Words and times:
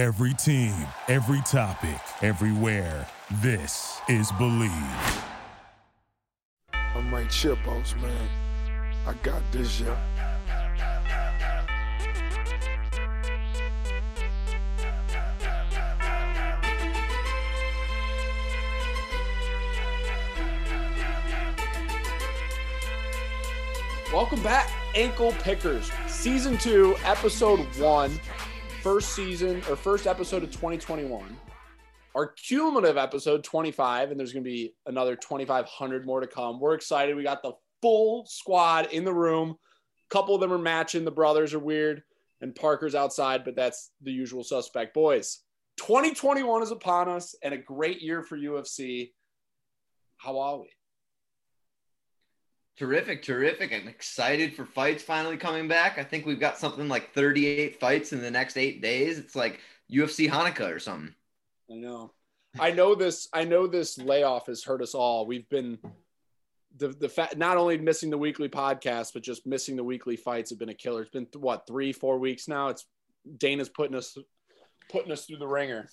Every 0.00 0.32
team, 0.32 0.72
every 1.08 1.42
topic, 1.42 2.00
everywhere. 2.22 3.06
This 3.42 4.00
is 4.08 4.32
Believe. 4.38 4.72
I'm 6.72 7.10
Mike 7.10 7.28
Chipos, 7.28 7.94
man. 8.00 8.30
I 9.06 9.12
got 9.22 9.42
this, 9.52 9.78
yeah. 9.78 9.94
Welcome 24.10 24.42
back, 24.42 24.70
Ankle 24.94 25.32
Pickers, 25.42 25.90
Season 26.06 26.56
2, 26.56 26.96
Episode 27.04 27.60
1, 27.76 28.18
first 28.82 29.10
season 29.14 29.62
or 29.68 29.76
first 29.76 30.06
episode 30.06 30.42
of 30.42 30.50
2021. 30.50 31.36
Our 32.14 32.28
cumulative 32.28 32.96
episode 32.96 33.44
25, 33.44 34.10
and 34.10 34.18
there's 34.18 34.32
going 34.32 34.42
to 34.42 34.50
be 34.50 34.74
another 34.86 35.16
2,500 35.16 36.06
more 36.06 36.20
to 36.20 36.26
come. 36.26 36.58
We're 36.58 36.74
excited. 36.74 37.14
We 37.14 37.22
got 37.22 37.42
the 37.42 37.52
full 37.82 38.24
squad 38.26 38.86
in 38.90 39.04
the 39.04 39.12
room. 39.12 39.50
A 39.50 40.14
couple 40.14 40.34
of 40.34 40.40
them 40.40 40.52
are 40.52 40.58
matching. 40.58 41.04
The 41.04 41.10
brothers 41.10 41.52
are 41.52 41.58
weird, 41.58 42.02
and 42.40 42.54
Parker's 42.54 42.94
outside, 42.94 43.44
but 43.44 43.54
that's 43.54 43.90
the 44.00 44.12
usual 44.12 44.42
suspect. 44.42 44.94
Boys, 44.94 45.40
2021 45.76 46.62
is 46.62 46.70
upon 46.70 47.10
us, 47.10 47.34
and 47.42 47.52
a 47.52 47.58
great 47.58 48.00
year 48.00 48.22
for 48.22 48.38
UFC. 48.38 49.12
How 50.16 50.38
are 50.38 50.58
we? 50.58 50.68
Terrific, 52.80 53.22
terrific. 53.22 53.74
I'm 53.74 53.88
excited 53.88 54.54
for 54.54 54.64
fights 54.64 55.02
finally 55.02 55.36
coming 55.36 55.68
back. 55.68 55.98
I 55.98 56.02
think 56.02 56.24
we've 56.24 56.40
got 56.40 56.56
something 56.56 56.88
like 56.88 57.12
38 57.12 57.78
fights 57.78 58.14
in 58.14 58.22
the 58.22 58.30
next 58.30 58.56
eight 58.56 58.80
days. 58.80 59.18
It's 59.18 59.36
like 59.36 59.60
UFC 59.92 60.30
Hanukkah 60.30 60.74
or 60.74 60.78
something. 60.78 61.14
I 61.70 61.74
know. 61.74 62.14
I 62.58 62.70
know 62.70 62.94
this. 62.94 63.28
I 63.34 63.44
know 63.44 63.66
this 63.66 63.98
layoff 63.98 64.46
has 64.46 64.64
hurt 64.64 64.80
us 64.80 64.94
all. 64.94 65.26
We've 65.26 65.46
been 65.50 65.78
the 66.78 66.88
the 66.88 67.10
fact 67.10 67.36
not 67.36 67.58
only 67.58 67.76
missing 67.76 68.08
the 68.08 68.16
weekly 68.16 68.48
podcast, 68.48 69.12
but 69.12 69.22
just 69.22 69.46
missing 69.46 69.76
the 69.76 69.84
weekly 69.84 70.16
fights 70.16 70.48
have 70.48 70.58
been 70.58 70.70
a 70.70 70.74
killer. 70.74 71.02
It's 71.02 71.10
been 71.10 71.26
what 71.36 71.66
three, 71.66 71.92
four 71.92 72.18
weeks 72.18 72.48
now. 72.48 72.68
It's 72.68 72.86
Dana's 73.36 73.68
putting 73.68 73.94
us 73.94 74.16
putting 74.88 75.12
us 75.12 75.26
through 75.26 75.36
the 75.36 75.46
ringer. 75.46 75.90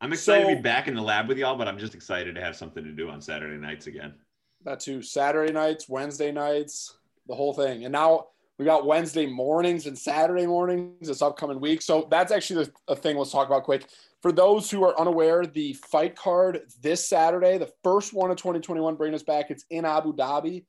I'm 0.00 0.12
excited 0.12 0.46
So- 0.46 0.50
to 0.50 0.56
be 0.56 0.62
back 0.62 0.88
in 0.88 0.96
the 0.96 1.00
lab 1.02 1.28
with 1.28 1.38
y'all, 1.38 1.56
but 1.56 1.68
I'm 1.68 1.78
just 1.78 1.94
excited 1.94 2.34
to 2.34 2.40
have 2.40 2.56
something 2.56 2.82
to 2.82 2.90
do 2.90 3.08
on 3.08 3.22
Saturday 3.22 3.56
nights 3.56 3.86
again. 3.86 4.14
That 4.64 4.80
too. 4.80 5.02
Saturday 5.02 5.52
nights, 5.52 5.88
Wednesday 5.88 6.32
nights, 6.32 6.96
the 7.26 7.34
whole 7.34 7.52
thing. 7.52 7.84
And 7.84 7.92
now 7.92 8.26
we 8.58 8.64
got 8.64 8.86
Wednesday 8.86 9.26
mornings 9.26 9.86
and 9.86 9.96
Saturday 9.96 10.46
mornings 10.46 11.06
this 11.06 11.22
upcoming 11.22 11.60
week. 11.60 11.80
So 11.80 12.08
that's 12.10 12.32
actually 12.32 12.68
a 12.88 12.96
thing 12.96 13.16
let's 13.16 13.30
talk 13.30 13.46
about 13.46 13.62
quick. 13.62 13.88
For 14.20 14.32
those 14.32 14.68
who 14.68 14.82
are 14.82 14.98
unaware, 15.00 15.46
the 15.46 15.74
fight 15.74 16.16
card 16.16 16.62
this 16.82 17.08
Saturday, 17.08 17.56
the 17.56 17.70
first 17.84 18.12
one 18.12 18.32
of 18.32 18.36
2021, 18.36 18.96
bringing 18.96 19.14
us 19.14 19.22
back. 19.22 19.50
It's 19.50 19.64
in 19.70 19.84
Abu 19.84 20.12
Dhabi. 20.12 20.64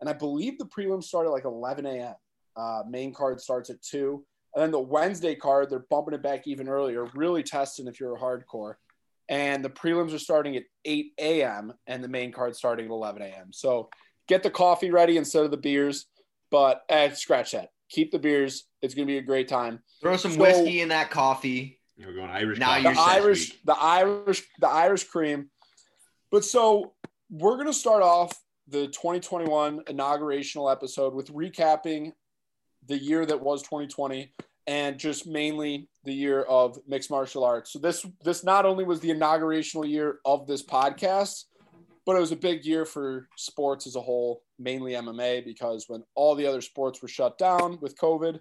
And 0.00 0.08
I 0.08 0.14
believe 0.14 0.58
the 0.58 0.64
prelims 0.64 1.04
start 1.04 1.26
at 1.26 1.32
like 1.32 1.44
11 1.44 1.84
a.m. 1.84 2.14
Uh, 2.56 2.82
main 2.88 3.12
card 3.12 3.40
starts 3.40 3.68
at 3.68 3.82
2. 3.82 4.24
And 4.54 4.62
then 4.62 4.70
the 4.70 4.80
Wednesday 4.80 5.34
card, 5.34 5.68
they're 5.68 5.84
bumping 5.90 6.14
it 6.14 6.22
back 6.22 6.46
even 6.46 6.68
earlier, 6.68 7.06
really 7.14 7.42
testing 7.42 7.88
if 7.88 8.00
you're 8.00 8.16
a 8.16 8.18
hardcore 8.18 8.76
and 9.28 9.64
the 9.64 9.70
prelims 9.70 10.14
are 10.14 10.18
starting 10.18 10.56
at 10.56 10.64
8 10.84 11.06
a.m. 11.18 11.72
and 11.86 12.02
the 12.04 12.08
main 12.08 12.32
card 12.32 12.54
starting 12.56 12.86
at 12.86 12.90
11 12.90 13.22
a.m. 13.22 13.48
So 13.52 13.88
get 14.28 14.42
the 14.42 14.50
coffee 14.50 14.90
ready 14.90 15.16
instead 15.16 15.44
of 15.44 15.50
the 15.50 15.56
beers, 15.56 16.06
but 16.50 16.82
eh, 16.88 17.10
scratch 17.14 17.52
that. 17.52 17.70
Keep 17.90 18.12
the 18.12 18.18
beers. 18.18 18.64
It's 18.82 18.94
going 18.94 19.06
to 19.06 19.12
be 19.12 19.18
a 19.18 19.22
great 19.22 19.48
time. 19.48 19.80
Throw 20.00 20.16
some 20.16 20.32
So- 20.32 20.40
whiskey 20.40 20.80
in 20.80 20.88
that 20.88 21.10
coffee. 21.10 21.80
We're 21.96 22.12
going 22.12 22.28
Irish. 22.30 22.58
Now 22.58 22.76
you're 22.76 22.92
The 22.92 22.98
set, 22.98 23.08
Irish, 23.22 23.50
week. 23.50 23.60
the 23.66 23.76
Irish, 23.80 24.42
the 24.58 24.68
Irish 24.68 25.04
cream. 25.04 25.48
But 26.32 26.44
so 26.44 26.94
we're 27.30 27.54
going 27.54 27.66
to 27.68 27.72
start 27.72 28.02
off 28.02 28.32
the 28.66 28.88
2021 28.88 29.84
inaugurational 29.84 30.72
episode 30.72 31.14
with 31.14 31.28
recapping 31.32 32.12
the 32.86 32.98
year 32.98 33.24
that 33.24 33.40
was 33.40 33.62
2020 33.62 34.32
and 34.66 34.98
just 34.98 35.26
mainly 35.26 35.88
the 36.04 36.12
year 36.12 36.42
of 36.42 36.78
mixed 36.86 37.10
martial 37.10 37.44
arts. 37.44 37.72
So 37.72 37.78
this 37.78 38.06
this 38.22 38.44
not 38.44 38.66
only 38.66 38.84
was 38.84 39.00
the 39.00 39.10
inaugurational 39.10 39.88
year 39.88 40.20
of 40.24 40.46
this 40.46 40.62
podcast, 40.62 41.44
but 42.06 42.16
it 42.16 42.20
was 42.20 42.32
a 42.32 42.36
big 42.36 42.64
year 42.64 42.84
for 42.84 43.28
sports 43.36 43.86
as 43.86 43.96
a 43.96 44.00
whole, 44.00 44.42
mainly 44.58 44.92
MMA, 44.92 45.44
because 45.44 45.86
when 45.88 46.02
all 46.14 46.34
the 46.34 46.46
other 46.46 46.60
sports 46.60 47.00
were 47.00 47.08
shut 47.08 47.38
down 47.38 47.78
with 47.80 47.98
COVID, 47.98 48.40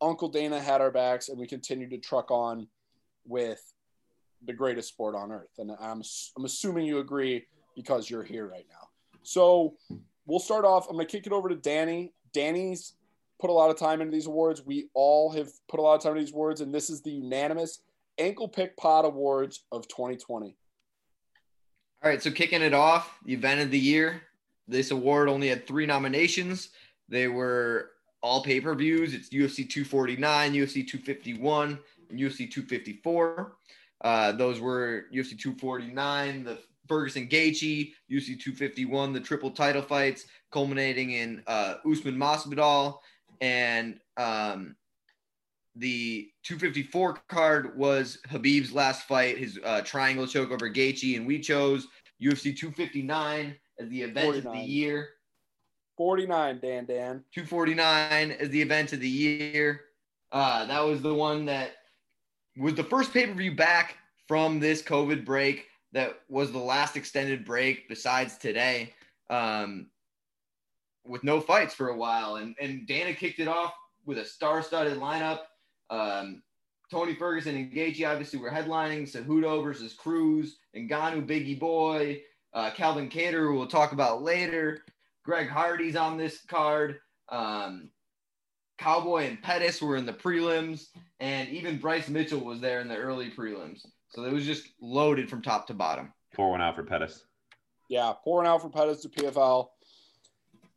Uncle 0.00 0.28
Dana 0.28 0.60
had 0.60 0.80
our 0.80 0.90
backs, 0.90 1.28
and 1.28 1.38
we 1.38 1.46
continued 1.46 1.90
to 1.90 1.98
truck 1.98 2.30
on 2.30 2.66
with 3.26 3.60
the 4.44 4.52
greatest 4.52 4.88
sport 4.88 5.14
on 5.14 5.32
earth. 5.32 5.58
And 5.58 5.72
I'm 5.80 6.02
I'm 6.36 6.44
assuming 6.44 6.86
you 6.86 6.98
agree 6.98 7.46
because 7.74 8.10
you're 8.10 8.24
here 8.24 8.46
right 8.46 8.66
now. 8.68 8.88
So 9.22 9.74
we'll 10.26 10.40
start 10.40 10.64
off. 10.64 10.88
I'm 10.88 10.96
gonna 10.96 11.06
kick 11.06 11.26
it 11.26 11.32
over 11.32 11.48
to 11.48 11.56
Danny. 11.56 12.12
Danny's 12.32 12.94
put 13.40 13.50
a 13.50 13.52
lot 13.52 13.70
of 13.70 13.78
time 13.78 14.00
into 14.00 14.12
these 14.12 14.26
awards. 14.26 14.64
We 14.64 14.88
all 14.94 15.30
have 15.32 15.48
put 15.68 15.80
a 15.80 15.82
lot 15.82 15.94
of 15.94 16.02
time 16.02 16.12
into 16.12 16.24
these 16.24 16.34
awards, 16.34 16.60
and 16.60 16.74
this 16.74 16.90
is 16.90 17.02
the 17.02 17.10
unanimous 17.10 17.80
Ankle 18.18 18.48
Pick 18.48 18.76
Pod 18.76 19.04
Awards 19.04 19.64
of 19.72 19.88
2020. 19.88 20.56
All 22.02 22.10
right, 22.10 22.22
so 22.22 22.30
kicking 22.30 22.62
it 22.62 22.74
off, 22.74 23.18
the 23.24 23.32
event 23.32 23.60
of 23.60 23.70
the 23.70 23.78
year. 23.78 24.22
This 24.68 24.90
award 24.90 25.28
only 25.28 25.48
had 25.48 25.66
three 25.66 25.86
nominations. 25.86 26.70
They 27.08 27.28
were 27.28 27.90
all 28.22 28.42
pay 28.42 28.60
per 28.60 28.74
views. 28.74 29.14
It's 29.14 29.28
UFC 29.28 29.68
249, 29.68 30.52
UFC 30.52 30.86
251, 30.86 31.78
and 32.10 32.18
UFC 32.18 32.50
254. 32.50 33.56
Uh, 34.02 34.32
those 34.32 34.60
were 34.60 35.06
UFC 35.14 35.38
249, 35.38 36.44
the 36.44 36.58
Ferguson 36.88 37.26
Gaethje, 37.26 37.92
UFC 38.10 38.38
251, 38.38 39.12
the 39.12 39.20
triple 39.20 39.50
title 39.50 39.82
fights, 39.82 40.26
culminating 40.52 41.12
in 41.12 41.42
uh, 41.46 41.76
Usman 41.90 42.16
Masvidal, 42.16 42.98
and 43.40 43.98
um, 44.16 44.76
the 45.76 46.28
254 46.44 47.18
card 47.28 47.76
was 47.76 48.18
Khabib's 48.28 48.72
last 48.72 49.06
fight, 49.06 49.38
his 49.38 49.58
uh, 49.64 49.80
triangle 49.82 50.26
choke 50.26 50.50
over 50.50 50.70
Gaethje, 50.70 51.16
and 51.16 51.26
we 51.26 51.40
chose 51.40 51.86
UFC 52.22 52.56
259 52.56 53.56
as 53.78 53.88
the 53.88 54.02
event 54.02 54.36
of 54.36 54.44
the 54.44 54.58
year. 54.58 55.08
49, 55.96 56.60
Dan 56.60 56.84
Dan. 56.86 57.24
249 57.32 58.32
as 58.32 58.48
the 58.50 58.60
event 58.60 58.92
of 58.92 59.00
the 59.00 59.08
year. 59.08 59.82
Uh, 60.32 60.64
that 60.66 60.80
was 60.80 61.02
the 61.02 61.14
one 61.14 61.44
that 61.46 61.72
was 62.56 62.74
the 62.74 62.84
first 62.84 63.12
pay 63.12 63.26
per 63.26 63.34
view 63.34 63.54
back 63.54 63.96
from 64.26 64.58
this 64.58 64.82
COVID 64.82 65.24
break. 65.24 65.66
That 65.92 66.20
was 66.28 66.50
the 66.50 66.58
last 66.58 66.96
extended 66.96 67.44
break 67.44 67.88
besides 67.88 68.36
today, 68.36 68.92
um, 69.30 69.86
with 71.04 71.24
no 71.24 71.40
fights 71.40 71.74
for 71.74 71.88
a 71.88 71.96
while. 71.96 72.36
And, 72.36 72.54
and 72.60 72.86
Dana 72.86 73.14
kicked 73.14 73.40
it 73.40 73.48
off 73.48 73.74
with 74.06 74.18
a 74.18 74.24
star 74.24 74.62
studded 74.62 74.98
lineup. 74.98 75.40
Um, 75.90 76.42
Tony 76.90 77.14
Ferguson 77.14 77.56
and 77.56 77.72
Gaethje 77.72 78.08
obviously 78.08 78.38
were 78.38 78.50
headlining. 78.50 79.10
Cejudo 79.10 79.62
versus 79.62 79.94
Cruz, 79.94 80.58
and 80.74 80.88
Ngannou 80.88 81.26
Biggie 81.26 81.58
Boy, 81.58 82.22
uh, 82.52 82.70
Calvin 82.70 83.08
Kattar, 83.08 83.48
who 83.48 83.54
we'll 83.54 83.66
talk 83.66 83.92
about 83.92 84.22
later. 84.22 84.84
Greg 85.24 85.48
Hardy's 85.48 85.96
on 85.96 86.16
this 86.16 86.42
card. 86.46 87.00
Um, 87.30 87.90
Cowboy 88.78 89.26
and 89.26 89.42
Pettis 89.42 89.80
were 89.80 89.96
in 89.96 90.04
the 90.04 90.12
prelims, 90.12 90.88
and 91.20 91.48
even 91.48 91.78
Bryce 91.78 92.08
Mitchell 92.08 92.40
was 92.40 92.60
there 92.60 92.80
in 92.80 92.88
the 92.88 92.96
early 92.96 93.30
prelims. 93.30 93.86
So 94.08 94.24
it 94.24 94.32
was 94.32 94.44
just 94.44 94.68
loaded 94.80 95.30
from 95.30 95.42
top 95.42 95.66
to 95.68 95.74
bottom. 95.74 96.12
Pour 96.34 96.50
one 96.50 96.60
out 96.60 96.76
for 96.76 96.82
Pettis. 96.82 97.24
Yeah, 97.88 98.12
pouring 98.24 98.48
out 98.48 98.62
for 98.62 98.70
Pettis 98.70 99.02
to 99.02 99.08
PFL. 99.08 99.68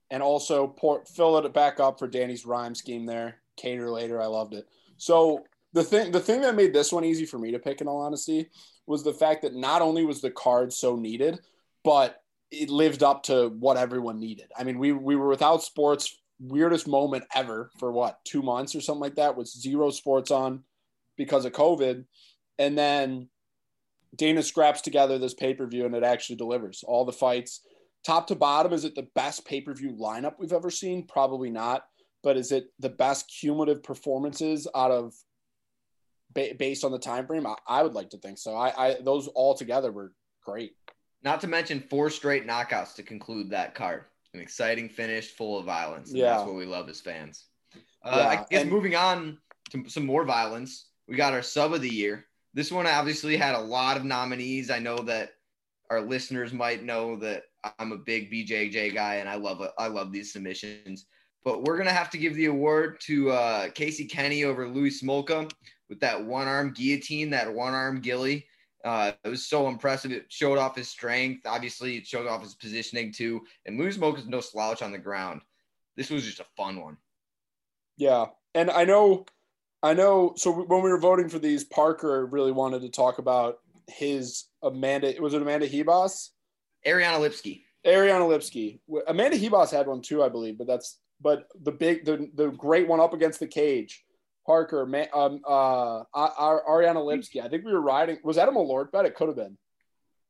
And 0.09 0.23
also 0.23 0.68
pour, 0.68 1.03
fill 1.06 1.38
it 1.38 1.53
back 1.53 1.79
up 1.79 2.00
for 2.00 2.07
Danny's 2.07 2.45
rhyme 2.45 2.75
scheme 2.75 3.06
there. 3.06 3.38
Kattar 3.57 3.91
later. 3.91 4.22
I 4.22 4.28
loved 4.28 4.53
it. 4.53 4.68
So 4.97 5.44
the 5.73 5.84
thing 5.84 6.12
the 6.12 6.19
thing 6.19 6.41
that 6.41 6.56
made 6.56 6.73
this 6.73 6.91
one 6.91 7.03
easy 7.03 7.25
for 7.25 7.38
me 7.38 7.51
to 7.51 7.59
pick 7.59 7.81
in 7.81 7.88
all 7.88 8.01
honesty 8.01 8.49
was 8.85 9.03
the 9.03 9.14
fact 9.14 9.41
that 9.41 9.53
not 9.53 9.81
only 9.81 10.05
was 10.05 10.22
the 10.22 10.31
card 10.31 10.72
so 10.72 10.96
needed, 10.96 11.40
but 11.84 12.23
it 12.52 12.70
lived 12.70 13.03
up 13.03 13.23
to 13.23 13.49
what 13.59 13.78
everyone 13.78 14.20
needed. 14.20 14.52
I 14.58 14.64
mean, 14.64 14.79
we 14.79 14.91
we 14.91 15.16
were 15.16 15.28
without 15.28 15.64
sports, 15.64 16.17
weirdest 16.40 16.87
moment 16.87 17.26
ever 17.35 17.70
for 17.79 17.91
what, 17.91 18.23
two 18.23 18.41
months 18.41 18.76
or 18.76 18.81
something 18.81 19.02
like 19.02 19.16
that, 19.16 19.35
with 19.35 19.47
zero 19.47 19.90
sports 19.90 20.31
on 20.31 20.64
because 21.17 21.46
of 21.46 21.52
COVID. 21.52 22.05
And 22.59 22.78
then 22.78 23.28
Dana 24.16 24.41
scraps 24.41 24.81
together 24.81 25.20
this 25.20 25.34
pay 25.34 25.53
per 25.53 25.67
view 25.67 25.85
and 25.85 25.96
it 25.96 26.03
actually 26.03 26.37
delivers 26.37 26.84
all 26.87 27.05
the 27.05 27.11
fights, 27.11 27.61
top 28.03 28.28
to 28.28 28.35
bottom. 28.35 28.73
Is 28.73 28.85
it 28.85 28.96
the 28.96 29.08
best 29.16 29.46
pay 29.46 29.61
per 29.61 29.73
view 29.73 29.91
lineup 29.94 30.35
we've 30.40 30.53
ever 30.53 30.70
seen? 30.70 31.05
Probably 31.08 31.49
not. 31.49 31.85
But 32.23 32.38
is 32.38 32.52
it 32.52 32.72
the 32.79 32.90
best 32.90 33.32
cumulative 33.40 33.84
performances 33.84 34.67
out 34.76 34.91
of 34.91 35.14
ba- 36.34 36.55
based 36.58 36.84
on 36.84 36.91
the 36.91 36.99
time 36.99 37.28
frame? 37.28 37.46
I, 37.46 37.55
I 37.67 37.84
would 37.84 37.94
like 37.94 38.09
to 38.11 38.17
think 38.17 38.38
so. 38.38 38.55
I, 38.55 38.90
I 38.90 38.96
those 39.02 39.28
all 39.28 39.53
together 39.55 39.91
were 39.91 40.14
great. 40.44 40.73
Not 41.23 41.41
to 41.41 41.47
mention 41.47 41.82
four 41.90 42.09
straight 42.09 42.47
knockouts 42.47 42.96
to 42.96 43.03
conclude 43.03 43.49
that 43.52 43.76
card. 43.76 44.05
An 44.34 44.40
exciting 44.41 44.90
finish 44.90 45.32
full 45.32 45.58
of 45.59 45.66
violence. 45.66 46.09
And 46.09 46.20
Yeah. 46.20 46.38
That's 46.38 46.46
what 46.47 46.55
we 46.55 46.66
love 46.66 46.90
as 46.90 47.02
fans. 47.02 47.46
Uh, 48.03 48.14
Yeah, 48.17 48.28
I 48.28 48.35
guess 48.50 48.61
and- 48.61 48.70
moving 48.72 48.96
on 48.96 49.38
to 49.72 49.90
some 49.90 50.05
more 50.05 50.23
violence, 50.26 50.90
we 51.08 51.16
got 51.16 51.34
our 51.34 51.41
sub 51.41 51.73
of 51.73 51.82
the 51.82 51.90
year. 51.90 52.26
This 52.53 52.72
one 52.72 52.88
obviously 52.88 53.35
had 53.38 53.55
a 53.55 53.59
lot 53.59 53.97
of 53.97 54.05
nominees. 54.05 54.70
I 54.72 54.79
know 54.79 54.97
that 55.00 55.32
our 55.90 56.02
listeners 56.02 56.53
might 56.53 56.84
know 56.84 57.16
that 57.17 57.43
I'm 57.79 57.91
a 57.91 57.97
big 57.97 58.31
BJJ 58.31 58.93
guy 58.93 59.15
and 59.15 59.29
I 59.29 59.35
love. 59.35 59.61
I 59.77 59.87
love 59.87 60.11
these 60.11 60.33
submissions. 60.33 61.05
But 61.43 61.63
we're 61.63 61.77
gonna 61.77 61.91
have 61.91 62.09
to 62.11 62.17
give 62.17 62.35
the 62.35 62.45
award 62.45 62.99
to 63.01 63.31
uh, 63.31 63.69
Casey 63.69 64.05
Kenny 64.05 64.43
over 64.43 64.67
Louis 64.67 65.01
Smolka 65.01 65.51
with 65.89 65.99
that 66.01 66.23
one 66.23 66.47
arm 66.47 66.73
guillotine, 66.73 67.29
that 67.31 67.53
one 67.53 67.73
arm 67.73 68.01
gilly. 68.01 68.45
Uh, 68.83 69.11
it 69.23 69.29
was 69.29 69.47
so 69.47 69.67
impressive. 69.67 70.11
It 70.11 70.25
showed 70.29 70.57
off 70.57 70.75
his 70.75 70.87
strength. 70.87 71.45
Obviously, 71.45 71.97
it 71.97 72.07
showed 72.07 72.27
off 72.27 72.43
his 72.43 72.55
positioning 72.55 73.11
too. 73.11 73.41
And 73.65 73.77
Louis 73.77 73.97
Smolka 73.97 74.19
is 74.19 74.27
no 74.27 74.39
slouch 74.39 74.81
on 74.81 74.91
the 74.91 74.97
ground. 74.97 75.41
This 75.95 76.09
was 76.09 76.23
just 76.23 76.39
a 76.39 76.45
fun 76.55 76.81
one. 76.81 76.97
Yeah, 77.97 78.27
and 78.53 78.69
I 78.69 78.85
know, 78.85 79.25
I 79.81 79.93
know. 79.93 80.33
So 80.37 80.51
when 80.51 80.83
we 80.83 80.89
were 80.89 80.99
voting 80.99 81.29
for 81.29 81.39
these, 81.39 81.63
Parker 81.63 82.25
really 82.27 82.51
wanted 82.51 82.81
to 82.81 82.89
talk 82.89 83.17
about 83.17 83.57
his 83.87 84.45
Amanda. 84.61 85.13
Was 85.19 85.33
it 85.33 85.41
Amanda 85.41 85.67
Hebos? 85.67 86.31
Ariane 86.87 87.22
Lipski. 87.22 87.63
Ariane 87.85 88.22
Lipski. 88.22 88.79
Amanda 89.07 89.37
Hebos 89.37 89.72
had 89.72 89.87
one 89.87 90.01
too, 90.01 90.23
I 90.23 90.29
believe, 90.29 90.57
but 90.57 90.67
that's 90.67 90.99
but 91.22 91.47
the 91.63 91.72
big 91.72 92.05
the 92.05 92.29
the 92.35 92.49
great 92.51 92.87
one 92.87 92.99
up 92.99 93.13
against 93.13 93.39
the 93.39 93.47
cage. 93.47 94.03
Parker, 94.45 94.85
man, 94.85 95.07
um, 95.13 95.41
uh, 95.45 96.03
Ariane 96.16 96.95
Lipski. 96.95 97.43
I 97.43 97.49
think 97.49 97.66
we 97.66 97.73
were 97.73 97.81
riding. 97.81 98.17
Was 98.23 98.37
that 98.37 98.47
a 98.47 98.51
Malort 98.51 98.91
bet? 98.93 99.05
It 99.05 99.13
could 99.13 99.28
have 99.28 99.35
been. 99.35 99.57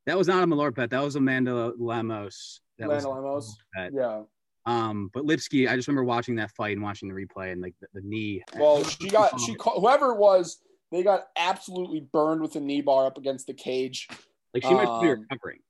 That 0.06 0.18
was 0.18 0.26
not 0.26 0.42
a 0.42 0.46
Malort 0.46 0.74
bet. 0.74 0.90
That 0.90 1.04
was 1.04 1.14
Amanda 1.14 1.72
Lemos. 1.78 2.60
That 2.78 2.86
Amanda 2.86 3.10
Lemos. 3.10 3.56
Yeah. 3.92 4.22
Um, 4.66 5.10
but 5.14 5.24
Lipski, 5.24 5.68
I 5.68 5.76
just 5.76 5.86
remember 5.86 6.04
watching 6.04 6.36
that 6.36 6.50
fight 6.50 6.76
and 6.76 6.82
watching 6.82 7.08
the 7.08 7.14
replay 7.14 7.52
and 7.52 7.62
like 7.62 7.74
the, 7.80 7.86
the 7.94 8.00
knee. 8.00 8.42
Well, 8.56 8.82
she 8.84 9.08
got 9.08 9.38
she 9.40 9.54
caught, 9.54 9.78
whoever 9.78 10.12
it 10.12 10.18
was, 10.18 10.60
they 10.90 11.02
got 11.02 11.28
absolutely 11.36 12.00
burned 12.00 12.40
with 12.40 12.54
the 12.54 12.60
knee 12.60 12.80
bar 12.80 13.06
up 13.06 13.18
against 13.18 13.46
the 13.46 13.54
cage. 13.54 14.08
Like 14.52 14.64
she 14.64 14.74
might 14.74 14.88
um, 14.88 15.00
be 15.00 15.08
recovering. 15.08 15.60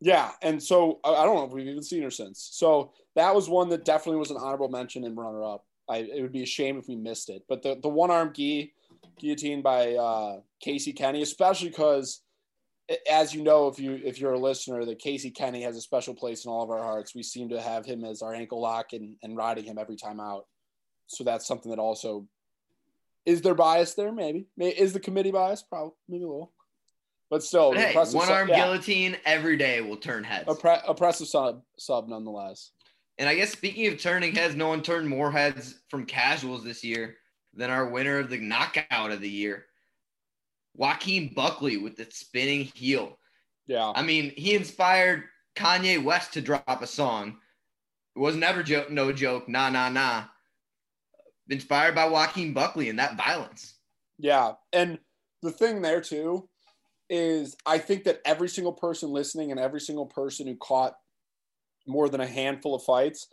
Yeah, 0.00 0.30
and 0.42 0.62
so 0.62 1.00
I 1.04 1.24
don't 1.24 1.36
know 1.36 1.44
if 1.44 1.52
we've 1.52 1.66
even 1.66 1.82
seen 1.82 2.02
her 2.02 2.10
since. 2.10 2.50
So 2.52 2.92
that 3.14 3.34
was 3.34 3.48
one 3.48 3.68
that 3.70 3.84
definitely 3.84 4.18
was 4.18 4.30
an 4.30 4.36
honorable 4.36 4.68
mention 4.68 5.04
and 5.04 5.16
runner 5.16 5.42
up. 5.42 5.64
I, 5.88 5.98
it 5.98 6.20
would 6.20 6.32
be 6.32 6.42
a 6.42 6.46
shame 6.46 6.76
if 6.78 6.88
we 6.88 6.96
missed 6.96 7.30
it. 7.30 7.42
But 7.48 7.62
the 7.62 7.78
the 7.80 7.88
one 7.88 8.10
arm 8.10 8.32
gi 8.34 8.72
guillotine 9.18 9.62
by 9.62 9.94
uh, 9.94 10.40
Casey 10.60 10.92
Kenny, 10.92 11.22
especially 11.22 11.70
because 11.70 12.22
as 13.10 13.34
you 13.34 13.42
know, 13.42 13.68
if 13.68 13.78
you 13.78 14.00
if 14.04 14.20
you're 14.20 14.34
a 14.34 14.38
listener, 14.38 14.84
that 14.84 14.98
Casey 14.98 15.30
Kenny 15.30 15.62
has 15.62 15.76
a 15.76 15.80
special 15.80 16.14
place 16.14 16.44
in 16.44 16.50
all 16.50 16.62
of 16.62 16.70
our 16.70 16.82
hearts. 16.82 17.14
We 17.14 17.22
seem 17.22 17.48
to 17.48 17.60
have 17.60 17.86
him 17.86 18.04
as 18.04 18.22
our 18.22 18.34
ankle 18.34 18.60
lock 18.60 18.92
and, 18.92 19.16
and 19.22 19.36
riding 19.36 19.64
him 19.64 19.78
every 19.78 19.96
time 19.96 20.20
out. 20.20 20.46
So 21.06 21.24
that's 21.24 21.46
something 21.46 21.70
that 21.70 21.78
also 21.78 22.26
is 23.24 23.42
there 23.42 23.54
bias 23.54 23.94
there? 23.94 24.12
Maybe. 24.12 24.46
Is 24.58 24.92
the 24.92 25.00
committee 25.00 25.32
bias? 25.32 25.62
Probably 25.62 25.92
maybe 26.08 26.24
a 26.24 26.28
little. 26.28 26.52
But 27.28 27.42
still, 27.42 27.72
but 27.72 27.80
hey, 27.80 27.94
one 28.12 28.30
arm 28.30 28.48
yeah. 28.48 28.56
guillotine 28.56 29.16
every 29.24 29.56
day 29.56 29.80
will 29.80 29.96
turn 29.96 30.22
heads. 30.22 30.46
Oppre- 30.46 30.82
oppressive 30.86 31.26
sub, 31.26 31.62
sub 31.76 32.08
nonetheless. 32.08 32.70
And 33.18 33.28
I 33.28 33.34
guess 33.34 33.50
speaking 33.50 33.88
of 33.88 33.98
turning 33.98 34.34
heads, 34.34 34.54
no 34.54 34.68
one 34.68 34.82
turned 34.82 35.08
more 35.08 35.32
heads 35.32 35.80
from 35.88 36.06
casuals 36.06 36.62
this 36.62 36.84
year 36.84 37.16
than 37.54 37.70
our 37.70 37.88
winner 37.88 38.18
of 38.18 38.30
the 38.30 38.38
knockout 38.38 39.10
of 39.10 39.20
the 39.20 39.28
year, 39.28 39.66
Joaquin 40.74 41.32
Buckley 41.34 41.78
with 41.78 41.96
the 41.96 42.06
spinning 42.10 42.70
heel. 42.74 43.18
Yeah. 43.66 43.92
I 43.94 44.02
mean, 44.02 44.32
he 44.36 44.54
inspired 44.54 45.24
Kanye 45.56 46.02
West 46.02 46.34
to 46.34 46.40
drop 46.40 46.82
a 46.82 46.86
song. 46.86 47.38
It 48.14 48.18
was 48.18 48.36
never 48.36 48.62
joke, 48.62 48.90
no 48.90 49.12
joke, 49.12 49.48
nah, 49.48 49.70
nah, 49.70 49.88
nah. 49.88 50.24
Inspired 51.48 51.94
by 51.94 52.06
Joaquin 52.06 52.52
Buckley 52.52 52.88
and 52.88 52.98
that 52.98 53.16
violence. 53.16 53.74
Yeah. 54.18 54.52
And 54.72 54.98
the 55.42 55.50
thing 55.50 55.82
there, 55.82 56.00
too, 56.00 56.48
is 57.08 57.56
I 57.64 57.78
think 57.78 58.04
that 58.04 58.20
every 58.24 58.48
single 58.48 58.72
person 58.72 59.10
listening 59.10 59.50
and 59.50 59.60
every 59.60 59.80
single 59.80 60.06
person 60.06 60.46
who 60.46 60.56
caught 60.56 60.94
more 61.86 62.08
than 62.08 62.20
a 62.20 62.26
handful 62.26 62.74
of 62.74 62.82
fights 62.82 63.28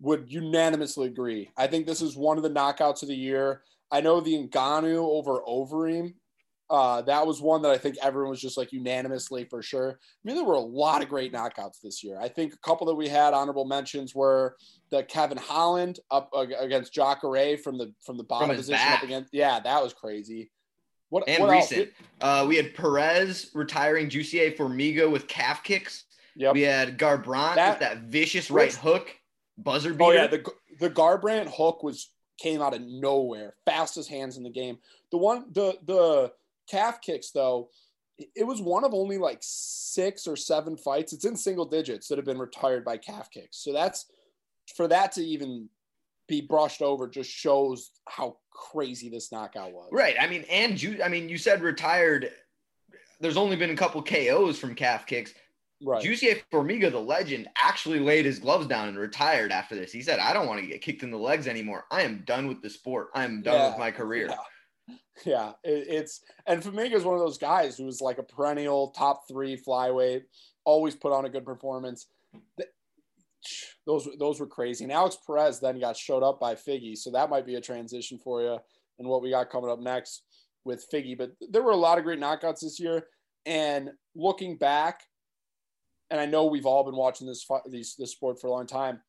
would 0.00 0.32
unanimously 0.32 1.06
agree. 1.06 1.50
I 1.56 1.66
think 1.66 1.86
this 1.86 2.00
is 2.00 2.16
one 2.16 2.36
of 2.36 2.42
the 2.42 2.50
knockouts 2.50 3.02
of 3.02 3.08
the 3.08 3.16
year. 3.16 3.62
I 3.90 4.00
know 4.00 4.20
the 4.20 4.48
Ngannou 4.48 4.96
over 4.96 5.40
Overeem. 5.46 6.14
Uh, 6.70 7.02
that 7.02 7.26
was 7.26 7.42
one 7.42 7.62
that 7.62 7.72
I 7.72 7.78
think 7.78 7.96
everyone 8.00 8.30
was 8.30 8.40
just 8.40 8.56
like 8.56 8.72
unanimously 8.72 9.44
for 9.44 9.60
sure. 9.60 9.90
I 9.90 10.20
mean, 10.22 10.36
there 10.36 10.44
were 10.44 10.54
a 10.54 10.60
lot 10.60 11.02
of 11.02 11.08
great 11.08 11.32
knockouts 11.32 11.80
this 11.82 12.04
year. 12.04 12.16
I 12.20 12.28
think 12.28 12.54
a 12.54 12.58
couple 12.58 12.86
that 12.86 12.94
we 12.94 13.08
had 13.08 13.34
honorable 13.34 13.64
mentions 13.64 14.14
were 14.14 14.56
the 14.90 15.02
Kevin 15.02 15.36
Holland 15.36 15.98
up 16.12 16.30
against 16.32 16.94
Jacare 16.94 17.58
from 17.58 17.76
the 17.76 17.92
from 18.06 18.16
the 18.16 18.22
bottom 18.22 18.50
from 18.50 18.56
position 18.56 18.78
back. 18.78 18.98
up 18.98 19.04
against. 19.04 19.34
Yeah, 19.34 19.58
that 19.58 19.82
was 19.82 19.92
crazy. 19.92 20.52
What 21.10 21.24
and 21.28 21.42
what 21.42 21.50
recent? 21.50 21.90
Uh, 22.20 22.46
we 22.48 22.56
had 22.56 22.74
Perez 22.74 23.50
retiring 23.52 24.08
Jussier 24.08 24.56
Formiga 24.56 25.10
with 25.10 25.28
calf 25.28 25.62
kicks. 25.62 26.04
Yep. 26.36 26.54
We 26.54 26.62
had 26.62 26.98
Garbrandt 26.98 27.56
that, 27.56 27.70
with 27.70 27.80
that 27.80 27.98
vicious 28.04 28.50
right 28.50 28.72
hook 28.72 29.14
buzzer 29.58 29.92
beater. 29.92 30.04
Oh 30.04 30.12
yeah, 30.12 30.26
the 30.28 30.44
the 30.78 30.90
Garbrandt 30.90 31.52
hook 31.54 31.82
was 31.82 32.10
came 32.38 32.62
out 32.62 32.74
of 32.74 32.80
nowhere, 32.80 33.54
fastest 33.66 34.08
hands 34.08 34.36
in 34.36 34.42
the 34.42 34.50
game. 34.50 34.78
The 35.10 35.18
one 35.18 35.46
the 35.52 35.76
the 35.84 36.32
calf 36.68 37.00
kicks 37.00 37.32
though, 37.32 37.70
it 38.36 38.46
was 38.46 38.62
one 38.62 38.84
of 38.84 38.94
only 38.94 39.18
like 39.18 39.38
six 39.40 40.26
or 40.26 40.36
seven 40.36 40.76
fights. 40.76 41.12
It's 41.12 41.24
in 41.24 41.36
single 41.36 41.66
digits 41.66 42.08
that 42.08 42.18
have 42.18 42.24
been 42.24 42.38
retired 42.38 42.84
by 42.84 42.96
calf 42.96 43.30
kicks. 43.30 43.58
So 43.58 43.72
that's 43.72 44.06
for 44.76 44.86
that 44.88 45.12
to 45.12 45.22
even 45.22 45.68
be 46.30 46.40
brushed 46.40 46.80
over 46.80 47.08
just 47.08 47.28
shows 47.28 47.90
how 48.08 48.36
crazy 48.52 49.10
this 49.10 49.32
knockout 49.32 49.72
was. 49.72 49.88
Right. 49.90 50.14
I 50.18 50.28
mean, 50.28 50.44
and 50.48 50.80
you 50.80 51.02
I 51.02 51.08
mean, 51.08 51.28
you 51.28 51.36
said 51.36 51.60
retired. 51.60 52.30
There's 53.20 53.36
only 53.36 53.56
been 53.56 53.70
a 53.70 53.76
couple 53.76 54.00
KOs 54.02 54.58
from 54.58 54.74
calf 54.74 55.06
kicks. 55.06 55.34
Right. 55.82 56.02
Jussier 56.02 56.40
Formiga, 56.52 56.90
the 56.90 57.00
legend, 57.00 57.48
actually 57.60 57.98
laid 58.00 58.26
his 58.26 58.38
gloves 58.38 58.66
down 58.66 58.88
and 58.88 58.96
retired 58.96 59.50
after 59.50 59.74
this. 59.74 59.92
He 59.92 60.02
said, 60.02 60.20
I 60.20 60.32
don't 60.32 60.46
want 60.46 60.60
to 60.60 60.66
get 60.66 60.82
kicked 60.82 61.02
in 61.02 61.10
the 61.10 61.18
legs 61.18 61.48
anymore. 61.48 61.86
I 61.90 62.02
am 62.02 62.22
done 62.26 62.46
with 62.46 62.62
the 62.62 62.70
sport. 62.70 63.08
I 63.14 63.24
am 63.24 63.42
done 63.42 63.54
yeah, 63.54 63.68
with 63.70 63.78
my 63.78 63.90
career. 63.90 64.28
Yeah, 64.28 64.94
yeah 65.26 65.52
it, 65.64 65.86
it's 65.88 66.20
and 66.46 66.62
Formiga 66.62 66.94
is 66.94 67.04
one 67.04 67.14
of 67.14 67.20
those 67.20 67.38
guys 67.38 67.76
who 67.76 67.86
was 67.86 68.00
like 68.00 68.18
a 68.18 68.22
perennial 68.22 68.90
top 68.90 69.22
three 69.26 69.56
flyweight, 69.56 70.22
always 70.64 70.94
put 70.94 71.12
on 71.12 71.24
a 71.24 71.28
good 71.28 71.44
performance. 71.44 72.06
Those 73.86 74.08
those 74.18 74.40
were 74.40 74.46
crazy. 74.46 74.84
And 74.84 74.92
Alex 74.92 75.16
Perez 75.26 75.60
then 75.60 75.80
got 75.80 75.96
showed 75.96 76.22
up 76.22 76.38
by 76.38 76.54
Figgy, 76.54 76.96
so 76.96 77.10
that 77.10 77.30
might 77.30 77.46
be 77.46 77.54
a 77.54 77.60
transition 77.60 78.18
for 78.18 78.42
you 78.42 78.58
and 78.98 79.08
what 79.08 79.22
we 79.22 79.30
got 79.30 79.50
coming 79.50 79.70
up 79.70 79.80
next 79.80 80.22
with 80.64 80.86
Figgy. 80.92 81.16
But 81.16 81.32
there 81.40 81.62
were 81.62 81.70
a 81.72 81.76
lot 81.76 81.98
of 81.98 82.04
great 82.04 82.20
knockouts 82.20 82.60
this 82.60 82.78
year. 82.78 83.06
And 83.46 83.90
looking 84.14 84.56
back, 84.56 85.02
and 86.10 86.20
I 86.20 86.26
know 86.26 86.44
we've 86.44 86.66
all 86.66 86.84
been 86.84 86.96
watching 86.96 87.26
this 87.26 87.46
these 87.68 87.96
this 87.96 88.12
sport 88.12 88.40
for 88.40 88.48
a 88.48 88.50
long 88.50 88.66
time, 88.66 89.00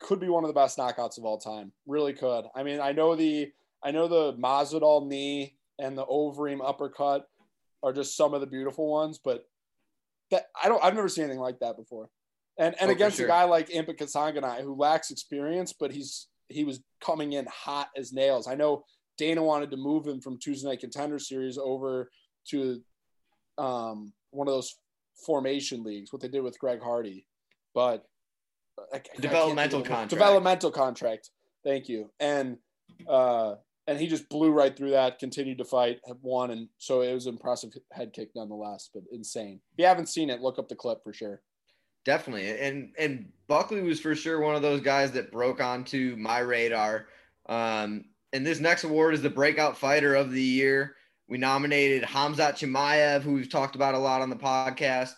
could 0.00 0.20
be 0.20 0.28
one 0.28 0.44
of 0.44 0.48
the 0.48 0.54
best 0.54 0.76
knockouts 0.76 1.18
of 1.18 1.24
all 1.24 1.38
time. 1.38 1.72
Really 1.86 2.12
could. 2.12 2.44
I 2.54 2.62
mean, 2.62 2.80
I 2.80 2.92
know 2.92 3.16
the 3.16 3.52
I 3.82 3.90
know 3.90 4.08
the 4.08 4.34
Masvidal 4.34 5.06
knee 5.06 5.56
and 5.78 5.96
the 5.96 6.06
Overeem 6.06 6.60
uppercut 6.66 7.26
are 7.82 7.92
just 7.92 8.16
some 8.16 8.34
of 8.34 8.40
the 8.40 8.46
beautiful 8.46 8.90
ones, 8.90 9.18
but 9.22 9.46
that 10.30 10.46
I 10.62 10.68
don't 10.68 10.82
I've 10.84 10.94
never 10.94 11.08
seen 11.08 11.24
anything 11.24 11.40
like 11.40 11.60
that 11.60 11.76
before. 11.76 12.10
And 12.58 12.74
and 12.80 12.90
oh, 12.90 12.94
against 12.94 13.16
sure. 13.16 13.26
a 13.26 13.28
guy 13.28 13.44
like 13.44 13.68
Impa 13.68 13.96
Kasanganay 13.98 14.62
who 14.62 14.76
lacks 14.76 15.10
experience, 15.10 15.72
but 15.72 15.92
he's 15.92 16.28
he 16.48 16.64
was 16.64 16.80
coming 17.00 17.32
in 17.32 17.46
hot 17.46 17.88
as 17.96 18.12
nails. 18.12 18.46
I 18.46 18.54
know 18.54 18.84
Dana 19.18 19.42
wanted 19.42 19.70
to 19.70 19.76
move 19.76 20.06
him 20.06 20.20
from 20.20 20.38
Tuesday 20.38 20.68
Night 20.68 20.80
Contender 20.80 21.18
Series 21.18 21.58
over 21.58 22.10
to 22.50 22.80
um, 23.58 24.12
one 24.30 24.48
of 24.48 24.54
those 24.54 24.76
formation 25.24 25.82
leagues, 25.82 26.12
what 26.12 26.22
they 26.22 26.28
did 26.28 26.42
with 26.42 26.58
Greg 26.58 26.80
Hardy, 26.82 27.26
but 27.74 28.04
I, 28.92 29.00
developmental 29.20 29.80
I 29.80 29.82
contract. 29.82 30.10
Developmental 30.10 30.70
contract. 30.70 31.30
Thank 31.64 31.88
you. 31.88 32.10
And 32.20 32.58
uh, 33.08 33.54
and 33.86 33.98
he 33.98 34.06
just 34.06 34.28
blew 34.28 34.50
right 34.50 34.76
through 34.76 34.90
that. 34.90 35.18
Continued 35.18 35.58
to 35.58 35.64
fight, 35.64 36.00
won, 36.22 36.50
and 36.50 36.68
so 36.78 37.02
it 37.02 37.12
was 37.12 37.26
impressive 37.26 37.70
head 37.92 38.12
kick 38.12 38.30
nonetheless, 38.34 38.90
but 38.92 39.04
insane. 39.12 39.60
If 39.72 39.78
you 39.78 39.86
haven't 39.86 40.08
seen 40.08 40.30
it, 40.30 40.40
look 40.40 40.58
up 40.58 40.68
the 40.68 40.74
clip 40.74 41.02
for 41.02 41.12
sure. 41.12 41.42
Definitely, 42.04 42.58
and 42.60 42.92
and 42.98 43.32
Buckley 43.46 43.82
was 43.82 44.00
for 44.00 44.14
sure 44.14 44.40
one 44.40 44.54
of 44.54 44.62
those 44.62 44.80
guys 44.80 45.12
that 45.12 45.32
broke 45.32 45.60
onto 45.60 46.16
my 46.18 46.40
radar. 46.40 47.06
Um, 47.46 48.04
and 48.32 48.44
this 48.44 48.60
next 48.60 48.84
award 48.84 49.14
is 49.14 49.22
the 49.22 49.30
breakout 49.30 49.78
fighter 49.78 50.14
of 50.14 50.32
the 50.32 50.42
year. 50.42 50.96
We 51.28 51.38
nominated 51.38 52.02
Khamzat 52.02 52.54
Chimaev, 52.54 53.22
who 53.22 53.32
we've 53.32 53.48
talked 53.48 53.76
about 53.76 53.94
a 53.94 53.98
lot 53.98 54.20
on 54.20 54.28
the 54.28 54.36
podcast. 54.36 55.12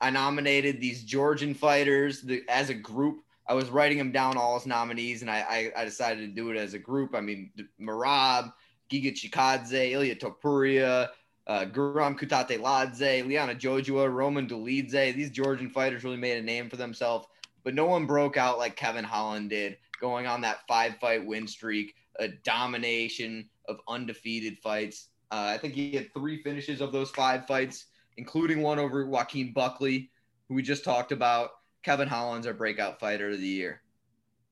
I 0.00 0.10
nominated 0.10 0.80
these 0.80 1.04
Georgian 1.04 1.54
fighters 1.54 2.20
the, 2.20 2.42
as 2.48 2.68
a 2.68 2.74
group. 2.74 3.22
I 3.48 3.54
was 3.54 3.70
writing 3.70 3.96
them 3.96 4.12
down, 4.12 4.36
all 4.36 4.56
as 4.56 4.66
nominees, 4.66 5.22
and 5.22 5.30
I, 5.30 5.72
I, 5.76 5.80
I 5.80 5.84
decided 5.84 6.20
to 6.20 6.34
do 6.34 6.50
it 6.50 6.56
as 6.56 6.74
a 6.74 6.78
group. 6.78 7.14
I 7.14 7.20
mean, 7.20 7.50
Merab, 7.80 8.52
Giga 8.90 9.12
Chikadze, 9.12 9.92
Ilya 9.92 10.16
Topuria, 10.16 11.08
uh, 11.46 11.64
Guram 11.64 12.18
Kutateladze, 12.18 13.26
Liana 13.26 13.54
Jojua, 13.54 14.12
Roman 14.12 14.48
Dolidze. 14.48 15.14
These 15.14 15.30
Georgian 15.30 15.70
fighters 15.70 16.04
really 16.04 16.16
made 16.16 16.38
a 16.38 16.42
name 16.42 16.68
for 16.68 16.76
themselves, 16.76 17.26
but 17.64 17.74
no 17.74 17.86
one 17.86 18.06
broke 18.06 18.36
out 18.36 18.58
like 18.58 18.76
Kevin 18.76 19.04
Holland 19.04 19.50
did, 19.50 19.76
going 20.00 20.26
on 20.26 20.40
that 20.42 20.66
five 20.66 20.96
fight 21.00 21.24
win 21.24 21.46
streak, 21.46 21.94
a 22.18 22.28
domination 22.28 23.48
of 23.68 23.80
undefeated 23.88 24.58
fights 24.58 25.08
Uh, 25.30 25.50
I 25.54 25.58
think 25.58 25.74
he 25.74 25.92
had 25.92 26.12
three 26.14 26.42
finishes 26.42 26.80
of 26.80 26.92
those 26.92 27.10
five 27.10 27.46
fights, 27.46 27.86
including 28.16 28.62
one 28.62 28.78
over 28.78 29.06
Joaquin 29.06 29.52
Buckley, 29.52 30.10
who 30.48 30.54
we 30.54 30.62
just 30.62 30.84
talked 30.84 31.12
about. 31.12 31.50
Kevin 31.82 32.08
Holland's 32.08 32.46
our 32.46 32.54
breakout 32.54 33.00
fighter 33.00 33.30
of 33.30 33.38
the 33.40 33.46
year. 33.46 33.82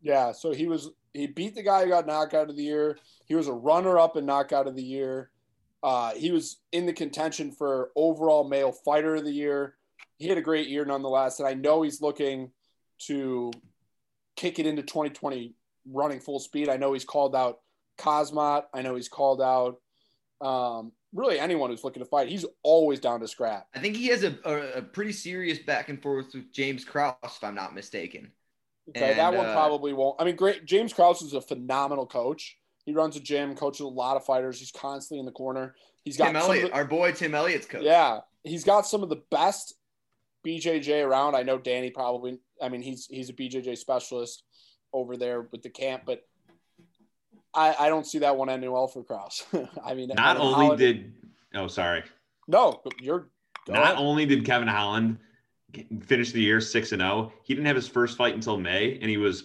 Yeah, 0.02 0.32
so 0.32 0.52
he 0.52 0.66
was 0.66 0.90
he 1.12 1.26
beat 1.28 1.54
the 1.54 1.62
guy 1.62 1.84
who 1.84 1.90
got 1.90 2.06
knockout 2.06 2.50
of 2.50 2.56
the 2.56 2.62
year. 2.62 2.98
He 3.26 3.34
was 3.34 3.48
a 3.48 3.52
runner 3.52 3.98
up 3.98 4.16
in 4.16 4.26
knockout 4.26 4.66
of 4.66 4.76
the 4.76 4.82
year. 4.82 5.30
Uh, 5.84 6.14
he 6.14 6.30
was 6.30 6.62
in 6.72 6.86
the 6.86 6.92
contention 6.94 7.52
for 7.52 7.90
overall 7.94 8.48
male 8.48 8.72
fighter 8.72 9.16
of 9.16 9.24
the 9.24 9.30
year. 9.30 9.74
He 10.16 10.28
had 10.28 10.38
a 10.38 10.42
great 10.42 10.68
year 10.68 10.86
nonetheless, 10.86 11.40
and 11.40 11.46
I 11.46 11.52
know 11.52 11.82
he's 11.82 12.00
looking 12.00 12.52
to 13.06 13.52
kick 14.34 14.58
it 14.58 14.66
into 14.66 14.82
2020 14.82 15.54
running 15.92 16.20
full 16.20 16.40
speed. 16.40 16.70
I 16.70 16.78
know 16.78 16.94
he's 16.94 17.04
called 17.04 17.36
out 17.36 17.58
Khamzat. 17.98 18.64
I 18.72 18.80
know 18.80 18.94
he's 18.94 19.10
called 19.10 19.42
out 19.42 19.76
um, 20.40 20.92
really 21.12 21.38
anyone 21.38 21.68
who's 21.68 21.84
looking 21.84 22.02
to 22.02 22.08
fight. 22.08 22.28
He's 22.28 22.46
always 22.62 22.98
down 22.98 23.20
to 23.20 23.28
scrap. 23.28 23.66
I 23.74 23.78
think 23.78 23.96
he 23.96 24.06
has 24.06 24.24
a, 24.24 24.38
a, 24.46 24.78
a 24.78 24.82
pretty 24.82 25.12
serious 25.12 25.58
back 25.58 25.90
and 25.90 26.00
forth 26.00 26.32
with 26.32 26.50
James 26.50 26.86
Krause, 26.86 27.14
if 27.24 27.44
I'm 27.44 27.54
not 27.54 27.74
mistaken. 27.74 28.32
Okay, 28.88 29.10
And, 29.10 29.18
that 29.18 29.34
one 29.34 29.46
uh, 29.46 29.52
probably 29.52 29.92
won't. 29.92 30.16
I 30.18 30.24
mean, 30.24 30.36
great. 30.36 30.64
James 30.64 30.94
Krause 30.94 31.20
is 31.20 31.34
a 31.34 31.42
phenomenal 31.42 32.06
coach. 32.06 32.56
He 32.86 32.92
runs 32.92 33.16
a 33.16 33.20
gym, 33.20 33.54
coaches 33.54 33.80
a 33.80 33.86
lot 33.88 34.16
of 34.16 34.24
fighters. 34.24 34.58
He's 34.58 34.70
constantly 34.72 35.20
in 35.20 35.26
the 35.26 35.32
corner. 35.32 35.74
He's 36.04 36.16
got 36.16 36.26
Tim 36.26 36.36
Elliott, 36.36 36.70
the- 36.70 36.74
our 36.74 36.84
boy 36.84 37.12
Tim 37.12 37.34
Elliott's 37.34 37.66
coach. 37.66 37.82
Yeah, 37.82 38.20
he's 38.42 38.62
got 38.64 38.86
some 38.86 39.02
of 39.02 39.08
the 39.08 39.22
best 39.30 39.74
BJJ 40.46 41.02
around. 41.06 41.34
I 41.34 41.42
know 41.42 41.58
Danny 41.58 41.90
probably. 41.90 42.38
I 42.60 42.68
mean, 42.68 42.82
he's 42.82 43.06
he's 43.06 43.30
a 43.30 43.32
BJJ 43.32 43.78
specialist 43.78 44.42
over 44.92 45.16
there 45.16 45.42
with 45.50 45.62
the 45.62 45.70
camp, 45.70 46.02
but 46.04 46.26
I 47.54 47.74
I 47.78 47.88
don't 47.88 48.06
see 48.06 48.18
that 48.18 48.36
one 48.36 48.50
ending 48.50 48.70
well 48.70 48.86
for 48.86 49.02
Krause. 49.02 49.44
I 49.84 49.94
mean, 49.94 50.08
Not 50.08 50.18
Kevin 50.36 50.42
only 50.42 50.54
Holland- 50.54 50.78
did 50.78 51.12
oh 51.54 51.68
sorry, 51.68 52.02
no, 52.48 52.82
you're 53.00 53.30
go 53.66 53.72
not 53.72 53.82
ahead. 53.82 53.96
only 53.96 54.26
did 54.26 54.44
Kevin 54.44 54.68
Holland 54.68 55.18
finish 56.04 56.32
the 56.32 56.40
year 56.42 56.60
six 56.60 56.92
and 56.92 57.00
zero, 57.00 57.32
he 57.44 57.54
didn't 57.54 57.66
have 57.66 57.76
his 57.76 57.88
first 57.88 58.16
fight 58.18 58.34
until 58.34 58.58
May, 58.58 58.98
and 59.00 59.10
he 59.10 59.16
was, 59.16 59.44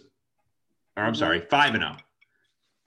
or 0.98 1.04
I'm 1.04 1.14
Mhm. 1.14 1.18
sorry, 1.18 1.40
five 1.50 1.74
and 1.74 1.82
zero, 1.82 1.96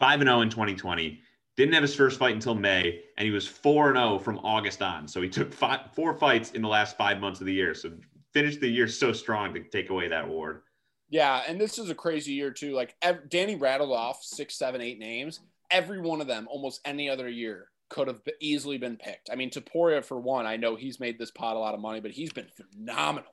five 0.02 0.20
and 0.20 0.28
zero 0.28 0.40
in 0.40 0.50
2020. 0.50 1.20
Didn't 1.56 1.74
have 1.74 1.82
his 1.82 1.94
first 1.94 2.18
fight 2.18 2.34
until 2.34 2.56
May, 2.56 3.02
and 3.16 3.24
he 3.24 3.30
was 3.30 3.46
four 3.46 3.88
and 3.88 3.96
zero 3.96 4.18
from 4.18 4.38
August 4.38 4.82
on. 4.82 5.06
So 5.06 5.22
he 5.22 5.28
took 5.28 5.52
five, 5.54 5.92
four 5.94 6.12
fights 6.12 6.50
in 6.52 6.62
the 6.62 6.68
last 6.68 6.96
five 6.96 7.20
months 7.20 7.38
of 7.38 7.46
the 7.46 7.52
year. 7.52 7.72
So 7.72 7.92
finished 8.32 8.60
the 8.60 8.68
year 8.68 8.88
so 8.88 9.12
strong 9.12 9.54
to 9.54 9.62
take 9.62 9.90
away 9.90 10.08
that 10.08 10.24
award. 10.24 10.62
Yeah, 11.08 11.42
and 11.46 11.60
this 11.60 11.78
is 11.78 11.88
a 11.88 11.94
crazy 11.94 12.32
year 12.32 12.50
too. 12.50 12.72
Like 12.72 12.96
ev- 13.00 13.28
Danny 13.28 13.54
rattled 13.54 13.92
off 13.92 14.24
six, 14.24 14.56
seven, 14.56 14.80
eight 14.80 14.98
names. 14.98 15.38
Every 15.70 16.00
one 16.00 16.20
of 16.20 16.26
them, 16.26 16.48
almost 16.50 16.80
any 16.84 17.08
other 17.08 17.28
year, 17.28 17.68
could 17.88 18.08
have 18.08 18.22
easily 18.40 18.78
been 18.78 18.96
picked. 18.96 19.30
I 19.30 19.36
mean, 19.36 19.50
Topuria 19.50 20.04
for 20.04 20.18
one. 20.18 20.46
I 20.46 20.56
know 20.56 20.74
he's 20.74 20.98
made 20.98 21.16
this 21.16 21.30
pot 21.30 21.54
a 21.54 21.60
lot 21.60 21.74
of 21.74 21.80
money, 21.80 22.00
but 22.00 22.10
he's 22.10 22.32
been 22.32 22.48
phenomenal. 22.48 23.30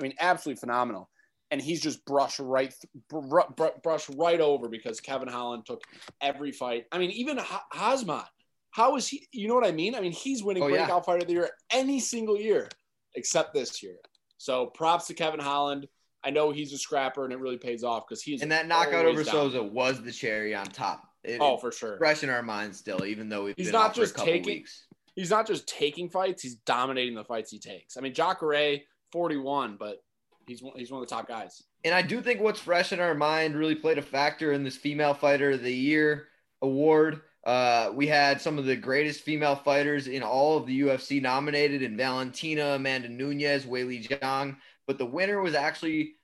I 0.00 0.02
mean, 0.02 0.14
absolutely 0.18 0.58
phenomenal. 0.58 1.10
And 1.50 1.62
he's 1.62 1.80
just 1.80 2.04
brushed 2.04 2.40
right, 2.40 2.74
br- 3.08 3.20
br- 3.56 3.66
brushed 3.82 4.10
right 4.16 4.40
over 4.40 4.68
because 4.68 5.00
Kevin 5.00 5.28
Holland 5.28 5.64
took 5.66 5.82
every 6.20 6.52
fight. 6.52 6.84
I 6.92 6.98
mean, 6.98 7.10
even 7.12 7.38
ha- 7.38 7.64
Khamzat. 7.72 8.26
How 8.70 8.96
is 8.96 9.08
he? 9.08 9.26
You 9.32 9.48
know 9.48 9.54
what 9.54 9.66
I 9.66 9.72
mean? 9.72 9.94
I 9.94 10.00
mean, 10.00 10.12
he's 10.12 10.42
winning 10.42 10.62
Oh, 10.62 10.66
yeah. 10.68 10.84
breakout 10.84 11.06
fighter 11.06 11.22
of 11.22 11.26
the 11.26 11.32
year 11.32 11.50
any 11.72 12.00
single 12.00 12.38
year 12.38 12.68
except 13.14 13.54
this 13.54 13.82
year. 13.82 13.96
So 14.36 14.66
props 14.66 15.06
to 15.06 15.14
Kevin 15.14 15.40
Holland. 15.40 15.88
I 16.22 16.30
know 16.30 16.50
he's 16.50 16.72
a 16.74 16.78
scrapper 16.78 17.24
and 17.24 17.32
it 17.32 17.38
really 17.38 17.56
pays 17.56 17.82
off 17.82 18.04
because 18.06 18.22
he's 18.22 18.42
And 18.42 18.52
that 18.52 18.66
knockout 18.68 19.06
over 19.06 19.24
down. 19.24 19.32
Souza 19.32 19.62
was 19.62 20.02
the 20.02 20.12
cherry 20.12 20.54
on 20.54 20.66
top. 20.66 21.02
It, 21.24 21.38
Oh, 21.40 21.56
for 21.56 21.72
sure. 21.72 21.96
fresh 21.96 22.22
in 22.22 22.28
our 22.30 22.42
minds 22.42 22.78
still, 22.78 23.04
even 23.06 23.28
though 23.28 23.44
we've 23.44 23.54
He's 23.56 23.68
been 23.68 23.72
not 23.72 23.94
just 23.94 24.16
taking- 24.16 24.44
weeks. 24.44 24.86
He's 25.16 25.30
not 25.30 25.46
just 25.48 25.66
taking 25.66 26.08
fights; 26.10 26.42
he's 26.42 26.56
dominating 26.56 27.14
the 27.14 27.24
fights 27.24 27.50
he 27.50 27.58
takes. 27.58 27.96
I 27.96 28.00
mean, 28.02 28.14
Jacare, 28.14 28.78
forty-one, 29.10 29.76
but 29.76 30.00
he's 30.48 30.62
one, 30.62 30.72
he's 30.76 30.90
one 30.90 31.02
of 31.02 31.08
the 31.08 31.14
top 31.14 31.28
guys. 31.28 31.62
And 31.84 31.94
I 31.94 32.02
do 32.02 32.20
think 32.20 32.40
what's 32.40 32.58
fresh 32.58 32.92
in 32.92 33.00
our 33.00 33.14
mind 33.14 33.54
really 33.54 33.74
played 33.74 33.98
a 33.98 34.02
factor 34.02 34.52
in 34.52 34.64
this 34.64 34.76
female 34.76 35.14
fighter 35.14 35.52
of 35.52 35.62
the 35.62 35.72
year 35.72 36.28
award. 36.62 37.20
Uh, 37.44 37.92
we 37.94 38.06
had 38.06 38.40
some 38.40 38.58
of 38.58 38.64
the 38.64 38.76
greatest 38.76 39.20
female 39.20 39.54
fighters 39.54 40.08
in 40.08 40.22
all 40.22 40.56
of 40.56 40.66
the 40.66 40.80
UFC 40.80 41.22
nominated 41.22 41.82
in 41.82 41.96
Valentina, 41.96 42.74
Amanda 42.74 43.08
Nunes, 43.08 43.64
Weili 43.64 44.06
Zhang, 44.06 44.56
but 44.86 44.98
the 44.98 45.06
winner 45.06 45.40
was 45.40 45.54
actually 45.54 46.14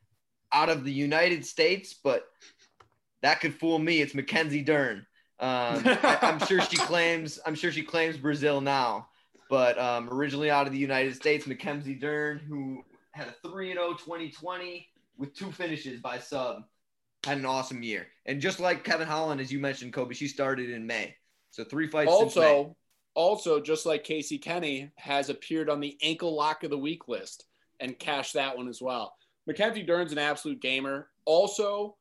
out 0.52 0.68
of 0.68 0.84
the 0.84 0.92
United 0.92 1.44
States, 1.44 1.94
but 1.94 2.26
that 3.22 3.40
could 3.40 3.54
fool 3.54 3.78
me. 3.78 4.00
It's 4.00 4.14
Mackenzie 4.14 4.62
Dern. 4.62 5.06
Um, 5.40 5.82
I, 5.84 6.18
I'm 6.22 6.38
sure 6.46 6.60
she 6.60 6.76
claims. 6.90 7.38
I'm 7.46 7.54
sure 7.54 7.72
she 7.72 7.82
claims 7.82 8.16
Brazil 8.16 8.60
now, 8.60 9.08
but 9.48 9.78
um, 9.78 10.08
originally 10.10 10.50
out 10.50 10.66
of 10.66 10.72
the 10.72 10.78
United 10.78 11.14
States, 11.16 11.46
Mackenzie 11.46 11.94
Dern, 11.94 12.38
who 12.38 12.84
had 13.14 13.28
a 13.28 13.48
3 13.48 13.72
0 13.72 13.92
2020 13.92 14.88
with 15.16 15.34
two 15.34 15.52
finishes 15.52 16.00
by 16.00 16.18
sub, 16.18 16.64
had 17.24 17.38
an 17.38 17.46
awesome 17.46 17.82
year. 17.82 18.08
And 18.26 18.40
just 18.40 18.60
like 18.60 18.84
Kevin 18.84 19.06
Holland, 19.06 19.40
as 19.40 19.52
you 19.52 19.60
mentioned, 19.60 19.92
Kobe, 19.92 20.14
she 20.14 20.28
started 20.28 20.70
in 20.70 20.86
May. 20.86 21.14
So 21.50 21.64
three 21.64 21.88
fights. 21.88 22.10
Also, 22.10 22.76
also 23.14 23.60
just 23.60 23.86
like 23.86 24.02
Casey 24.02 24.38
Kenny 24.38 24.90
has 24.96 25.30
appeared 25.30 25.70
on 25.70 25.80
the 25.80 25.96
ankle 26.02 26.34
lock 26.34 26.64
of 26.64 26.70
the 26.70 26.78
week 26.78 27.06
list 27.06 27.44
and 27.78 27.98
cashed 27.98 28.34
that 28.34 28.56
one 28.56 28.68
as 28.68 28.82
well. 28.82 29.14
Mackenzie 29.46 29.84
Dern's 29.84 30.12
an 30.12 30.18
absolute 30.18 30.60
gamer. 30.60 31.08
Also, 31.24 31.96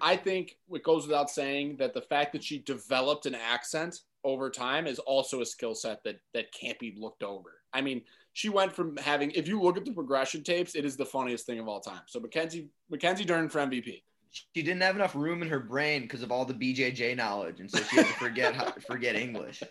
I 0.00 0.16
think 0.16 0.56
it 0.72 0.82
goes 0.82 1.06
without 1.06 1.30
saying 1.30 1.76
that 1.76 1.92
the 1.92 2.00
fact 2.00 2.32
that 2.32 2.42
she 2.42 2.58
developed 2.60 3.26
an 3.26 3.34
accent 3.34 4.00
over 4.24 4.48
time 4.48 4.86
is 4.86 4.98
also 4.98 5.42
a 5.42 5.46
skill 5.46 5.74
set 5.74 6.02
that 6.04 6.20
that 6.32 6.52
can't 6.52 6.78
be 6.78 6.94
looked 6.96 7.22
over. 7.22 7.60
I 7.72 7.82
mean, 7.82 8.02
she 8.32 8.48
went 8.48 8.72
from 8.72 8.96
having 8.96 9.30
if 9.32 9.46
you 9.46 9.60
look 9.60 9.76
at 9.76 9.84
the 9.84 9.92
progression 9.92 10.42
tapes, 10.42 10.74
it 10.74 10.84
is 10.84 10.96
the 10.96 11.04
funniest 11.04 11.46
thing 11.46 11.58
of 11.58 11.68
all 11.68 11.80
time. 11.80 12.00
So 12.06 12.20
Mackenzie 12.20 12.68
Mackenzie 12.90 13.24
Dern 13.24 13.48
for 13.48 13.60
MVP. 13.60 14.02
She 14.30 14.62
didn't 14.62 14.80
have 14.80 14.96
enough 14.96 15.14
room 15.14 15.42
in 15.42 15.48
her 15.48 15.60
brain 15.60 16.02
because 16.02 16.22
of 16.22 16.32
all 16.32 16.46
the 16.46 16.54
BJJ 16.54 17.16
knowledge, 17.16 17.60
and 17.60 17.70
so 17.70 17.82
she 17.82 17.96
had 17.96 18.06
to 18.06 18.12
forget 18.14 18.54
how, 18.54 18.72
forget 18.86 19.14
English. 19.14 19.62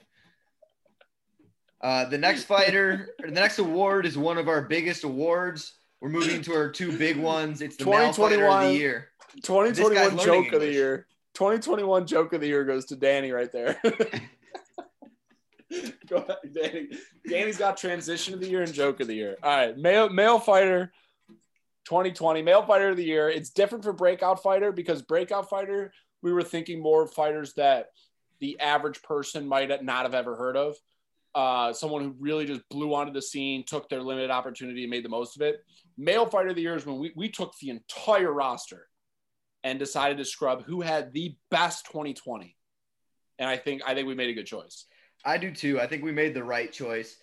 Uh, 1.81 2.05
the 2.05 2.17
next 2.17 2.43
fighter, 2.43 3.15
the 3.19 3.31
next 3.31 3.57
award 3.57 4.05
is 4.05 4.19
one 4.19 4.37
of 4.37 4.47
our 4.47 4.61
biggest 4.61 5.03
awards. 5.03 5.73
We're 5.99 6.09
moving 6.09 6.43
to 6.43 6.53
our 6.53 6.69
two 6.69 6.95
big 6.95 7.17
ones. 7.17 7.61
It's 7.61 7.75
the 7.75 7.85
male 7.85 8.13
fighter 8.13 8.45
of 8.45 8.51
2021. 8.51 8.67
the 8.67 8.73
year. 8.73 9.07
2021 9.43 10.17
joke 10.17 10.27
learning 10.27 10.53
of 10.53 10.61
the 10.61 10.71
year. 10.71 11.07
2021 11.33 12.05
joke 12.05 12.33
of 12.33 12.41
the 12.41 12.47
year 12.47 12.63
goes 12.63 12.85
to 12.85 12.95
Danny 12.95 13.31
right 13.31 13.51
there. 13.51 13.81
Go 16.07 16.17
ahead, 16.17 16.53
Danny. 16.53 16.89
Danny's 17.27 17.57
got 17.57 17.77
transition 17.77 18.33
of 18.33 18.39
the 18.39 18.47
year 18.47 18.61
and 18.61 18.73
joke 18.73 18.99
of 18.99 19.07
the 19.07 19.15
year. 19.15 19.37
All 19.41 19.49
right, 19.49 19.77
male 19.77 20.09
male 20.09 20.39
fighter 20.39 20.91
2020 21.85 22.41
male 22.41 22.63
fighter 22.63 22.89
of 22.89 22.97
the 22.97 23.05
year. 23.05 23.29
It's 23.29 23.49
different 23.49 23.83
for 23.83 23.93
breakout 23.93 24.43
fighter 24.43 24.71
because 24.71 25.01
breakout 25.01 25.49
fighter 25.49 25.93
we 26.21 26.31
were 26.31 26.43
thinking 26.43 26.81
more 26.81 27.03
of 27.03 27.13
fighters 27.13 27.53
that 27.53 27.87
the 28.39 28.59
average 28.59 29.01
person 29.01 29.47
might 29.47 29.83
not 29.83 30.03
have 30.03 30.13
ever 30.13 30.35
heard 30.35 30.57
of. 30.57 30.75
Uh, 31.33 31.71
someone 31.71 32.03
who 32.03 32.15
really 32.19 32.45
just 32.45 32.67
blew 32.69 32.93
onto 32.93 33.13
the 33.13 33.21
scene, 33.21 33.63
took 33.65 33.87
their 33.87 34.01
limited 34.01 34.29
opportunity, 34.29 34.83
and 34.83 34.91
made 34.91 35.05
the 35.05 35.09
most 35.09 35.37
of 35.37 35.41
it. 35.41 35.63
Male 35.97 36.25
fighter 36.25 36.49
of 36.49 36.55
the 36.55 36.61
year 36.61 36.75
is 36.75 36.85
when 36.85 36.99
we, 36.99 37.13
we 37.15 37.29
took 37.29 37.53
the 37.59 37.69
entire 37.69 38.31
roster 38.31 38.87
and 39.63 39.79
decided 39.79 40.17
to 40.17 40.25
scrub 40.25 40.63
who 40.63 40.81
had 40.81 41.13
the 41.13 41.35
best 41.49 41.85
2020. 41.85 42.57
And 43.39 43.49
I 43.49 43.57
think 43.57 43.81
I 43.85 43.93
think 43.93 44.07
we 44.07 44.15
made 44.15 44.29
a 44.29 44.33
good 44.33 44.45
choice. 44.45 44.85
I 45.25 45.37
do 45.37 45.51
too. 45.51 45.79
I 45.79 45.87
think 45.87 46.03
we 46.03 46.11
made 46.11 46.33
the 46.33 46.43
right 46.43 46.71
choice, 46.71 47.17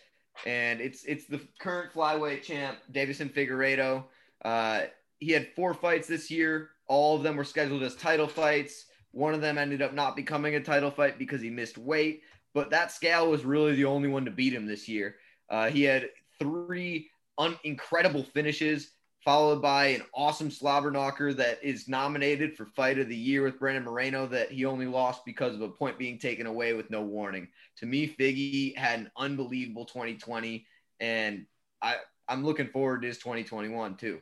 and 0.46 0.80
it's 0.80 1.04
it's 1.04 1.26
the 1.26 1.40
current 1.58 1.92
flyweight 1.92 2.42
champ, 2.42 2.78
Deiveson 2.92 3.32
Figueiredo. 3.32 4.04
Uh, 4.44 4.82
he 5.18 5.32
had 5.32 5.48
four 5.54 5.74
fights 5.74 6.06
this 6.06 6.30
year. 6.30 6.70
All 6.86 7.16
of 7.16 7.22
them 7.22 7.36
were 7.36 7.44
scheduled 7.44 7.82
as 7.82 7.96
title 7.96 8.28
fights. 8.28 8.86
One 9.10 9.34
of 9.34 9.40
them 9.40 9.58
ended 9.58 9.82
up 9.82 9.94
not 9.94 10.16
becoming 10.16 10.54
a 10.54 10.60
title 10.60 10.90
fight 10.90 11.18
because 11.18 11.40
he 11.40 11.50
missed 11.50 11.78
weight. 11.78 12.22
But 12.54 12.70
that 12.70 12.92
scale 12.92 13.30
was 13.30 13.44
really 13.44 13.74
the 13.74 13.84
only 13.84 14.08
one 14.08 14.24
to 14.24 14.30
beat 14.30 14.54
him 14.54 14.66
this 14.66 14.88
year. 14.88 15.16
Uh, 15.50 15.70
he 15.70 15.82
had 15.82 16.08
three 16.38 17.10
un- 17.36 17.58
incredible 17.64 18.22
finishes, 18.22 18.92
followed 19.24 19.60
by 19.60 19.86
an 19.86 20.02
awesome 20.14 20.50
slobber 20.50 20.90
knocker 20.90 21.34
that 21.34 21.62
is 21.62 21.88
nominated 21.88 22.56
for 22.56 22.66
fight 22.66 22.98
of 22.98 23.08
the 23.08 23.16
year 23.16 23.42
with 23.42 23.58
Brandon 23.58 23.84
Moreno 23.84 24.26
that 24.26 24.50
he 24.50 24.64
only 24.64 24.86
lost 24.86 25.24
because 25.24 25.54
of 25.54 25.60
a 25.60 25.68
point 25.68 25.98
being 25.98 26.18
taken 26.18 26.46
away 26.46 26.72
with 26.72 26.90
no 26.90 27.02
warning. 27.02 27.48
To 27.78 27.86
me, 27.86 28.08
Figgy 28.08 28.76
had 28.76 29.00
an 29.00 29.10
unbelievable 29.16 29.84
2020, 29.84 30.66
and 31.00 31.46
I 31.82 31.96
I'm 32.28 32.44
looking 32.44 32.68
forward 32.68 33.02
to 33.02 33.08
his 33.08 33.18
2021 33.18 33.96
too. 33.96 34.20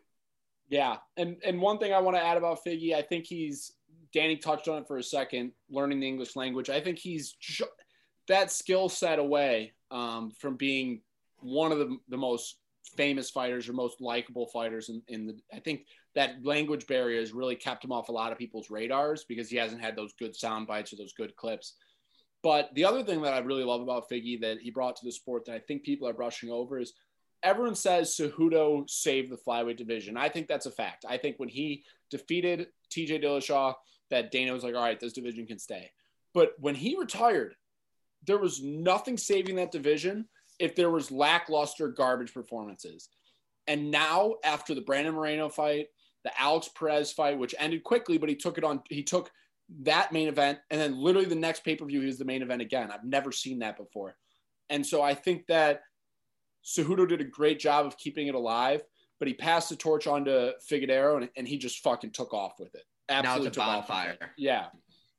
Yeah, 0.69 0.97
and 1.17 1.37
and 1.45 1.61
one 1.61 1.79
thing 1.79 1.93
I 1.93 2.01
want 2.01 2.17
to 2.17 2.25
add 2.25 2.37
about 2.37 2.59
Figgy, 2.67 2.95
I 2.95 3.03
think 3.03 3.27
he's 3.27 3.73
Danny 4.13 4.37
touched 4.37 4.69
on 4.69 4.83
it 4.83 4.89
for 4.89 4.97
a 4.97 5.03
second, 5.03 5.53
learning 5.71 6.01
the 6.01 6.09
English 6.09 6.37
language. 6.37 6.71
I 6.71 6.81
think 6.81 6.99
he's 6.99 7.37
that 8.29 8.51
skill 8.51 8.89
set 8.89 9.19
away 9.19 9.75
um, 9.91 10.33
from 10.39 10.57
being 10.57 11.03
one 11.39 11.71
of 11.71 11.79
the, 11.79 11.97
the 12.09 12.17
most 12.17 12.57
famous 12.97 13.31
fighters 13.31 13.69
or 13.69 13.73
most 13.73 14.01
likable 14.01 14.47
fighters 14.47 14.89
in, 14.89 15.03
in 15.09 15.27
the. 15.27 15.37
I 15.53 15.61
think 15.61 15.87
that 16.15 16.45
language 16.45 16.87
barrier 16.87 17.21
has 17.21 17.33
really 17.33 17.57
kept 17.57 17.85
him 17.85 17.93
off 17.93 18.09
a 18.09 18.13
lot 18.13 18.33
of 18.33 18.39
people's 18.39 18.71
radars 18.71 19.25
because 19.29 19.49
he 19.49 19.57
hasn't 19.57 19.83
had 19.83 19.97
those 19.97 20.15
good 20.19 20.35
sound 20.35 20.67
bites 20.67 20.93
or 20.93 20.97
those 20.97 21.13
good 21.13 21.37
clips. 21.37 21.75
But 22.43 22.71
the 22.75 22.85
other 22.85 23.03
thing 23.03 23.23
that 23.23 23.35
I 23.35 23.39
really 23.39 23.65
love 23.65 23.81
about 23.81 24.09
Figgy 24.09 24.41
that 24.41 24.59
he 24.61 24.71
brought 24.71 24.97
to 24.97 25.05
the 25.05 25.13
sport 25.13 25.45
that 25.47 25.55
I 25.55 25.59
think 25.59 25.83
people 25.83 26.09
are 26.09 26.13
brushing 26.13 26.51
over 26.51 26.79
is 26.79 26.93
everyone 27.43 27.75
says 27.75 28.17
Cejudo 28.17 28.89
saved 28.89 29.31
the 29.31 29.37
flyweight 29.37 29.77
division. 29.77 30.17
I 30.17 30.29
think 30.29 30.47
that's 30.47 30.67
a 30.67 30.71
fact. 30.71 31.05
I 31.09 31.17
think 31.17 31.39
when 31.39 31.49
he 31.49 31.85
defeated 32.11 32.69
TJ 32.91 33.23
Dillashaw, 33.23 33.75
that 34.11 34.31
Dana 34.31 34.53
was 34.53 34.63
like, 34.63 34.75
all 34.75 34.83
right, 34.83 35.01
this 35.01 35.13
division 35.13 35.47
can 35.47 35.59
stay. 35.59 35.91
But 36.35 36.53
when 36.59 36.75
he 36.75 36.97
retired, 36.97 37.55
there 38.27 38.39
was 38.39 38.63
nothing 38.63 39.17
saving 39.17 39.57
that 39.57 39.73
division 39.73 40.27
if 40.59 40.75
there 40.75 40.91
was 40.91 41.11
lackluster 41.11 41.89
garbage 41.89 42.33
performances. 42.33 43.09
And 43.67 43.91
now 43.91 44.37
after 44.45 44.75
the 44.75 44.81
Brandon 44.81 45.15
Moreno 45.15 45.49
fight, 45.49 45.87
the 46.25 46.41
Alex 46.41 46.69
Perez 46.77 47.13
fight, 47.13 47.39
which 47.39 47.55
ended 47.59 47.85
quickly, 47.85 48.19
but 48.19 48.29
he 48.29 48.35
took 48.35 48.59
it 48.59 48.65
on, 48.65 48.83
he 48.89 49.03
took 49.03 49.31
that 49.83 50.13
main 50.13 50.29
event 50.29 50.59
and 50.71 50.81
then 50.81 50.97
literally 50.97 51.29
the 51.29 51.35
next 51.35 51.65
pay-per-view 51.65 52.01
he 52.01 52.07
was 52.07 52.19
the 52.19 52.25
main 52.25 52.43
event 52.43 52.63
again. 52.63 52.91
I've 52.91 53.05
never 53.05 53.33
seen 53.33 53.59
that 53.61 53.77
before. 53.77 54.17
And 54.71 54.85
so 54.85 55.03
I 55.03 55.15
think 55.15 55.47
that 55.47 55.83
Cejudo 56.65 57.09
did 57.09 57.21
a 57.21 57.25
great 57.25 57.61
job 57.61 57.87
of 57.87 57.97
keeping 57.99 58.27
it 58.27 58.35
alive, 58.35 58.83
but 59.19 59.29
he 59.29 59.35
passed 59.35 59.69
the 59.69 59.77
torch 59.77 60.07
on 60.07 60.25
to 60.25 60.55
Figueroa 60.61 61.19
and, 61.19 61.31
and 61.37 61.47
he 61.47 61.59
just 61.59 61.83
fucking 61.83 62.11
took 62.11 62.33
off 62.35 62.55
with 62.59 62.75
it. 62.75 62.83
Absolutely 63.09 63.45
now 63.45 63.49
it's 63.49 63.57
a 63.57 63.61
took 63.61 63.69
off 63.69 63.77
with 63.77 63.89
bonfire. 63.89 64.33
Yeah. 64.37 64.67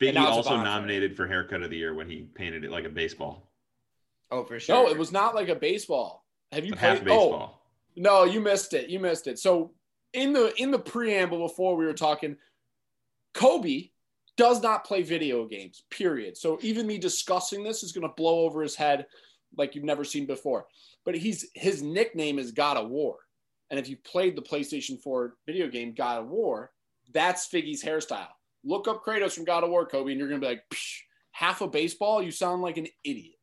Biggie 0.01 0.10
And 0.10 0.15
now 0.15 0.27
it's 0.38 0.48
a 0.48 0.51
also 0.51 0.63
nominated 0.63 1.15
for 1.15 1.27
haircut 1.27 1.63
of 1.63 1.70
the 1.70 1.77
year 1.77 1.94
when 1.94 2.10
he 2.10 2.27
painted 2.36 2.63
it 2.63 2.72
like 2.72 2.86
a 2.86 2.89
baseball, 2.89 3.47
Oh, 4.32 4.44
for 4.44 4.60
sure. 4.60 4.76
No, 4.76 4.90
it 4.90 4.98
was 4.98 5.12
not 5.12 5.36
like 5.36 5.50
a 5.50 5.56
baseball. 5.56 6.26
Have 6.52 6.66
you 6.66 6.72
but 6.72 6.80
half 6.80 7.04
played? 7.04 7.12
Oh, 7.12 7.52
no, 7.96 8.24
you 8.24 8.42
missed 8.42 8.74
it. 8.74 8.90
You 8.90 9.00
missed 9.00 9.28
it. 9.28 9.40
So 9.40 9.72
in 10.14 10.34
the 10.34 10.54
in 10.62 10.72
the 10.72 10.80
preamble 10.80 11.48
before 11.48 11.76
we 11.76 11.86
were 11.86 11.94
talking, 11.94 12.38
Kobe 13.34 13.90
does 14.38 14.62
not 14.62 14.86
play 14.86 15.02
video 15.02 15.46
games. 15.46 15.84
Period. 15.90 16.38
So 16.38 16.60
even 16.62 16.88
me 16.88 16.98
discussing 16.98 17.64
this 17.64 17.84
is 17.84 17.92
going 17.92 18.08
to 18.08 18.14
blow 18.16 18.42
over 18.42 18.62
his 18.62 18.76
head 18.76 19.08
like 19.58 19.76
you've 19.76 19.84
never 19.84 20.04
seen 20.04 20.26
before. 20.26 20.68
But 21.06 21.16
he's 21.16 21.50
his 21.56 21.82
nickname 21.82 22.38
is 22.40 22.52
God 22.52 22.78
of 22.78 22.90
War, 22.90 23.18
and 23.70 23.80
if 23.80 23.90
you 23.90 23.98
played 23.98 24.36
the 24.36 24.42
PlayStation 24.42 25.02
4 25.02 25.36
video 25.46 25.68
game 25.68 25.94
God 25.94 26.20
of 26.22 26.28
War, 26.28 26.72
that's 27.14 27.48
Figgy's 27.48 27.84
hairstyle. 27.84 28.28
Look 28.64 28.88
up 28.88 29.04
Kratos 29.04 29.34
from 29.34 29.46
God 29.46 29.64
of 29.64 29.70
War, 29.70 29.86
Kobe, 29.86 30.12
and 30.12 30.20
you're 30.20 30.30
going 30.30 30.42
to 30.42 30.46
be 30.46 30.52
like, 30.52 30.64
Psh, 30.74 31.00
half 31.32 31.62
a 31.62 31.68
baseball. 31.68 32.22
You 32.22 32.32
sound 32.32 32.62
like 32.62 32.78
an 32.78 32.88
idiot. 33.04 33.37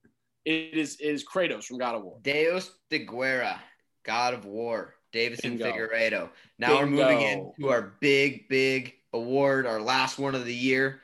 It 0.44 0.74
is 0.74 0.96
it 1.00 1.06
is 1.06 1.24
Kratos 1.24 1.64
from 1.64 1.78
God 1.78 1.94
of 1.94 2.02
War. 2.02 2.18
Deus 2.22 2.70
de 2.90 2.98
Guerra, 2.98 3.60
God 4.04 4.34
of 4.34 4.44
War, 4.44 4.94
Deiveson 5.12 5.58
Bingo. 5.58 5.72
Figueiredo. 5.72 6.30
Now 6.58 6.78
we're 6.78 6.86
moving 6.86 7.22
into 7.22 7.68
our 7.70 7.94
big, 8.00 8.48
big 8.48 8.94
award, 9.12 9.66
our 9.66 9.80
last 9.80 10.18
one 10.18 10.34
of 10.34 10.44
the 10.44 10.54
year. 10.54 11.00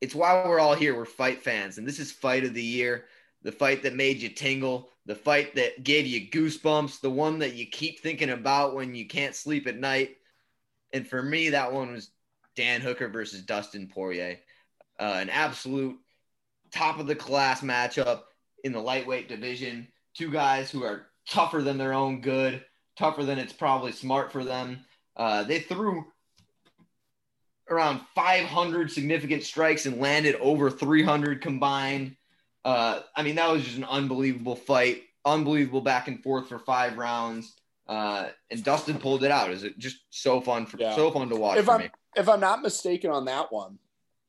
It's 0.00 0.14
why 0.14 0.44
we're 0.46 0.60
all 0.60 0.74
here. 0.74 0.96
We're 0.96 1.04
fight 1.04 1.42
fans, 1.42 1.78
and 1.78 1.86
this 1.86 1.98
is 1.98 2.12
fight 2.12 2.44
of 2.44 2.54
the 2.54 2.62
year. 2.62 3.06
The 3.42 3.52
fight 3.52 3.82
that 3.82 3.94
made 3.94 4.20
you 4.20 4.28
tingle, 4.28 4.90
the 5.06 5.14
fight 5.14 5.54
that 5.56 5.82
gave 5.82 6.06
you 6.06 6.28
goosebumps, 6.28 7.00
the 7.00 7.10
one 7.10 7.38
that 7.40 7.54
you 7.54 7.66
keep 7.66 8.00
thinking 8.00 8.30
about 8.30 8.74
when 8.74 8.94
you 8.94 9.06
can't 9.06 9.34
sleep 9.34 9.66
at 9.66 9.78
night. 9.78 10.16
And 10.92 11.06
for 11.06 11.22
me, 11.22 11.50
that 11.50 11.72
one 11.72 11.92
was 11.92 12.10
Dan 12.56 12.80
Hooker 12.80 13.08
versus 13.08 13.42
Dustin 13.42 13.88
Poirier. 13.88 14.38
Uh, 14.98 15.18
an 15.20 15.30
absolute 15.30 15.96
top 16.72 16.98
of 16.98 17.06
the 17.06 17.14
class 17.14 17.62
matchup 17.62 18.22
in 18.64 18.72
the 18.72 18.80
lightweight 18.80 19.28
division. 19.28 19.88
Two 20.14 20.30
guys 20.30 20.70
who 20.70 20.82
are 20.84 21.06
tougher 21.28 21.62
than 21.62 21.78
their 21.78 21.92
own 21.92 22.20
good, 22.20 22.64
tougher 22.96 23.24
than 23.24 23.38
it's 23.38 23.52
probably 23.52 23.92
smart 23.92 24.32
for 24.32 24.44
them. 24.44 24.84
Uh, 25.16 25.44
they 25.44 25.60
threw 25.60 26.04
around 27.70 28.00
500 28.14 28.90
significant 28.90 29.42
strikes 29.42 29.86
and 29.86 30.00
landed 30.00 30.34
over 30.36 30.70
300 30.70 31.42
combined. 31.42 32.16
Uh, 32.64 33.00
I 33.14 33.22
mean, 33.22 33.34
that 33.36 33.50
was 33.50 33.62
just 33.64 33.76
an 33.76 33.84
unbelievable 33.84 34.56
fight, 34.56 35.02
unbelievable 35.24 35.80
back 35.82 36.08
and 36.08 36.22
forth 36.22 36.48
for 36.48 36.58
five 36.58 36.96
rounds. 36.96 37.54
Uh, 37.86 38.28
and 38.50 38.62
Dustin 38.64 38.98
pulled 38.98 39.24
it 39.24 39.30
out. 39.30 39.50
Is 39.50 39.64
it 39.64 39.78
just 39.78 39.98
so 40.10 40.40
fun 40.40 40.66
for 40.66 40.78
Yeah. 40.78 40.94
so 40.94 41.10
fun 41.10 41.28
to 41.30 41.36
watch 41.36 41.58
If 41.58 41.66
for 41.66 41.72
I'm 41.72 41.80
me? 41.82 41.90
if 42.16 42.28
I'm 42.28 42.40
not 42.40 42.62
mistaken 42.62 43.10
on 43.10 43.24
that 43.26 43.50
one, 43.52 43.78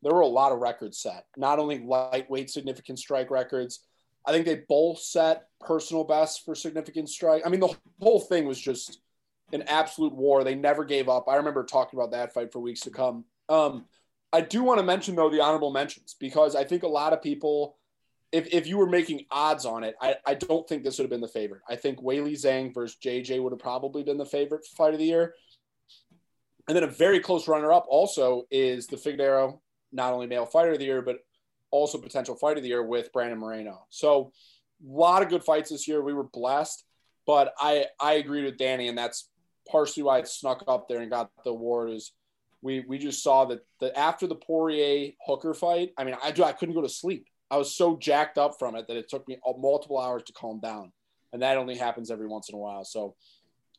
there 0.02 0.14
were 0.14 0.22
a 0.22 0.28
lot 0.28 0.52
of 0.52 0.60
records 0.60 0.98
set. 1.00 1.26
Not 1.36 1.60
only 1.60 1.80
lightweight 1.80 2.50
significant 2.50 3.00
strike 3.00 3.30
records, 3.30 3.86
I 4.30 4.32
think 4.32 4.46
they 4.46 4.62
both 4.70 5.00
set 5.00 5.48
personal 5.60 6.04
bests 6.04 6.40
for 6.46 6.54
significant 6.54 7.10
strike. 7.10 7.42
I 7.44 7.50
mean, 7.50 7.60
the 7.60 7.76
whole 8.00 8.20
thing 8.20 8.46
was 8.46 8.60
just 8.60 9.02
an 9.52 9.64
absolute 9.64 10.14
war. 10.14 10.44
They 10.44 10.54
never 10.54 10.86
gave 10.86 11.10
up. 11.10 11.28
I 11.28 11.38
remember 11.38 11.64
talking 11.64 12.00
about 12.00 12.12
that 12.12 12.32
fight 12.32 12.52
for 12.52 12.60
weeks 12.60 12.82
to 12.82 12.92
come. 12.92 13.26
Um, 13.50 13.86
I 14.32 14.42
do 14.42 14.64
want 14.64 14.80
to 14.80 14.86
mention 14.86 15.16
though 15.16 15.32
the 15.32 15.42
honorable 15.42 15.72
mentions 15.72 16.16
because 16.20 16.56
I 16.56 16.64
think 16.64 16.84
a 16.84 16.88
lot 16.88 17.12
of 17.12 17.24
people, 17.24 17.78
if, 18.32 18.54
if 18.54 18.68
you 18.68 18.78
were 18.78 18.88
making 18.88 19.26
odds 19.32 19.66
on 19.66 19.84
it, 19.84 19.96
I, 20.00 20.18
I 20.24 20.36
don't 20.36 20.68
think 20.70 20.84
this 20.84 21.00
would 21.00 21.06
have 21.06 21.10
been 21.10 21.22
the 21.22 21.28
favorite. 21.28 21.62
I 21.68 21.76
think 21.76 22.00
Weili 22.00 22.34
Zhang 22.34 22.72
versus 22.72 22.98
JJ 23.04 23.42
would 23.42 23.52
have 23.52 23.60
probably 23.60 24.04
been 24.04 24.20
the 24.20 24.28
favorite 24.28 24.64
fight 24.64 24.94
of 24.94 25.00
the 25.00 25.06
year. 25.06 25.34
And 26.68 26.76
then 26.76 26.84
a 26.84 26.88
very 26.88 27.20
close 27.20 27.48
runner 27.48 27.74
up 27.74 27.88
also 27.90 28.44
is 28.52 28.86
the 28.86 28.98
Figueroa, 28.98 29.56
not 29.92 30.14
only 30.14 30.28
male 30.28 30.46
fighter 30.46 30.74
of 30.74 30.78
the 30.78 30.86
year, 30.86 31.02
but 31.02 31.18
also 31.72 31.98
potential 31.98 32.36
fight 32.36 32.58
of 32.58 32.64
the 32.64 32.70
year 32.70 32.84
with 32.84 33.12
Brandon 33.14 33.40
Moreno. 33.40 33.86
So 33.90 34.32
a 34.84 34.92
lot 34.92 35.22
of 35.22 35.30
good 35.30 35.44
fights 35.44 35.70
this 35.70 35.88
year. 35.88 36.02
We 36.02 36.14
were 36.14 36.24
blessed, 36.24 36.84
but 37.26 37.54
I 37.60 37.86
I 38.00 38.14
agreed 38.14 38.46
with 38.46 38.58
Danny, 38.58 38.88
and 38.88 38.98
that's 38.98 39.30
partially 39.70 40.04
why 40.04 40.20
it 40.20 40.28
snuck 40.28 40.64
up 40.68 40.88
there 40.88 41.00
and 41.00 41.12
got 41.12 41.32
the 41.44 41.52
award. 41.52 41.92
Is 41.92 42.12
we 42.62 42.84
we 42.88 42.98
just 42.98 43.24
saw 43.24 43.46
that 43.46 43.60
the 43.80 43.98
after 43.98 44.28
the 44.28 44.36
Poirier 44.36 45.12
Hooker 45.26 45.54
fight. 45.54 45.92
I 45.98 46.04
mean, 46.04 46.16
I 46.22 46.30
I 46.30 46.52
couldn't 46.54 46.76
go 46.76 46.82
to 46.82 46.90
sleep. 46.90 47.28
I 47.52 47.58
was 47.58 47.76
so 47.76 47.98
jacked 47.98 48.38
up 48.38 48.60
from 48.60 48.76
it 48.76 48.88
that 48.88 48.98
it 48.98 49.10
took 49.10 49.28
me 49.28 49.38
multiple 49.58 50.00
hours 50.00 50.24
to 50.24 50.34
calm 50.34 50.60
down, 50.60 50.92
and 51.34 51.42
that 51.42 51.58
only 51.58 51.76
happens 51.76 52.12
every 52.12 52.28
once 52.28 52.50
in 52.50 52.56
a 52.56 52.60
while. 52.60 52.86
So 52.86 53.16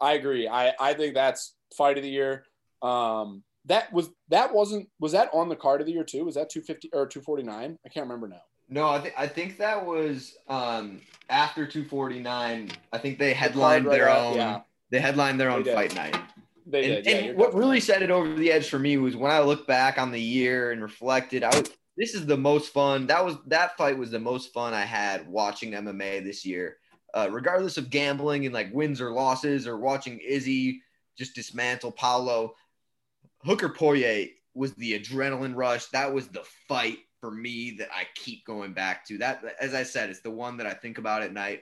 I 0.00 0.14
agree. 0.14 0.48
I 0.48 0.74
I 0.78 0.94
think 0.94 1.14
that's 1.14 1.54
fight 1.76 1.96
of 1.96 2.02
the 2.02 2.10
year. 2.10 2.44
Um, 2.82 3.42
that 3.66 3.92
was 3.92 4.10
that 4.28 4.54
wasn't 4.54 4.88
was 4.98 5.12
that 5.12 5.30
on 5.32 5.48
the 5.48 5.56
card 5.56 5.80
of 5.80 5.86
the 5.86 5.92
year 5.92 6.04
too? 6.04 6.24
Was 6.24 6.34
that 6.36 6.50
250 6.50 6.90
or 6.92 7.06
249? 7.06 7.78
I 7.84 7.88
can't 7.88 8.04
remember 8.04 8.28
now. 8.28 8.42
No, 8.68 8.88
I 8.88 9.00
think 9.00 9.14
I 9.18 9.26
think 9.26 9.58
that 9.58 9.84
was 9.84 10.36
um, 10.48 11.00
after 11.28 11.66
249. 11.66 12.70
I 12.92 12.98
think 12.98 13.18
they 13.18 13.34
headlined 13.34 13.84
right 13.84 13.92
their 13.92 14.08
own. 14.08 14.36
yeah. 14.36 14.60
They 14.90 15.00
headlined 15.00 15.38
their 15.40 15.50
own 15.50 15.64
fight 15.64 15.94
night. 15.94 16.16
They 16.66 16.96
and 16.96 17.04
did. 17.04 17.06
yeah, 17.06 17.30
and 17.30 17.38
what 17.38 17.54
really 17.54 17.80
set 17.80 18.02
it 18.02 18.10
over 18.10 18.32
the 18.34 18.52
edge 18.52 18.68
for 18.68 18.78
me 18.78 18.96
was 18.96 19.16
when 19.16 19.30
I 19.30 19.40
look 19.40 19.66
back 19.66 19.98
on 19.98 20.12
the 20.12 20.20
year 20.20 20.70
and 20.70 20.82
reflected. 20.82 21.42
I 21.42 21.48
was, 21.48 21.70
this 21.96 22.14
is 22.14 22.26
the 22.26 22.36
most 22.36 22.72
fun. 22.72 23.06
That 23.08 23.24
was 23.24 23.36
that 23.46 23.76
fight 23.76 23.98
was 23.98 24.10
the 24.10 24.20
most 24.20 24.52
fun 24.52 24.72
I 24.72 24.84
had 24.84 25.28
watching 25.28 25.72
MMA 25.72 26.24
this 26.24 26.46
year. 26.46 26.76
Uh, 27.12 27.28
regardless 27.30 27.76
of 27.76 27.90
gambling 27.90 28.46
and 28.46 28.54
like 28.54 28.72
wins 28.72 29.00
or 29.00 29.10
losses 29.10 29.66
or 29.66 29.78
watching 29.78 30.20
Izzy 30.20 30.80
just 31.18 31.34
dismantle 31.34 31.90
Paulo, 31.90 32.54
Hooker 33.44 33.68
Poirier 33.68 34.28
was 34.54 34.74
the 34.74 34.98
adrenaline 34.98 35.54
rush. 35.54 35.86
That 35.86 36.12
was 36.12 36.28
the 36.28 36.44
fight 36.68 36.98
for 37.20 37.30
me 37.30 37.76
that 37.78 37.88
I 37.94 38.04
keep 38.14 38.44
going 38.44 38.72
back 38.72 39.06
to. 39.06 39.18
That, 39.18 39.42
as 39.60 39.74
I 39.74 39.82
said, 39.82 40.10
it's 40.10 40.20
the 40.20 40.30
one 40.30 40.56
that 40.58 40.66
I 40.66 40.74
think 40.74 40.98
about 40.98 41.22
at 41.22 41.32
night. 41.32 41.60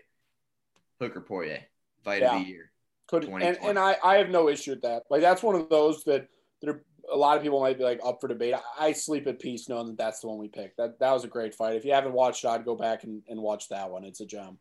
Hooker 1.01 1.21
Poirier, 1.21 1.61
fight 2.05 2.23
of 2.23 2.43
the 2.43 2.49
year. 2.49 2.71
Could 3.07 3.25
and, 3.25 3.59
and 3.63 3.79
I, 3.79 3.97
I 4.05 4.17
have 4.17 4.29
no 4.29 4.49
issue 4.49 4.73
with 4.73 4.83
that. 4.83 5.05
Like 5.09 5.23
that's 5.23 5.43
one 5.43 5.55
of 5.55 5.71
those 5.71 6.05
that 6.05 6.29
that 6.61 6.79
a 7.11 7.17
lot 7.17 7.39
of 7.39 7.43
people 7.43 7.61
might 7.61 7.79
be 7.79 7.85
like 7.85 8.01
up 8.05 8.21
for 8.21 8.29
debate. 8.29 8.55
I, 8.55 8.89
I 8.89 8.93
sleep 8.93 9.27
at 9.27 9.39
peace 9.39 9.69
knowing 9.69 9.87
that 9.87 9.97
that's 9.97 10.21
the 10.21 10.29
one 10.29 10.37
we 10.37 10.49
picked. 10.49 10.77
That 10.77 10.99
that 10.99 11.13
was 11.13 11.25
a 11.25 11.29
great 11.29 11.55
fight. 11.55 11.77
If 11.77 11.87
you 11.87 11.93
haven't 11.93 12.13
watched 12.13 12.45
it, 12.45 12.49
I'd 12.49 12.67
go 12.67 12.75
back 12.75 13.05
and, 13.05 13.23
and 13.29 13.41
watch 13.41 13.69
that 13.71 13.91
one. 13.91 14.05
It's 14.05 14.21
a 14.21 14.27
gem. 14.27 14.59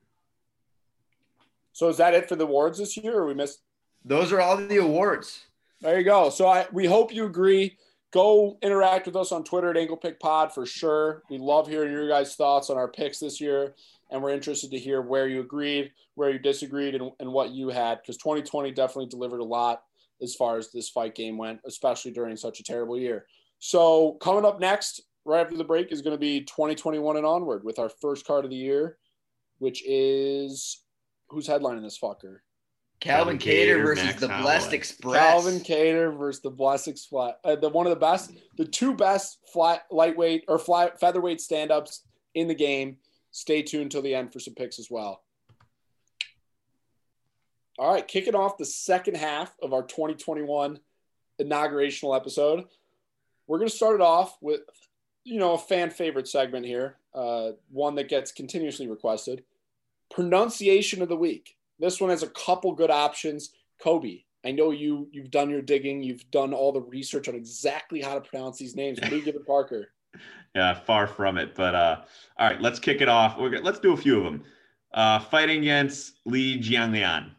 So 1.73 1.89
is 1.89 1.97
that 1.97 2.13
it 2.13 2.29
for 2.29 2.37
the 2.37 2.45
awards 2.45 2.79
this 2.79 2.95
year, 2.95 3.17
or 3.17 3.27
we 3.27 3.33
missed? 3.33 3.59
Those 4.05 4.31
are 4.31 4.39
all 4.39 4.55
the 4.55 4.77
awards. 4.77 5.46
There 5.81 5.97
you 5.97 6.03
go. 6.03 6.29
So 6.29 6.47
I 6.47 6.65
we 6.71 6.85
hope 6.85 7.13
you 7.13 7.25
agree. 7.25 7.77
Go 8.13 8.57
interact 8.61 9.05
with 9.05 9.15
us 9.15 9.31
on 9.31 9.43
Twitter 9.43 9.69
at 9.69 9.77
Ankle 9.77 9.97
Pick 9.97 10.19
Pod 10.19 10.53
for 10.53 10.65
sure. 10.65 11.23
We 11.29 11.37
love 11.37 11.67
hearing 11.67 11.91
your 11.91 12.07
guys' 12.07 12.35
thoughts 12.35 12.69
on 12.69 12.77
our 12.77 12.87
picks 12.87 13.19
this 13.19 13.39
year, 13.41 13.75
and 14.09 14.23
we're 14.23 14.31
interested 14.31 14.71
to 14.71 14.79
hear 14.79 15.01
where 15.01 15.27
you 15.27 15.41
agreed, 15.41 15.91
where 16.15 16.31
you 16.31 16.39
disagreed, 16.39 16.95
and, 16.95 17.11
and 17.19 17.31
what 17.31 17.51
you 17.51 17.67
had. 17.67 17.99
Because 18.01 18.17
2020 18.17 18.71
definitely 18.71 19.07
delivered 19.07 19.41
a 19.41 19.45
lot 19.45 19.83
as 20.21 20.35
far 20.35 20.57
as 20.57 20.71
this 20.71 20.89
fight 20.89 21.15
game 21.15 21.37
went, 21.37 21.59
especially 21.65 22.11
during 22.11 22.35
such 22.37 22.59
a 22.59 22.63
terrible 22.63 22.97
year. 22.97 23.25
So 23.59 24.13
coming 24.13 24.45
up 24.45 24.59
next, 24.59 25.01
right 25.25 25.41
after 25.41 25.57
the 25.57 25.63
break, 25.63 25.91
is 25.91 26.01
going 26.01 26.15
to 26.15 26.19
be 26.19 26.41
2021 26.41 27.17
and 27.17 27.25
onward 27.25 27.63
with 27.63 27.77
our 27.77 27.89
first 27.89 28.25
card 28.25 28.45
of 28.45 28.51
the 28.51 28.57
year, 28.57 28.97
which 29.59 29.83
is 29.85 30.81
who's 31.27 31.47
headlining 31.47 31.83
this 31.83 31.99
fucker? 31.99 32.37
Calvin 32.99 33.37
Calvin 33.37 33.37
Kattar 33.37 33.83
versus 33.83 34.05
Max 34.05 34.19
the 34.19 34.27
Holloway. 34.27 34.43
Blessed 34.43 34.73
Express. 34.73 35.21
Calvin 35.21 35.59
Kattar 35.59 36.17
versus 36.17 36.41
the 36.41 36.49
Blessed 36.49 36.87
Express. 36.87 37.33
uh, 37.43 37.55
the 37.55 37.69
one 37.69 37.85
of 37.85 37.91
the 37.91 37.99
best, 37.99 38.31
the 38.57 38.65
two 38.65 38.93
best 38.95 39.39
flat 39.53 39.83
lightweight 39.91 40.45
or 40.47 40.57
fly, 40.57 40.89
featherweight 40.99 41.39
stand-ups 41.41 42.03
in 42.33 42.47
the 42.47 42.55
game. 42.55 42.97
Stay 43.31 43.61
tuned 43.61 43.91
till 43.91 44.01
the 44.01 44.15
end 44.15 44.33
for 44.33 44.39
some 44.39 44.55
picks 44.55 44.79
as 44.79 44.89
well. 44.89 45.21
All 47.77 47.93
right, 47.93 48.07
kicking 48.07 48.33
off 48.33 48.57
the 48.57 48.65
second 48.65 49.17
half 49.17 49.55
of 49.61 49.73
our 49.73 49.83
2021 49.83 50.79
inaugurational 51.39 52.15
episode, 52.15 52.65
we're 53.45 53.59
going 53.59 53.69
to 53.69 53.75
start 53.75 53.93
it 53.95 54.01
off 54.01 54.35
with, 54.41 54.61
you 55.23 55.37
know, 55.37 55.53
a 55.53 55.57
fan 55.59 55.91
favorite 55.91 56.27
segment 56.27 56.65
here. 56.65 56.97
uh, 57.13 57.51
one 57.69 57.95
that 57.95 58.09
gets 58.09 58.31
continuously 58.31 58.87
requested. 58.87 59.43
Pronunciation 60.09 61.01
of 61.01 61.09
the 61.09 61.15
week. 61.15 61.56
This 61.79 62.01
one 62.01 62.09
has 62.09 62.23
a 62.23 62.29
couple 62.29 62.73
good 62.73 62.89
options. 62.91 63.51
Kobe, 63.81 64.23
I 64.45 64.51
know 64.51 64.71
you 64.71 65.07
you've 65.11 65.31
done 65.31 65.49
your 65.49 65.61
digging, 65.61 66.01
you've 66.03 66.29
done 66.31 66.53
all 66.53 66.71
the 66.71 66.81
research 66.81 67.27
on 67.27 67.35
exactly 67.35 68.01
how 68.01 68.15
to 68.15 68.21
pronounce 68.21 68.57
these 68.57 68.75
names. 68.75 68.99
What 68.99 69.09
do 69.09 69.17
you 69.17 69.23
give 69.25 69.35
it, 69.35 69.45
Parker? 69.45 69.89
Yeah, 70.55 70.73
far 70.73 71.05
from 71.05 71.37
it. 71.37 71.53
But 71.53 71.75
uh, 71.75 72.01
all 72.39 72.47
right, 72.49 72.59
let's 72.59 72.79
kick 72.79 73.01
it 73.01 73.07
off. 73.09 73.37
We're, 73.37 73.51
gonna- 73.51 73.63
let's 73.63 73.79
do 73.79 73.93
a 73.93 73.97
few 73.97 74.17
of 74.17 74.23
them. 74.23 74.43
Uh, 74.91 75.19
fighting 75.19 75.59
against 75.59 76.13
Li 76.25 76.57
Jingliang. 76.59 77.29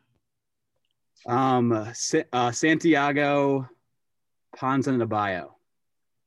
Um, 1.26 1.72
uh, 1.72 2.52
Santiago 2.52 3.68
Ponzinibbio. 4.56 5.48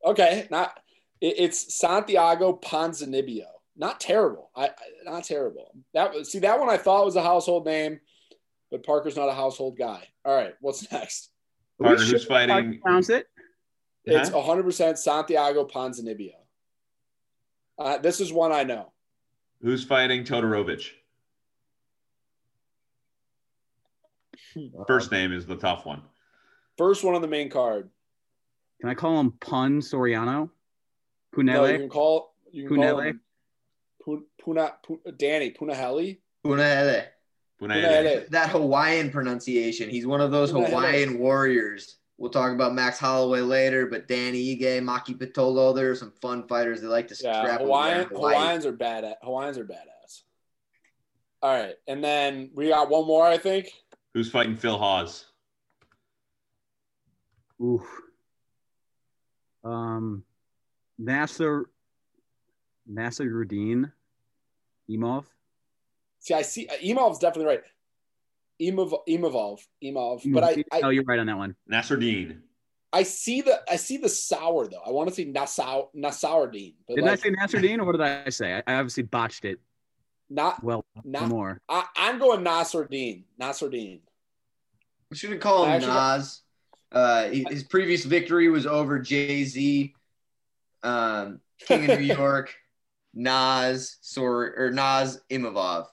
Okay, 0.04 0.48
not 0.52 0.80
it, 1.22 1.36
it's 1.38 1.78
Santiago 1.80 2.60
Ponzinibbio. 2.62 3.46
Not 3.78 4.00
terrible. 4.00 4.52
I, 4.56 4.68
I 4.68 4.72
not 5.06 5.24
terrible. 5.24 5.74
That 5.94 6.14
was 6.14 6.32
see 6.32 6.40
that 6.40 6.60
one 6.60 6.70
I 6.70 6.78
thought 6.78 7.06
was 7.06 7.16
a 7.16 7.24
household 7.24 7.66
name, 7.66 8.00
but 8.70 8.84
Parker's 8.86 9.16
not 9.16 9.30
a 9.30 9.34
household 9.34 9.78
guy. 9.78 10.08
All 10.26 10.36
right, 10.36 10.54
what's 10.62 10.92
next? 10.92 11.30
Are 11.84 11.96
we 11.96 12.06
who's 12.06 12.26
fighting. 12.26 12.80
Pronounce 12.82 13.10
it. 13.10 13.28
It's 14.06 14.30
Huh? 14.30 14.36
100% 14.42 14.98
Santiago 14.98 15.66
Ponzinibbio. 15.66 16.32
Uh, 17.78 17.98
this 18.00 18.20
is 18.20 18.34
one 18.34 18.52
I 18.52 18.64
know. 18.64 18.92
Who's 19.62 19.84
fighting 19.84 20.24
Todorovic? 20.24 20.90
First 24.88 25.12
name 25.12 25.32
is 25.32 25.46
the 25.46 25.56
tough 25.56 25.86
one. 25.86 26.02
First 26.78 27.04
one 27.04 27.16
on 27.16 27.22
the 27.22 27.28
main 27.28 27.50
card. 27.50 27.90
Can 28.82 28.90
I 28.90 28.96
call 28.96 29.20
him 29.20 29.32
Pun 29.40 29.80
Soriano? 29.82 30.50
No, 31.38 31.66
you 31.66 31.78
can 31.78 31.90
call 31.90 32.34
you 32.52 32.68
can 32.68 32.78
call 32.78 33.00
him 33.00 33.14
Pun- 33.14 33.20
Puna, 34.04 34.22
Puna, 34.44 34.72
Danny 35.18 35.52
Punaheli. 35.52 36.20
Punahele. 36.46 37.06
Punahele. 37.62 37.84
Punahele. 37.84 38.30
That 38.30 38.50
Hawaiian 38.50 39.12
pronunciation. 39.12 39.90
He's 39.90 40.08
one 40.08 40.22
of 40.22 40.32
those 40.32 40.52
Punahele. 40.52 40.70
Hawaiian 40.70 41.20
warriors. 41.20 41.98
We'll 42.18 42.30
talk 42.30 42.54
about 42.54 42.76
Max 42.76 43.00
Holloway 43.00 43.42
later, 43.42 43.88
but 43.88 44.08
Danny 44.08 44.56
Ige, 44.56 44.80
Maki 44.80 45.18
Pitolo, 45.18 45.76
there 45.76 45.90
are 45.90 45.96
some 45.96 46.12
fun 46.22 46.48
fighters. 46.48 46.80
They 46.80 46.88
like 46.88 47.08
to 47.08 47.16
Yeah, 47.20 47.42
scrap 47.42 47.62
Hawaiian, 47.62 48.08
Hawaii. 48.10 48.36
Hawaiians 48.36 48.66
are 48.68 48.72
bad 48.72 49.04
at 49.04 49.18
Hawaiians 49.24 49.58
are 49.58 49.66
badass. 49.66 50.22
All 51.42 51.52
right, 51.52 51.74
and 51.88 52.04
then 52.04 52.52
we 52.54 52.68
got 52.68 52.92
one 52.92 53.08
more, 53.08 53.26
I 53.26 53.40
think. 53.40 53.72
Who's 54.14 54.30
fighting 54.30 54.56
Phil 54.56 54.78
Hawes? 54.78 55.26
Ooh. 57.60 57.84
Um, 59.64 60.24
Nasser 61.00 61.70
Nasser 62.88 63.26
Rudin 63.26 63.92
Imov. 64.90 65.26
See, 66.20 66.34
I 66.34 66.42
see 66.44 66.68
Emov's 66.84 67.20
definitely 67.20 67.46
right. 67.46 67.62
Imov, 68.62 68.94
Emovov, 69.10 69.60
Emov, 69.84 70.22
but 70.34 70.44
I, 70.44 70.64
oh, 70.84 70.88
I, 70.90 70.92
you're 70.92 71.04
right 71.04 71.18
on 71.20 71.26
that 71.28 71.38
one. 71.38 71.56
Nasruddin. 71.72 72.38
I 72.94 73.04
see 73.04 73.42
the, 73.42 73.60
I 73.70 73.78
see 73.78 73.98
the 73.98 74.10
sour 74.10 74.68
though. 74.68 74.82
I 74.86 74.92
want 74.92 75.10
to 75.10 75.16
say 75.16 75.24
Nassau, 75.24 75.88
Nassourdine, 75.96 76.76
but 76.88 76.96
Didn't 76.96 77.10
like, 77.10 77.20
I 77.20 77.22
say 77.24 77.32
Nasruddin 77.32 77.80
or 77.80 77.86
what 77.86 77.94
did 77.94 78.02
I 78.02 78.30
say? 78.30 78.54
I, 78.56 78.64
I 78.68 78.76
obviously 78.76 79.04
botched 79.04 79.46
it. 79.46 79.60
not. 80.30 80.64
Well, 80.64 80.86
Not- 81.04 81.28
more. 81.30 81.60
I, 81.70 81.86
I'm 81.96 82.20
going 82.20 82.44
Nassourdine, 82.44 83.24
Nassourdine. 83.40 84.02
We 85.10 85.16
shouldn't 85.18 85.42
call 85.42 85.66
him 85.66 85.72
Actually- 85.72 85.94
Nas. 85.94 86.42
Uh, 86.92 87.30
he- 87.30 87.46
his 87.50 87.64
previous 87.64 88.04
victory 88.04 88.50
was 88.50 88.68
over 88.68 89.00
Jay 89.00 89.44
Z, 89.46 89.94
um, 90.84 91.40
King 91.66 91.90
of 91.90 92.00
New 92.00 92.06
York, 92.16 92.54
Nas, 93.14 93.98
Sor- 94.02 94.54
or 94.58 94.72
Nas 94.72 95.20
Imavov. 95.30 95.88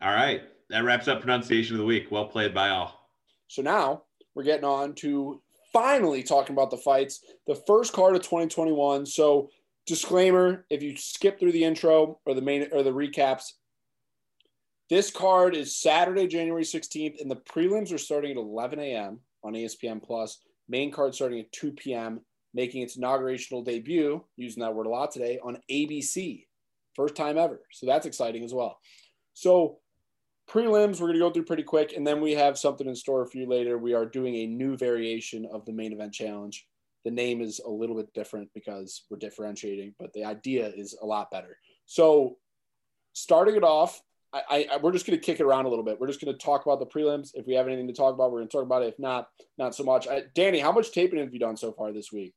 All 0.00 0.12
right. 0.12 0.42
That 0.68 0.84
wraps 0.84 1.08
up 1.08 1.20
pronunciation 1.20 1.76
of 1.76 1.80
the 1.80 1.86
week. 1.86 2.10
Well 2.10 2.26
played 2.26 2.52
by 2.52 2.70
all. 2.70 3.10
So 3.48 3.62
now 3.62 4.02
we're 4.34 4.42
getting 4.42 4.64
on 4.64 4.94
to 4.96 5.40
finally 5.72 6.22
talking 6.22 6.54
about 6.54 6.70
the 6.70 6.76
fights, 6.76 7.20
the 7.46 7.54
first 7.54 7.92
card 7.92 8.16
of 8.16 8.22
2021. 8.22 9.06
So 9.06 9.50
disclaimer, 9.86 10.66
if 10.70 10.82
you 10.82 10.96
skip 10.96 11.38
through 11.38 11.52
the 11.52 11.64
intro 11.64 12.18
or 12.26 12.34
the 12.34 12.42
main 12.42 12.68
or 12.72 12.82
the 12.82 12.92
recaps, 12.92 13.52
this 14.88 15.10
card 15.10 15.56
is 15.56 15.76
Saturday, 15.76 16.26
January 16.28 16.62
16th, 16.62 17.20
and 17.20 17.30
the 17.30 17.36
prelims 17.36 17.92
are 17.92 17.98
starting 17.98 18.32
at 18.32 18.36
11 18.36 18.78
a.m. 18.78 19.20
on 19.42 19.54
ESPN 19.54 20.02
Plus. 20.02 20.38
Main 20.68 20.92
card 20.92 21.14
starting 21.14 21.40
at 21.40 21.50
2 21.52 21.72
p.m., 21.72 22.20
making 22.56 22.80
its 22.80 22.96
inaugurational 22.96 23.62
debut, 23.62 24.24
using 24.36 24.62
that 24.62 24.74
word 24.74 24.86
a 24.86 24.88
lot 24.88 25.12
today, 25.12 25.38
on 25.44 25.58
ABC. 25.70 26.46
First 26.94 27.14
time 27.14 27.36
ever. 27.36 27.60
So 27.70 27.84
that's 27.84 28.06
exciting 28.06 28.42
as 28.42 28.54
well. 28.54 28.78
So 29.34 29.76
prelims 30.50 30.98
we're 30.98 31.08
going 31.08 31.14
to 31.14 31.20
go 31.20 31.30
through 31.30 31.44
pretty 31.44 31.62
quick 31.62 31.92
and 31.94 32.06
then 32.06 32.22
we 32.22 32.32
have 32.32 32.58
something 32.58 32.88
in 32.88 32.96
store 32.96 33.26
for 33.26 33.36
you 33.36 33.46
later. 33.46 33.76
We 33.76 33.92
are 33.92 34.06
doing 34.06 34.34
a 34.36 34.46
new 34.46 34.76
variation 34.78 35.46
of 35.52 35.66
the 35.66 35.72
main 35.72 35.92
event 35.92 36.14
challenge. 36.14 36.66
The 37.04 37.10
name 37.10 37.42
is 37.42 37.60
a 37.60 37.68
little 37.68 37.94
bit 37.94 38.14
different 38.14 38.48
because 38.54 39.02
we're 39.10 39.18
differentiating 39.18 39.94
but 39.98 40.12
the 40.14 40.24
idea 40.24 40.68
is 40.68 40.96
a 41.02 41.06
lot 41.06 41.30
better. 41.30 41.58
So 41.84 42.38
starting 43.12 43.56
it 43.56 43.64
off 43.64 44.00
I, 44.32 44.66
I 44.72 44.76
we're 44.78 44.92
just 44.92 45.06
going 45.06 45.18
to 45.18 45.24
kick 45.24 45.40
it 45.40 45.44
around 45.44 45.66
a 45.66 45.68
little 45.68 45.84
bit. 45.84 46.00
We're 46.00 46.08
just 46.08 46.20
going 46.20 46.32
to 46.32 46.44
talk 46.44 46.66
about 46.66 46.80
the 46.80 46.86
prelims. 46.86 47.30
If 47.34 47.46
we 47.46 47.54
have 47.54 47.66
anything 47.66 47.86
to 47.86 47.92
talk 47.92 48.14
about 48.14 48.32
we're 48.32 48.38
going 48.38 48.48
to 48.48 48.56
talk 48.56 48.64
about 48.64 48.82
it. 48.82 48.88
If 48.88 48.98
not 48.98 49.28
not 49.58 49.74
so 49.74 49.84
much. 49.84 50.08
I, 50.08 50.24
danny 50.34 50.58
how 50.58 50.72
much 50.72 50.92
taping 50.92 51.20
have 51.20 51.32
you 51.32 51.40
done 51.40 51.56
so 51.56 51.72
far 51.72 51.92
this 51.92 52.12
week 52.12 52.34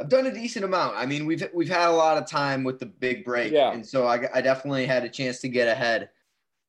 I've 0.00 0.08
done 0.10 0.26
a 0.26 0.32
decent 0.34 0.64
amount. 0.64 0.96
I 0.96 1.06
mean, 1.06 1.24
we've 1.26 1.42
we've 1.54 1.68
had 1.68 1.88
a 1.88 1.92
lot 1.92 2.18
of 2.18 2.26
time 2.28 2.64
with 2.64 2.78
the 2.78 2.86
big 2.86 3.24
break, 3.24 3.52
Yeah. 3.52 3.72
and 3.72 3.84
so 3.86 4.06
I, 4.06 4.28
I 4.34 4.40
definitely 4.42 4.86
had 4.86 5.04
a 5.04 5.08
chance 5.08 5.40
to 5.40 5.48
get 5.48 5.68
ahead. 5.68 6.10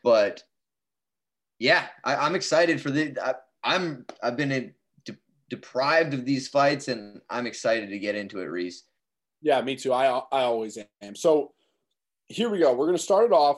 But 0.04 0.44
yeah, 1.60 1.88
I, 2.04 2.16
I'm 2.16 2.36
excited 2.36 2.80
for 2.82 2.92
the. 2.92 3.18
I, 3.22 3.34
I'm 3.64 4.06
I've 4.24 4.38
been 4.38 4.52
in, 4.52 4.74
de- 5.04 5.18
deprived 5.50 6.14
of 6.14 6.24
these 6.26 6.48
fights, 6.48 6.88
and 6.88 7.20
I'm 7.30 7.48
excited 7.48 7.90
to 7.90 8.00
get 8.00 8.16
into 8.16 8.40
it, 8.40 8.46
Reese. 8.46 8.84
Yeah, 9.42 9.62
me 9.62 9.76
too. 9.76 9.92
I 9.94 10.06
I 10.06 10.44
always 10.44 10.78
am. 11.02 11.16
So 11.16 11.54
here 12.28 12.50
we 12.50 12.60
go. 12.60 12.72
We're 12.74 12.86
going 12.86 12.98
to 12.98 13.04
start 13.04 13.26
it 13.26 13.34
off 13.34 13.58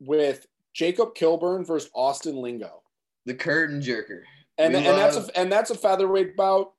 with 0.00 0.46
Jacob 0.74 1.14
Kilburn 1.14 1.64
versus 1.64 1.90
Austin 1.94 2.36
Lingo. 2.36 2.82
The 3.26 3.34
curtain 3.34 3.80
jerker. 3.80 4.22
and 4.58 4.74
We 4.74 4.86
and 4.86 4.96
that's 4.98 5.16
a 5.16 5.38
and 5.38 5.50
that's 5.50 5.70
a 5.70 5.74
featherweight 5.74 6.36
bout. 6.36 6.72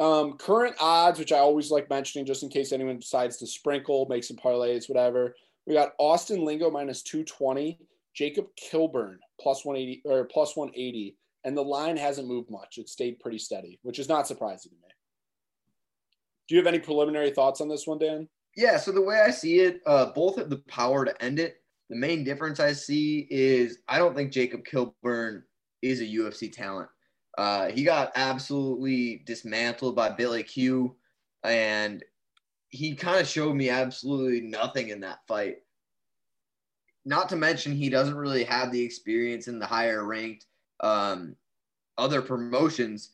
Um, 0.00 0.38
current 0.38 0.74
odds, 0.80 1.18
which 1.18 1.30
I 1.30 1.38
always 1.38 1.70
like 1.70 1.90
mentioning, 1.90 2.24
just 2.24 2.42
in 2.42 2.48
case 2.48 2.72
anyone 2.72 2.98
decides 2.98 3.36
to 3.36 3.46
sprinkle, 3.46 4.06
make 4.08 4.24
some 4.24 4.38
parlays, 4.38 4.88
whatever. 4.88 5.36
We 5.66 5.74
got 5.74 5.92
Austin 5.98 6.42
Lingo 6.42 6.70
minus 6.70 7.02
two 7.02 7.22
twenty, 7.22 7.78
Jacob 8.14 8.46
Kilburn 8.56 9.18
plus 9.38 9.62
one 9.64 9.76
eighty 9.76 10.00
or 10.06 10.24
plus 10.24 10.56
one 10.56 10.70
eighty, 10.74 11.16
and 11.44 11.54
the 11.54 11.62
line 11.62 11.98
hasn't 11.98 12.26
moved 12.26 12.50
much. 12.50 12.78
It 12.78 12.88
stayed 12.88 13.20
pretty 13.20 13.38
steady, 13.38 13.78
which 13.82 13.98
is 13.98 14.08
not 14.08 14.26
surprising 14.26 14.72
to 14.72 14.76
me. 14.76 14.94
Do 16.48 16.54
you 16.54 16.60
have 16.60 16.66
any 16.66 16.80
preliminary 16.80 17.30
thoughts 17.30 17.60
on 17.60 17.68
this 17.68 17.86
one, 17.86 17.98
Dan? 17.98 18.26
Yeah, 18.56 18.78
so 18.78 18.92
the 18.92 19.02
way 19.02 19.20
I 19.20 19.30
see 19.30 19.60
it, 19.60 19.80
uh, 19.86 20.06
both 20.06 20.36
have 20.36 20.50
the 20.50 20.62
power 20.66 21.04
to 21.04 21.22
end 21.22 21.38
it. 21.38 21.62
The 21.90 21.96
main 21.96 22.24
difference 22.24 22.58
I 22.58 22.72
see 22.72 23.28
is 23.30 23.78
I 23.86 23.98
don't 23.98 24.16
think 24.16 24.32
Jacob 24.32 24.64
Kilburn 24.64 25.44
is 25.82 26.00
a 26.00 26.04
UFC 26.04 26.50
talent. 26.50 26.88
Uh, 27.38 27.70
he 27.70 27.84
got 27.84 28.12
absolutely 28.16 29.22
dismantled 29.24 29.96
by 29.96 30.10
Billy 30.10 30.42
Q, 30.42 30.96
and 31.44 32.04
he 32.68 32.94
kind 32.94 33.20
of 33.20 33.26
showed 33.26 33.54
me 33.54 33.70
absolutely 33.70 34.40
nothing 34.40 34.88
in 34.88 35.00
that 35.00 35.20
fight. 35.26 35.58
Not 37.04 37.28
to 37.30 37.36
mention, 37.36 37.72
he 37.72 37.88
doesn't 37.88 38.16
really 38.16 38.44
have 38.44 38.70
the 38.70 38.82
experience 38.82 39.48
in 39.48 39.58
the 39.58 39.66
higher 39.66 40.04
ranked 40.04 40.46
um, 40.80 41.34
other 41.96 42.20
promotions. 42.22 43.12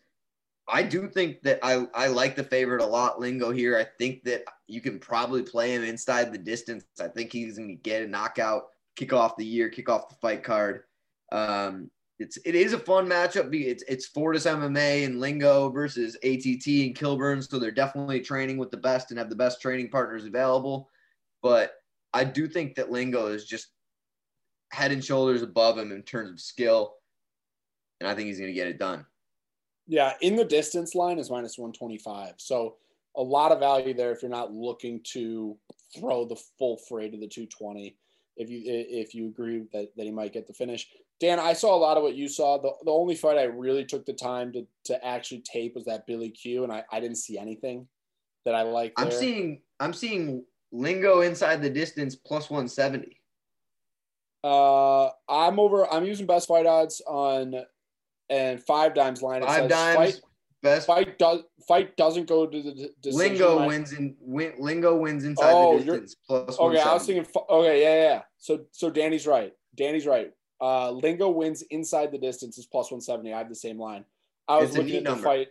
I 0.68 0.82
do 0.82 1.08
think 1.08 1.42
that 1.42 1.60
I, 1.62 1.86
I 1.94 2.08
like 2.08 2.34
the 2.34 2.42
favorite 2.42 2.82
a 2.82 2.86
lot, 2.86 3.20
Lingo 3.20 3.52
here. 3.52 3.78
I 3.78 3.86
think 3.98 4.24
that 4.24 4.42
you 4.66 4.80
can 4.80 4.98
probably 4.98 5.42
play 5.42 5.72
him 5.72 5.84
inside 5.84 6.32
the 6.32 6.38
distance. 6.38 6.84
I 7.00 7.06
think 7.06 7.32
he's 7.32 7.56
going 7.56 7.68
to 7.68 7.74
get 7.74 8.02
a 8.02 8.08
knockout, 8.08 8.64
kick 8.96 9.12
off 9.12 9.36
the 9.36 9.46
year, 9.46 9.68
kick 9.68 9.88
off 9.88 10.08
the 10.08 10.16
fight 10.16 10.42
card. 10.42 10.82
Um, 11.30 11.90
it's 12.18 12.38
it 12.44 12.54
is 12.54 12.72
a 12.72 12.78
fun 12.78 13.06
matchup. 13.06 13.54
It's 13.54 13.84
it's 13.88 14.06
Fortis 14.06 14.46
MMA 14.46 15.04
and 15.04 15.20
Lingo 15.20 15.68
versus 15.68 16.16
ATT 16.16 16.66
and 16.66 16.94
Kilburn, 16.94 17.42
so 17.42 17.58
they're 17.58 17.70
definitely 17.70 18.20
training 18.20 18.56
with 18.56 18.70
the 18.70 18.76
best 18.76 19.10
and 19.10 19.18
have 19.18 19.28
the 19.28 19.36
best 19.36 19.60
training 19.60 19.90
partners 19.90 20.24
available. 20.24 20.88
But 21.42 21.72
I 22.14 22.24
do 22.24 22.48
think 22.48 22.74
that 22.76 22.90
Lingo 22.90 23.26
is 23.26 23.44
just 23.44 23.68
head 24.72 24.92
and 24.92 25.04
shoulders 25.04 25.42
above 25.42 25.76
him 25.76 25.92
in 25.92 26.02
terms 26.02 26.30
of 26.30 26.40
skill, 26.40 26.94
and 28.00 28.08
I 28.08 28.14
think 28.14 28.28
he's 28.28 28.38
going 28.38 28.50
to 28.50 28.54
get 28.54 28.68
it 28.68 28.78
done. 28.78 29.04
Yeah, 29.86 30.14
in 30.22 30.36
the 30.36 30.44
distance 30.44 30.94
line 30.94 31.18
is 31.18 31.30
minus 31.30 31.58
125. 31.58 32.34
So 32.38 32.76
a 33.16 33.22
lot 33.22 33.52
of 33.52 33.60
value 33.60 33.94
there 33.94 34.12
if 34.12 34.22
you're 34.22 34.30
not 34.30 34.52
looking 34.52 35.00
to 35.12 35.56
throw 35.94 36.24
the 36.24 36.36
full 36.58 36.78
freight 36.88 37.14
of 37.14 37.20
the 37.20 37.28
220. 37.28 37.96
If 38.36 38.50
you 38.50 38.62
if 38.64 39.14
you 39.14 39.28
agree 39.28 39.64
that, 39.72 39.96
that 39.96 40.04
he 40.04 40.10
might 40.10 40.32
get 40.32 40.46
the 40.46 40.52
finish. 40.52 40.88
Dan, 41.18 41.40
I 41.40 41.54
saw 41.54 41.74
a 41.74 41.78
lot 41.78 41.96
of 41.96 42.02
what 42.02 42.14
you 42.14 42.28
saw. 42.28 42.58
The, 42.58 42.72
the 42.84 42.90
only 42.90 43.14
fight 43.14 43.38
I 43.38 43.44
really 43.44 43.84
took 43.84 44.04
the 44.04 44.12
time 44.12 44.52
to, 44.52 44.66
to 44.84 45.04
actually 45.04 45.40
tape 45.40 45.74
was 45.74 45.84
that 45.86 46.06
Billy 46.06 46.28
Q, 46.30 46.64
and 46.64 46.72
I, 46.72 46.84
I 46.92 47.00
didn't 47.00 47.16
see 47.16 47.38
anything 47.38 47.88
that 48.44 48.54
I 48.54 48.62
liked. 48.62 49.00
I'm 49.00 49.10
seeing 49.10 49.62
I'm 49.80 49.94
seeing 49.94 50.44
Lingo 50.72 51.22
inside 51.22 51.62
the 51.62 51.70
distance 51.70 52.16
plus 52.16 52.50
170. 52.50 53.18
Uh, 54.44 55.08
I'm 55.28 55.58
over. 55.58 55.90
I'm 55.92 56.04
using 56.04 56.26
best 56.26 56.48
fight 56.48 56.66
odds 56.66 57.00
on 57.06 57.54
and 58.28 58.62
five 58.62 58.94
dimes 58.94 59.22
line. 59.22 59.42
It 59.42 59.46
Five 59.46 59.68
dimes. 59.68 59.96
Fight, 59.96 60.20
Best 60.62 60.86
fight 60.86 61.18
does 61.18 61.42
fight 61.68 61.96
doesn't 61.96 62.28
go 62.28 62.46
to 62.46 62.62
the 62.62 62.90
decision. 63.02 63.18
Lingo 63.18 63.56
line. 63.56 63.68
wins 63.68 63.92
in 63.92 64.16
win, 64.20 64.54
Lingo 64.58 64.96
wins 64.96 65.24
inside 65.24 65.52
Oh, 65.52 65.78
the 65.78 65.84
distance 65.84 66.16
plus 66.26 66.58
Okay, 66.58 66.80
I 66.80 66.94
was 66.94 67.06
thinking. 67.06 67.26
Okay, 67.48 67.82
yeah. 67.82 68.08
yeah. 68.08 68.22
So 68.38 68.64
so 68.72 68.90
Danny's 68.90 69.26
right. 69.26 69.52
Danny's 69.76 70.06
right. 70.06 70.32
Uh, 70.60 70.90
Lingo 70.90 71.28
wins 71.28 71.62
inside 71.70 72.12
the 72.12 72.18
distance 72.18 72.58
is 72.58 72.66
plus 72.66 72.90
one 72.90 73.00
seventy. 73.00 73.32
I 73.32 73.38
have 73.38 73.48
the 73.48 73.54
same 73.54 73.78
line. 73.78 74.04
I 74.48 74.58
was 74.58 74.70
It's 74.70 74.78
looking 74.78 74.96
at 74.96 75.04
the 75.04 75.10
number. 75.10 75.24
fight. 75.24 75.48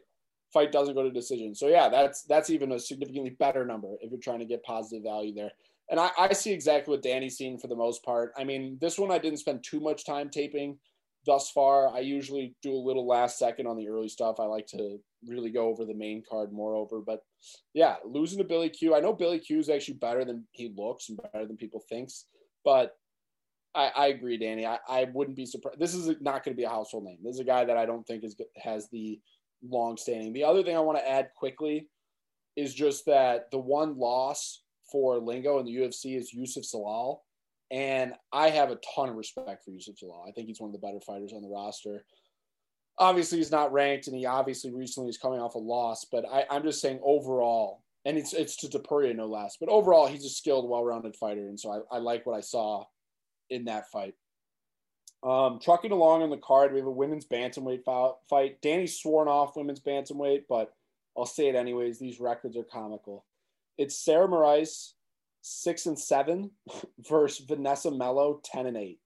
Fight 0.54 0.72
doesn't 0.72 0.96
go 0.96 1.04
to 1.04 1.12
decision. 1.12 1.54
So 1.54 1.68
yeah, 1.68 1.90
that's 1.90 2.24
that's 2.24 2.50
even 2.50 2.72
a 2.72 2.80
significantly 2.80 3.32
better 3.32 3.66
number 3.66 3.90
if 4.02 4.10
you're 4.12 4.20
trying 4.20 4.40
to 4.40 4.46
get 4.46 4.64
positive 4.64 5.04
value 5.04 5.34
there. 5.34 5.52
And 5.90 6.00
I, 6.00 6.10
I 6.18 6.34
see 6.34 6.52
exactly 6.52 6.92
what 6.92 7.04
Danny's 7.04 7.38
seen 7.38 7.60
for 7.60 7.68
the 7.68 7.76
most 7.76 8.04
part. 8.04 8.32
I 8.38 8.44
mean, 8.44 8.78
this 8.82 8.98
one 8.98 9.12
I 9.12 9.20
didn't 9.20 9.40
spend 9.40 9.64
too 9.64 9.80
much 9.80 10.06
time 10.06 10.30
taping 10.30 10.80
thus 11.26 11.52
far. 11.52 11.94
I 11.94 12.00
usually 12.00 12.56
do 12.64 12.74
a 12.74 12.86
little 12.88 13.06
last 13.06 13.38
second 13.38 13.68
on 13.68 13.78
the 13.78 13.88
early 13.90 14.08
stuff. 14.08 14.40
I 14.40 14.46
like 14.46 14.66
to 14.68 14.98
really 15.28 15.52
go 15.52 15.68
over 15.68 15.86
the 15.86 15.94
main 15.94 16.24
card 16.28 16.52
moreover. 16.52 17.02
But 17.06 17.24
yeah, 17.74 17.98
losing 18.06 18.38
to 18.40 18.44
Billy 18.44 18.70
Q. 18.70 18.96
I 18.96 19.00
know 19.00 19.14
Billy 19.14 19.40
Q 19.40 19.60
is 19.60 19.70
actually 19.70 19.96
better 19.96 20.24
than 20.26 20.48
he 20.52 20.74
looks 20.76 21.10
and 21.10 21.20
better 21.34 21.46
than 21.46 21.58
people 21.58 21.84
thinks. 21.90 22.26
But 22.64 22.96
I, 23.76 23.92
I 23.96 24.08
agree, 24.08 24.38
Danny. 24.38 24.66
I, 24.66 24.80
I 24.88 25.10
wouldn't 25.14 25.36
be 25.36 25.46
surprised. 25.46 25.80
This 25.80 25.94
is 25.94 26.08
not 26.22 26.44
going 26.44 26.56
to 26.56 26.60
be 26.60 26.64
a 26.64 26.70
household 26.70 27.04
name. 27.04 27.18
This 27.24 27.36
is 27.36 27.42
a 27.42 27.46
guy 27.46 27.66
that 27.66 27.78
I 27.78 27.86
don't 27.86 28.08
think 28.08 28.24
is 28.24 28.36
has 28.58 28.90
the 28.90 29.20
long 29.68 29.98
standing. 29.98 30.32
The 30.34 30.46
other 30.46 30.64
thing 30.64 30.76
I 30.76 30.82
want 30.82 30.98
to 30.98 31.10
add 31.10 31.30
quickly 31.36 31.90
is 32.56 32.74
just 32.74 33.06
that 33.06 33.52
the 33.52 33.60
one 33.60 33.98
loss 33.98 34.62
for 34.92 35.20
Lingo 35.20 35.60
in 35.60 35.66
the 35.66 35.76
UFC 35.76 36.18
is 36.18 36.34
Youssef 36.34 36.64
Zalal. 36.64 37.20
And 37.72 38.14
I 38.32 38.50
have 38.52 38.70
a 38.70 38.80
ton 38.96 39.10
of 39.10 39.16
respect 39.16 39.66
for 39.66 39.72
Youssef 39.72 39.96
Zalal. 39.96 40.28
I 40.28 40.32
think 40.32 40.48
he's 40.48 40.62
one 40.62 40.70
of 40.70 40.74
the 40.74 40.86
better 40.86 41.02
fighters 41.02 41.34
on 41.34 41.42
the 41.42 41.50
roster. 41.50 42.06
Obviously, 42.98 43.40
he's 43.40 43.52
not 43.52 43.74
ranked, 43.74 44.08
and 44.08 44.16
he 44.16 44.26
obviously 44.26 44.72
recently 44.72 45.10
is 45.10 45.18
coming 45.18 45.42
off 45.42 45.56
a 45.56 45.60
loss. 45.60 46.06
But 46.10 46.26
I, 46.32 46.46
I'm 46.50 46.64
just 46.64 46.80
saying 46.80 47.00
overall, 47.04 47.84
and 48.06 48.18
it's 48.18 48.34
it's 48.34 48.56
to 48.58 48.68
Topuria 48.68 49.14
no 49.14 49.26
less. 49.26 49.58
But 49.60 49.68
overall, 49.68 50.08
he's 50.08 50.24
a 50.24 50.30
skilled, 50.30 50.70
well-rounded 50.70 51.16
fighter, 51.18 51.50
and 51.50 51.60
so 51.60 51.86
I, 51.92 51.98
I 51.98 52.00
like 52.00 52.26
what 52.26 52.38
I 52.38 52.42
saw 52.42 52.86
in 53.50 53.66
that 53.66 53.90
fight. 53.92 54.16
Um, 55.24 55.60
trucking 55.60 55.92
along 55.92 56.22
on 56.22 56.30
the 56.30 56.38
card, 56.38 56.72
we 56.72 56.80
have 56.80 56.88
a 56.88 56.92
women's 56.92 57.26
bantamweight 57.26 57.84
fight. 58.30 58.62
Danny's 58.62 59.00
sworn 59.00 59.28
off 59.28 59.56
women's 59.56 59.80
bantamweight, 59.80 60.44
but 60.48 60.74
I'll 61.18 61.26
say 61.26 61.48
it 61.48 61.56
anyways. 61.56 61.98
These 61.98 62.20
records 62.20 62.56
are 62.58 62.64
comical. 62.64 63.26
It's 63.78 63.98
Sarah 63.98 64.28
Moras, 64.28 64.94
six 65.42 65.88
and 65.88 65.98
seven, 65.98 66.52
versus 67.10 67.46
Vanessa 67.46 67.90
Melo, 67.90 68.40
ten 68.44 68.68
and 68.68 68.78
eight. 68.78 69.00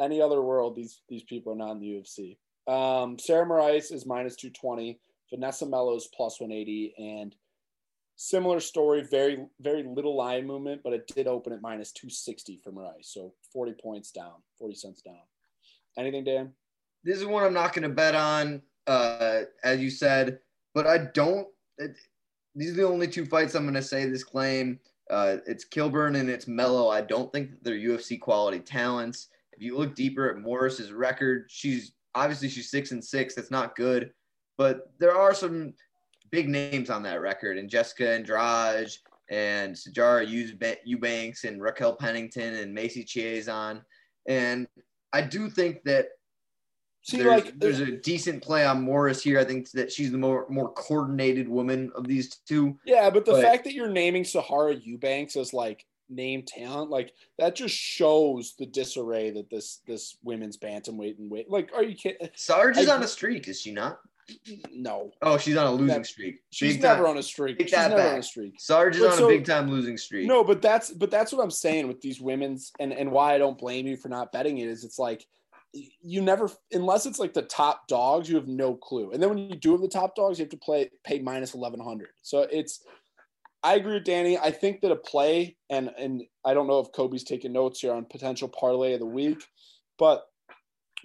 Any 0.00 0.20
other 0.20 0.42
world, 0.42 0.76
these 0.76 1.00
these 1.08 1.22
people 1.22 1.52
are 1.52 1.56
not 1.56 1.72
in 1.72 1.80
the 1.80 1.86
UFC. 1.86 2.36
Um, 2.70 3.18
Sarah 3.18 3.46
Moras 3.46 3.92
is 3.92 4.04
minus 4.04 4.36
two 4.36 4.50
twenty. 4.50 5.00
Vanessa 5.30 5.64
Melo 5.64 5.96
is 5.96 6.08
plus 6.14 6.38
one 6.38 6.52
eighty, 6.52 6.92
and 6.98 7.34
similar 8.28 8.60
story. 8.60 9.02
Very 9.02 9.46
very 9.60 9.82
little 9.82 10.16
line 10.16 10.46
movement, 10.46 10.82
but 10.84 10.92
it 10.92 11.10
did 11.14 11.26
open 11.26 11.52
at 11.52 11.62
minus 11.62 11.92
two 11.92 12.10
sixty 12.10 12.60
for 12.62 12.72
Moras, 12.72 13.12
so 13.12 13.34
forty 13.52 13.72
points 13.72 14.10
down, 14.10 14.34
forty 14.58 14.74
cents 14.74 15.02
down. 15.02 15.20
Anything, 15.98 16.24
Dan? 16.24 16.52
this 17.04 17.18
is 17.18 17.26
one 17.26 17.44
I'm 17.44 17.54
not 17.54 17.72
going 17.72 17.82
to 17.82 17.94
bet 17.94 18.14
on, 18.14 18.62
uh, 18.86 19.42
as 19.64 19.80
you 19.80 19.90
said, 19.90 20.38
but 20.74 20.86
I 20.86 20.98
don't. 21.14 21.48
It, 21.78 21.96
these 22.54 22.72
are 22.72 22.76
the 22.76 22.86
only 22.86 23.08
two 23.08 23.24
fights 23.24 23.54
I'm 23.54 23.64
going 23.64 23.74
to 23.74 23.82
say 23.82 24.06
this 24.06 24.24
claim. 24.24 24.78
Uh, 25.10 25.38
it's 25.46 25.64
Kilburn 25.64 26.16
and 26.16 26.30
it's 26.30 26.46
Melo. 26.46 26.88
I 26.88 27.00
don't 27.00 27.32
think 27.32 27.50
they're 27.62 27.74
UFC 27.74 28.20
quality 28.20 28.60
talents. 28.60 29.28
If 29.52 29.62
you 29.62 29.76
look 29.76 29.94
deeper 29.94 30.30
at 30.30 30.38
Morris's 30.38 30.92
record, 30.92 31.46
she's 31.48 31.92
obviously 32.14 32.48
she's 32.48 32.70
six 32.70 32.92
and 32.92 33.04
six. 33.04 33.34
That's 33.34 33.50
not 33.50 33.74
good, 33.74 34.12
but 34.56 34.92
there 34.98 35.16
are 35.16 35.34
some 35.34 35.74
big 36.32 36.48
names 36.48 36.90
on 36.90 37.04
that 37.04 37.20
record, 37.20 37.58
and 37.58 37.70
Jessica 37.70 38.10
Andrade 38.10 38.90
and 39.30 39.76
Sajara 39.76 40.26
Euba- 40.26 40.78
Eubanks 40.84 41.44
and 41.44 41.62
Raquel 41.62 41.94
Pennington 41.94 42.54
and 42.54 42.74
Macy 42.74 43.04
Chiasson. 43.04 43.82
And 44.26 44.66
I 45.12 45.20
do 45.22 45.48
think 45.48 45.84
that 45.84 46.06
See, 47.04 47.18
there's, 47.18 47.44
like 47.44 47.58
there's 47.58 47.80
a 47.80 47.96
decent 47.98 48.42
play 48.42 48.64
on 48.64 48.82
Morris 48.82 49.22
here. 49.22 49.38
I 49.38 49.44
think 49.44 49.70
that 49.72 49.92
she's 49.92 50.10
the 50.12 50.18
more 50.18 50.46
more 50.48 50.72
coordinated 50.72 51.48
woman 51.48 51.90
of 51.96 52.06
these 52.08 52.36
two. 52.48 52.78
Yeah, 52.84 53.10
but 53.10 53.24
the 53.24 53.32
But- 53.32 53.42
fact 53.42 53.64
that 53.64 53.74
you're 53.74 53.88
naming 53.90 54.22
Sijara 54.24 54.80
Eubanks 54.84 55.36
as 55.36 55.52
like 55.52 55.84
name 56.08 56.42
talent, 56.46 56.90
like 56.90 57.12
that 57.38 57.56
just 57.56 57.74
shows 57.74 58.54
the 58.58 58.66
disarray 58.66 59.30
that 59.30 59.50
this 59.50 59.80
this 59.86 60.16
women's 60.22 60.56
bantamweight 60.56 61.18
and 61.18 61.28
weight. 61.30 61.50
Like, 61.50 61.70
are 61.74 61.82
you 61.82 61.96
kidding? 61.96 62.28
Sarge 62.36 62.78
is 62.78 62.88
I- 62.88 62.94
on 62.96 63.02
a 63.02 63.08
streak, 63.08 63.48
is 63.48 63.60
she 63.60 63.72
not? 63.72 63.98
No, 64.72 65.12
Oh, 65.22 65.36
she's 65.38 65.56
on 65.56 65.66
a 65.66 65.70
losing 65.72 65.86
That- 65.88 66.06
streak. 66.06 66.40
she's 66.50 66.74
Big 66.74 66.82
never 66.82 67.02
time. 67.04 67.10
on 67.12 67.18
a 67.18 67.22
streak. 67.22 67.58
Take 67.58 67.68
She's 67.68 67.76
never 67.78 67.96
back. 67.96 68.12
on 68.14 68.18
a 68.18 68.22
streak. 68.22 68.60
Sarge 68.60 68.96
is 68.96 69.02
on 69.04 69.16
so- 69.18 69.26
a 69.26 69.28
big 69.28 69.44
time 69.44 69.70
losing 69.70 69.96
streak. 69.96 70.26
No, 70.26 70.42
but 70.44 70.60
that's 70.62 70.90
but 70.90 71.10
that's 71.10 71.32
what 71.32 71.42
I'm 71.42 71.50
saying 71.50 71.88
with 71.88 72.00
these 72.00 72.20
women's 72.20 72.72
and 72.80 72.92
and 72.92 73.10
why 73.12 73.34
I 73.34 73.38
don't 73.38 73.58
blame 73.58 73.86
you 73.86 73.96
for 73.96 74.08
not 74.08 74.32
betting 74.32 74.58
it 74.58 74.68
is 74.68 74.84
it's 74.84 74.98
like 74.98 75.26
you 75.74 76.20
never 76.20 76.50
unless 76.72 77.06
it's 77.06 77.18
like 77.18 77.32
the 77.32 77.40
top 77.42 77.88
dogs 77.88 78.28
you 78.28 78.36
have 78.36 78.46
no 78.46 78.74
clue 78.74 79.10
and 79.12 79.22
then 79.22 79.30
when 79.30 79.38
you 79.38 79.56
do 79.56 79.72
have 79.72 79.80
the 79.80 79.88
top 79.88 80.14
dogs 80.14 80.38
you 80.38 80.42
have 80.44 80.50
to 80.50 80.56
play 80.58 80.90
pay 81.02 81.18
minus 81.18 81.54
1100 81.54 82.10
so 82.20 82.42
it's 82.42 82.84
i 83.62 83.76
agree 83.76 83.94
with 83.94 84.04
danny 84.04 84.36
i 84.36 84.50
think 84.50 84.82
that 84.82 84.92
a 84.92 84.96
play 84.96 85.56
and 85.70 85.90
and 85.96 86.24
i 86.44 86.52
don't 86.52 86.66
know 86.66 86.78
if 86.78 86.92
kobe's 86.92 87.24
taking 87.24 87.54
notes 87.54 87.80
here 87.80 87.94
on 87.94 88.04
potential 88.04 88.48
parlay 88.48 88.92
of 88.92 89.00
the 89.00 89.06
week 89.06 89.42
but 89.98 90.26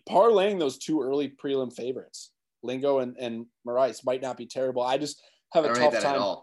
parlaying 0.10 0.60
those 0.60 0.78
two 0.78 1.02
early 1.02 1.30
prelim 1.30 1.72
favorites 1.74 2.32
lingo 2.68 3.00
and 3.00 3.16
and 3.18 3.46
Moras 3.66 4.06
might 4.06 4.22
not 4.22 4.38
be 4.38 4.46
terrible 4.46 4.84
i 4.84 4.98
just 4.98 5.22
have 5.54 5.66
a 5.66 5.74
tough 5.74 6.02
time. 6.02 6.38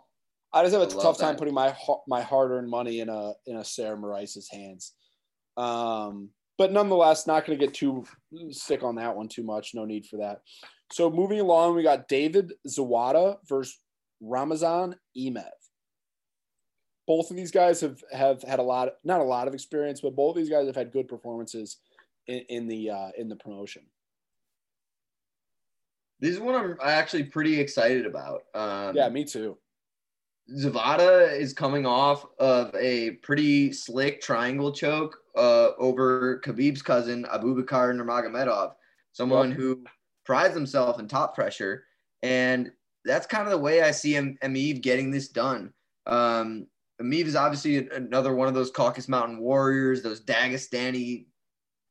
I 0.53 0.63
just 0.63 0.73
have 0.73 0.83
a 0.83 0.87
tough 0.87 1.19
time 1.19 1.33
that. 1.33 1.39
putting 1.39 1.55
my 1.55 1.77
my 2.07 2.23
hard 2.23 2.53
earned 2.53 2.71
money 2.71 3.01
in 3.01 3.09
a 3.09 3.33
in 3.47 3.57
a 3.57 3.65
Sarah 3.65 3.97
Moras's 3.97 4.49
hands. 4.49 4.93
Um, 5.57 6.31
but 6.57 6.73
nonetheless, 6.73 7.27
not 7.27 7.45
going 7.45 7.59
to 7.59 7.67
get 7.67 7.75
too 7.75 8.05
sick 8.51 8.85
on 8.85 8.95
that 8.97 9.17
one 9.17 9.29
too 9.29 9.43
much. 9.43 9.75
No 9.75 9.85
need 9.85 10.07
for 10.07 10.19
that. 10.19 10.43
So 10.93 11.11
moving 11.11 11.41
along, 11.41 11.75
we 11.75 11.83
got 11.83 12.07
David 12.07 12.53
Zawada 12.69 13.39
versus 13.49 13.77
Ramazan 14.21 14.95
Emeev. 15.19 15.51
Both 17.07 17.31
of 17.31 17.37
these 17.37 17.51
guys 17.51 17.81
have 17.81 18.01
have 18.13 18.43
had 18.43 18.61
a 18.61 18.63
lot, 18.63 18.91
not 19.03 19.21
a 19.21 19.25
lot 19.25 19.49
of 19.49 19.55
experience, 19.55 20.01
but 20.01 20.15
both 20.15 20.37
of 20.37 20.43
these 20.43 20.51
guys 20.51 20.67
have 20.67 20.77
had 20.77 20.93
good 20.93 21.09
performances 21.09 21.79
in, 22.29 22.39
in 22.49 22.69
the 22.69 22.91
uh, 22.91 23.11
in 23.19 23.29
the 23.29 23.37
promotion. 23.37 23.83
This 26.21 26.31
is 26.35 26.41
one 26.41 26.55
I'm 26.55 26.77
actually 26.83 27.25
pretty 27.25 27.61
excited 27.61 28.07
about. 28.07 28.43
Um, 28.55 28.95
Yeah, 28.97 29.09
me 29.09 29.25
too. 29.25 29.59
Zawada 30.51 31.39
is 31.39 31.53
coming 31.55 31.87
off 31.87 32.27
of 32.39 32.75
a 32.75 33.13
pretty 33.23 33.73
slick 33.73 34.21
triangle 34.21 34.73
choke 34.73 35.17
uh, 35.37 35.71
over 35.79 36.41
Khabib's 36.45 36.83
cousin 36.83 37.25
Abubakar 37.33 37.95
Nurmagomedov, 37.95 38.75
someone 39.13 39.51
Yep. 39.51 39.59
who 39.59 39.85
prides 40.27 40.55
himself 40.55 41.01
in 41.01 41.09
top 41.09 41.35
pressure, 41.35 41.85
and 42.23 42.71
that's 43.07 43.27
kind 43.27 43.45
of 43.45 43.51
the 43.51 43.59
way 43.59 43.83
I 43.83 43.91
see 43.91 44.15
him, 44.15 44.39
Emeev 44.43 44.83
getting 44.83 45.11
this 45.11 45.29
done. 45.29 45.73
Um, 46.07 46.67
Emeev 47.01 47.25
is 47.25 47.37
obviously 47.37 47.89
another 47.91 48.35
one 48.35 48.49
of 48.49 48.55
those 48.55 48.71
Caucasus 48.71 49.09
Mountain 49.09 49.41
warriors, 49.41 50.03
those 50.03 50.23
Dagestani 50.25 51.27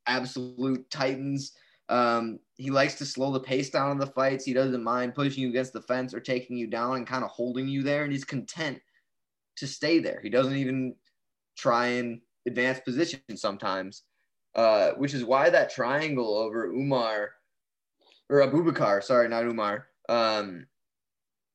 absolute 0.08 0.90
titans. 0.90 1.54
Um, 1.90 2.40
he 2.56 2.70
likes 2.70 2.96
to 2.96 3.06
slow 3.06 3.32
the 3.32 3.40
pace 3.40 3.70
down 3.70 3.92
in 3.92 3.98
the 3.98 4.08
fights. 4.08 4.46
He 4.46 4.54
doesn't 4.54 4.84
mind 4.84 5.16
pushing 5.16 5.44
you 5.44 5.50
against 5.50 5.74
the 5.74 5.82
fence 5.82 6.14
or 6.14 6.20
taking 6.20 6.58
you 6.58 6.68
down 6.68 6.96
and 6.98 7.08
kind 7.08 7.24
of 7.24 7.30
holding 7.30 7.68
you 7.68 7.84
there. 7.84 8.04
And 8.04 8.12
he's 8.12 8.26
content 8.26 8.80
to 9.58 9.68
stay 9.68 10.00
there. 10.00 10.20
He 10.24 10.30
doesn't 10.30 10.56
even 10.56 10.96
try 11.58 11.88
and 11.88 12.22
advance 12.48 12.80
position 12.80 13.22
sometimes, 13.36 14.04
uh, 14.56 14.92
which 14.92 15.14
is 15.14 15.24
why 15.24 15.50
that 15.50 15.70
triangle 15.70 16.36
over 16.36 16.66
Umar 16.66 17.32
or 18.30 18.40
Abubakar, 18.40 19.04
sorry, 19.04 19.28
not 19.28 19.46
Umar, 19.46 19.88
um, 20.10 20.66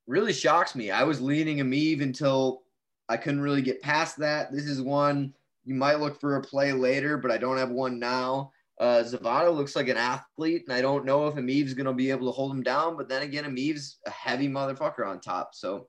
really 0.06 0.32
shocks 0.32 0.74
me. 0.74 0.90
I 0.90 1.04
was 1.04 1.20
leaning 1.20 1.58
Emeev 1.58 2.02
until 2.02 2.62
I 3.08 3.16
couldn't 3.16 3.40
really 3.40 3.62
get 3.62 3.82
past 3.82 4.18
that. 4.18 4.52
This 4.52 4.64
is 4.64 4.80
one 4.80 5.34
you 5.64 5.74
might 5.74 6.00
look 6.00 6.20
for 6.20 6.36
a 6.36 6.42
play 6.42 6.72
later, 6.72 7.18
but 7.18 7.30
I 7.30 7.38
don't 7.38 7.58
have 7.58 7.70
one 7.70 7.98
now. 7.98 8.52
Uh, 8.80 9.02
Zawada 9.02 9.54
looks 9.54 9.74
like 9.74 9.88
an 9.88 9.96
athlete, 9.96 10.64
and 10.68 10.76
I 10.76 10.80
don't 10.80 11.04
know 11.04 11.26
if 11.26 11.34
Emeev's 11.34 11.74
going 11.74 11.86
to 11.86 11.92
be 11.92 12.10
able 12.10 12.26
to 12.26 12.32
hold 12.32 12.52
him 12.52 12.62
down. 12.62 12.96
But 12.96 13.08
then 13.08 13.22
again, 13.22 13.44
Emeev's 13.44 13.98
a 14.06 14.10
heavy 14.10 14.48
motherfucker 14.48 15.06
on 15.06 15.20
top. 15.20 15.54
So 15.54 15.88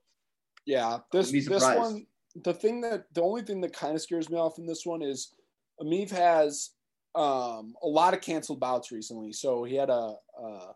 Yeah, 0.66 0.98
this 1.12 1.30
this 1.30 1.62
one. 1.62 2.06
The 2.44 2.54
thing 2.54 2.80
that 2.82 3.06
the 3.12 3.22
only 3.22 3.42
thing 3.42 3.60
that 3.62 3.72
kind 3.72 3.94
of 3.94 4.02
scares 4.02 4.30
me 4.30 4.36
off 4.36 4.58
in 4.58 4.66
this 4.66 4.86
one 4.86 5.02
is 5.02 5.34
Emeev 5.80 6.10
has 6.10 6.70
um, 7.14 7.74
a 7.82 7.86
lot 7.86 8.14
of 8.14 8.20
canceled 8.20 8.60
bouts 8.60 8.92
recently. 8.92 9.32
So 9.32 9.64
he 9.64 9.74
had 9.74 9.90
a, 9.90 10.14
a 10.38 10.74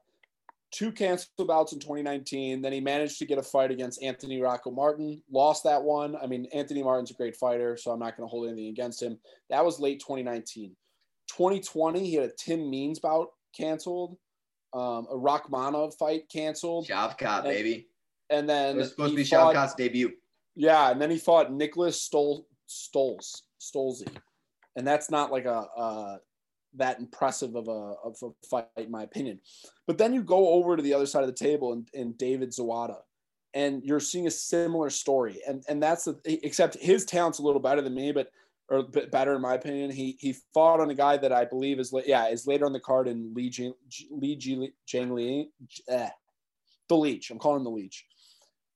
two 0.73 0.91
canceled 0.91 1.47
bouts 1.47 1.73
in 1.73 1.79
2019. 1.79 2.61
Then 2.61 2.73
he 2.73 2.81
managed 2.81 3.19
to 3.19 3.27
get 3.27 3.39
a 3.39 3.43
fight 3.43 3.71
against 3.71 4.03
Anthony 4.03 4.41
Rocco 4.41 4.71
Martin, 4.71 5.23
lost 5.31 5.63
that 5.65 5.83
one. 5.83 6.17
I 6.17 6.27
mean, 6.27 6.47
Anthony 6.53 6.83
Martin's 6.83 7.13
a 7.13 7.15
great 7.15 7.37
fighter, 7.37 7.77
so 7.77 7.93
I'm 7.93 8.01
not 8.01 8.17
going 8.17 8.29
to 8.29 8.31
hold 8.31 8.49
anything 8.49 8.69
against 8.69 9.03
him. 9.03 9.19
That 9.51 9.65
was 9.65 9.79
late 9.79 10.01
2019. 10.01 10.75
2020, 11.29 12.01
he 12.05 12.15
had 12.15 12.25
a 12.31 12.33
Tim 12.33 12.69
Means 12.71 12.99
bout 12.99 13.29
canceled, 13.57 14.17
um, 14.73 15.07
a 15.11 15.15
Rakhmonov 15.17 15.95
fight 15.97 16.29
canceled, 16.29 16.87
Shavkat, 16.87 17.39
And- 17.41 17.45
baby. 17.45 17.89
and 18.31 18.49
then 18.49 18.77
It 18.77 18.81
was 18.81 18.91
supposed 18.91 19.13
to 19.13 19.17
be 19.17 19.25
fought- 19.25 19.55
Shavkat's 19.55 19.75
debut. 19.75 20.13
Yeah, 20.57 20.91
and 20.91 21.01
then 21.01 21.11
he 21.11 21.19
fought 21.19 21.53
Nicholas 21.53 22.09
Stol 22.09 22.45
Stoles 22.67 23.43
Stolzy, 23.61 24.09
and 24.77 24.87
that's 24.87 25.11
not 25.11 25.31
like 25.33 25.45
a, 25.45 25.69
uh 25.77 26.19
that 26.77 26.99
impressive 26.99 27.55
of 27.55 27.69
a 27.69 27.95
of 28.03 28.17
a 28.23 28.31
fight 28.47 28.67
in 28.77 28.91
my 28.91 29.03
opinion. 29.05 29.41
But 29.87 29.97
then 29.99 30.13
you 30.13 30.23
go 30.23 30.49
over 30.49 30.77
to 30.77 30.83
the 30.83 30.93
other 30.95 31.07
side 31.07 31.23
of 31.23 31.29
the 31.29 31.33
table 31.33 31.73
and, 31.73 31.89
and 31.95 32.17
David 32.19 32.51
Zawada, 32.51 33.03
and 33.53 33.83
you're 33.85 34.01
seeing 34.01 34.27
a 34.27 34.31
similar 34.31 34.91
story, 34.91 35.41
and 35.47 35.65
and 35.69 35.83
that's 35.83 36.05
the 36.07 36.19
except 36.45 36.75
his 36.77 37.05
talent's 37.05 37.39
a 37.39 37.43
little 37.43 37.61
better 37.61 37.83
than 37.83 37.95
me, 37.95 38.11
but 38.13 38.31
or 38.69 38.83
better 38.83 39.35
in 39.35 39.43
my 39.43 39.55
opinion. 39.55 39.91
He 39.91 40.17
he 40.21 40.35
fought 40.53 40.81
on 40.81 40.91
a 40.91 40.95
guy 40.95 41.17
that 41.17 41.33
I 41.33 41.45
believe 41.45 41.79
is 41.79 41.95
yeah 42.07 42.29
is 42.29 42.47
later 42.47 42.67
on 42.67 42.73
the 42.73 42.81
card 42.81 43.09
in 43.09 43.33
Lee 43.35 43.51
Jing, 43.51 43.75
Li 44.11 44.37
Ji- 44.37 44.73
Jiang 44.89 45.13
Li, 45.13 45.51
eh, 45.89 46.11
the 46.89 46.97
Leech. 46.97 47.31
I'm 47.31 47.39
calling 47.39 47.59
him 47.59 47.65
the 47.65 47.71
Leech 47.71 48.07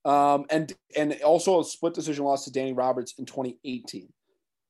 um, 0.05 0.47
and 0.51 0.73
and 0.97 1.13
also 1.23 1.61
a 1.61 1.65
split 1.65 1.95
decision 1.95 2.25
loss 2.25 2.45
to 2.45 2.53
Danny 2.53 2.73
Roberts 2.73 3.15
in 3.19 3.27
2018. 3.27 4.09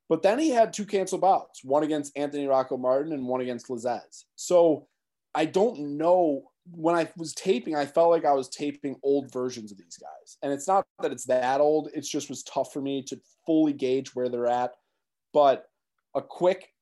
But 0.09 0.23
then 0.23 0.39
he 0.39 0.51
had 0.51 0.73
two 0.73 0.87
canceled 0.87 1.21
bouts, 1.21 1.63
one 1.63 1.83
against 1.83 2.17
Anthony 2.17 2.47
Rocco 2.47 2.77
Martin 2.77 3.13
and 3.13 3.27
one 3.27 3.41
against 3.41 3.69
Lazez. 3.69 4.25
So 4.37 4.89
I 5.35 5.45
don't 5.45 5.97
know. 5.97 6.45
When 6.71 6.95
I 6.95 7.09
was 7.17 7.35
taping, 7.35 7.77
I 7.77 7.87
felt 7.87 8.11
like 8.11 8.25
I 8.25 8.33
was 8.33 8.49
taping 8.49 8.97
old 9.03 9.33
versions 9.33 9.71
of 9.71 9.79
these 9.79 9.97
guys. 9.97 10.37
And 10.43 10.53
it's 10.53 10.67
not 10.67 10.85
that 11.01 11.13
it's 11.13 11.25
that 11.27 11.61
old, 11.61 11.89
it's 11.95 12.09
just 12.09 12.29
was 12.29 12.43
tough 12.43 12.73
for 12.73 12.83
me 12.83 13.03
to 13.05 13.19
fully 13.47 13.73
gauge 13.73 14.15
where 14.15 14.29
they're 14.29 14.47
at. 14.47 14.73
But 15.33 15.67
a 16.15 16.23
quick 16.23 16.73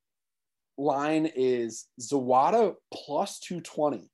line 0.79 1.31
is 1.35 1.87
Zawada 2.01 2.75
plus 2.93 3.39
220, 3.41 4.11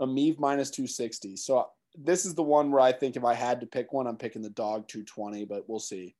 Emeev 0.00 0.38
minus 0.38 0.70
260. 0.70 1.36
So 1.36 1.66
this 1.94 2.24
is 2.24 2.34
the 2.34 2.42
one 2.42 2.70
where 2.70 2.80
I 2.80 2.92
think 2.92 3.16
if 3.16 3.24
I 3.24 3.34
had 3.34 3.60
to 3.60 3.66
pick 3.66 3.92
one, 3.92 4.06
I'm 4.06 4.16
picking 4.16 4.42
the 4.42 4.50
dog 4.50 4.88
220, 4.88 5.44
but 5.44 5.68
we'll 5.68 5.78
see. 5.78 6.14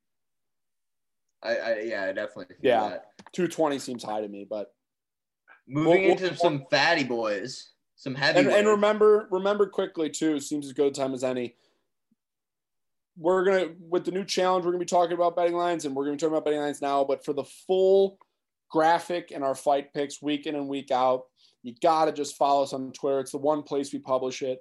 I, 1.43 1.55
I 1.57 1.79
yeah, 1.81 2.03
I 2.05 2.13
definitely. 2.13 2.55
feel 2.61 2.71
Yeah. 2.71 2.89
that. 2.89 3.05
220 3.33 3.79
seems 3.79 4.03
high 4.03 4.21
to 4.21 4.27
me, 4.27 4.45
but 4.49 4.73
Moving 5.67 5.87
Well, 6.03 6.15
well, 6.15 6.23
into 6.23 6.35
some 6.35 6.65
fatty 6.69 7.05
boys, 7.05 7.71
some 7.95 8.15
heavy. 8.15 8.39
and, 8.39 8.49
and 8.49 8.67
remember 8.67 9.27
remember 9.31 9.65
quickly 9.67 10.09
too 10.09 10.39
seems 10.41 10.65
as 10.65 10.73
good 10.73 10.87
a 10.87 10.91
time 10.91 11.13
as 11.13 11.23
any 11.23 11.55
we're 13.17 13.43
gonna 13.43 13.69
with 13.89 14.05
the 14.05 14.11
new 14.11 14.23
challenge 14.25 14.65
we're 14.65 14.71
gonna 14.71 14.79
be 14.79 14.85
talking 14.85 15.13
about 15.13 15.35
betting 15.35 15.55
lines 15.55 15.85
and 15.85 15.95
we're 15.95 16.03
gonna 16.03 16.15
be 16.15 16.19
talking 16.19 16.33
about 16.33 16.45
betting 16.45 16.59
lines 16.59 16.81
now 16.81 17.03
but 17.03 17.23
for 17.23 17.33
the 17.33 17.43
full 17.43 18.17
graphic 18.71 19.31
and 19.31 19.43
our 19.43 19.53
fight 19.55 19.93
picks 19.93 20.21
week 20.21 20.47
in 20.47 20.55
and 20.55 20.67
week 20.67 20.89
out 20.91 21.25
you 21.61 21.75
gotta 21.81 22.11
just 22.11 22.35
follow 22.37 22.63
us 22.63 22.73
on 22.73 22.91
twitter 22.91 23.19
it's 23.19 23.31
the 23.31 23.37
one 23.37 23.61
place 23.61 23.93
we 23.93 23.99
publish 23.99 24.41
it 24.41 24.59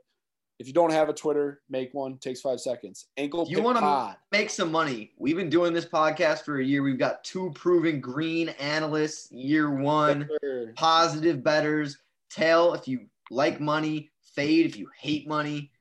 if 0.58 0.66
you 0.66 0.72
don't 0.74 0.92
have 0.92 1.08
a 1.08 1.14
twitter 1.14 1.62
make 1.70 1.88
one 1.94 2.18
takes 2.18 2.42
five 2.42 2.60
seconds 2.60 3.06
ankle 3.16 3.46
You 3.48 3.62
wanna- 3.62 3.80
pod 3.80 4.16
make 4.30 4.50
some 4.50 4.70
money. 4.70 5.12
We've 5.18 5.36
been 5.36 5.48
doing 5.50 5.72
this 5.72 5.86
podcast 5.86 6.44
for 6.44 6.58
a 6.60 6.64
year. 6.64 6.82
We've 6.82 6.98
got 6.98 7.22
two 7.24 7.50
proven 7.54 8.00
green 8.00 8.50
analysts, 8.60 9.30
year 9.32 9.70
one, 9.74 10.28
positive 10.76 11.42
betters. 11.42 11.98
Tell 12.30 12.74
if 12.74 12.86
you 12.86 13.06
like 13.30 13.60
money, 13.60 14.10
fade 14.34 14.66
if 14.66 14.76
you 14.76 14.88
hate 14.98 15.26
money. 15.26 15.71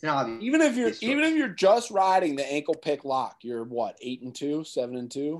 It's 0.00 0.06
not 0.06 0.24
obvious. 0.24 0.42
even 0.42 0.60
if 0.62 0.76
you're 0.76 0.92
even 1.02 1.24
if 1.24 1.34
you're 1.36 1.48
just 1.48 1.90
riding 1.90 2.34
the 2.36 2.50
ankle 2.50 2.74
pick 2.74 3.04
lock 3.04 3.36
you're 3.42 3.64
what 3.64 3.96
eight 4.00 4.22
and 4.22 4.34
two 4.34 4.64
seven 4.64 4.96
and 4.96 5.10
two 5.10 5.38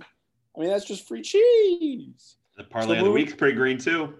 i 0.54 0.60
mean 0.60 0.68
that's 0.68 0.84
just 0.84 1.08
free 1.08 1.22
cheese 1.22 2.36
The 2.58 2.64
parlay 2.64 2.98
of 2.98 3.04
the 3.04 3.10
week's 3.10 3.32
pretty 3.34 3.56
green 3.56 3.78
too. 3.78 4.14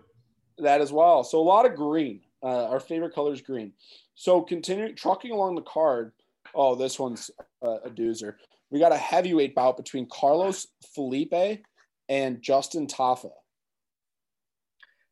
that 0.59 0.81
as 0.81 0.93
well. 0.93 1.25
So 1.25 1.39
a 1.39 1.43
lot 1.43 1.67
of 1.67 1.75
green. 1.75 2.21
Uh, 2.43 2.65
our 2.69 2.81
favorite 2.81 3.15
color 3.15 3.35
is 3.35 3.43
green. 3.43 3.73
So 4.15 4.41
continuing 4.41 4.97
trucking 4.97 5.31
along 5.31 5.57
the 5.57 5.63
card. 5.63 6.13
Oh, 6.55 6.75
this 6.75 6.99
one's 6.99 7.31
uh, 7.63 7.79
a 7.85 7.91
doozer. 7.91 8.35
We 8.71 8.79
got 8.81 8.93
a 8.93 8.97
heavyweight 8.97 9.55
bout 9.55 9.77
between 9.77 10.07
Carlos 10.11 10.67
Felipe 10.95 11.61
and 12.09 12.41
Justin 12.41 12.87
Tafa. 12.87 13.31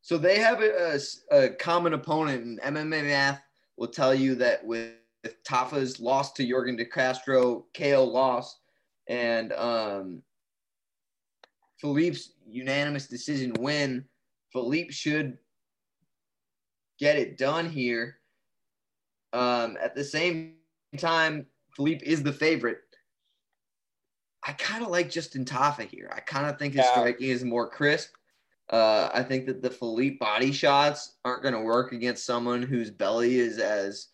So 0.00 0.16
they 0.16 0.38
have 0.38 0.62
a, 0.62 0.98
a- 1.30 1.36
a 1.44 1.48
common 1.50 1.92
opponent, 1.92 2.44
and 2.44 2.76
MMA 2.76 3.04
math 3.04 3.42
will 3.76 3.88
tell 3.88 4.14
you 4.14 4.34
that 4.36 4.64
with, 4.64 4.92
with 4.92 4.92
Tafa's 5.44 6.00
loss 6.00 6.32
to 6.34 6.46
Yorgan 6.46 6.76
De 6.76 6.84
Castro, 6.84 7.66
KO 7.76 8.04
loss, 8.04 8.58
and 9.08 9.52
um, 9.52 10.22
Philippe's 11.80 12.32
unanimous 12.46 13.06
decision 13.06 13.52
win, 13.58 14.04
Philippe 14.52 14.90
should 14.90 15.38
get 16.98 17.16
it 17.16 17.38
done 17.38 17.68
here. 17.68 18.18
Um, 19.32 19.76
at 19.80 19.94
the 19.94 20.04
same 20.04 20.54
time, 20.96 21.46
Philippe 21.76 22.04
is 22.04 22.22
the 22.22 22.32
favorite. 22.32 22.78
I 24.44 24.52
kind 24.52 24.82
of 24.82 24.90
like 24.90 25.10
Justin 25.10 25.44
Tafa 25.44 25.86
here. 25.86 26.10
I 26.14 26.20
kind 26.20 26.46
of 26.46 26.58
think 26.58 26.74
his 26.74 26.86
Yeah. 26.86 26.92
striking 26.92 27.28
is 27.28 27.44
more 27.44 27.68
crisp. 27.68 28.14
Uh, 28.70 29.10
I 29.12 29.22
think 29.22 29.46
that 29.46 29.62
the 29.62 29.70
Philippe 29.70 30.16
body 30.18 30.52
shots 30.52 31.16
aren't 31.24 31.42
going 31.42 31.54
to 31.54 31.60
work 31.60 31.92
against 31.92 32.26
someone 32.26 32.62
whose 32.62 32.90
belly 32.90 33.38
is 33.38 33.58
as 33.58 34.08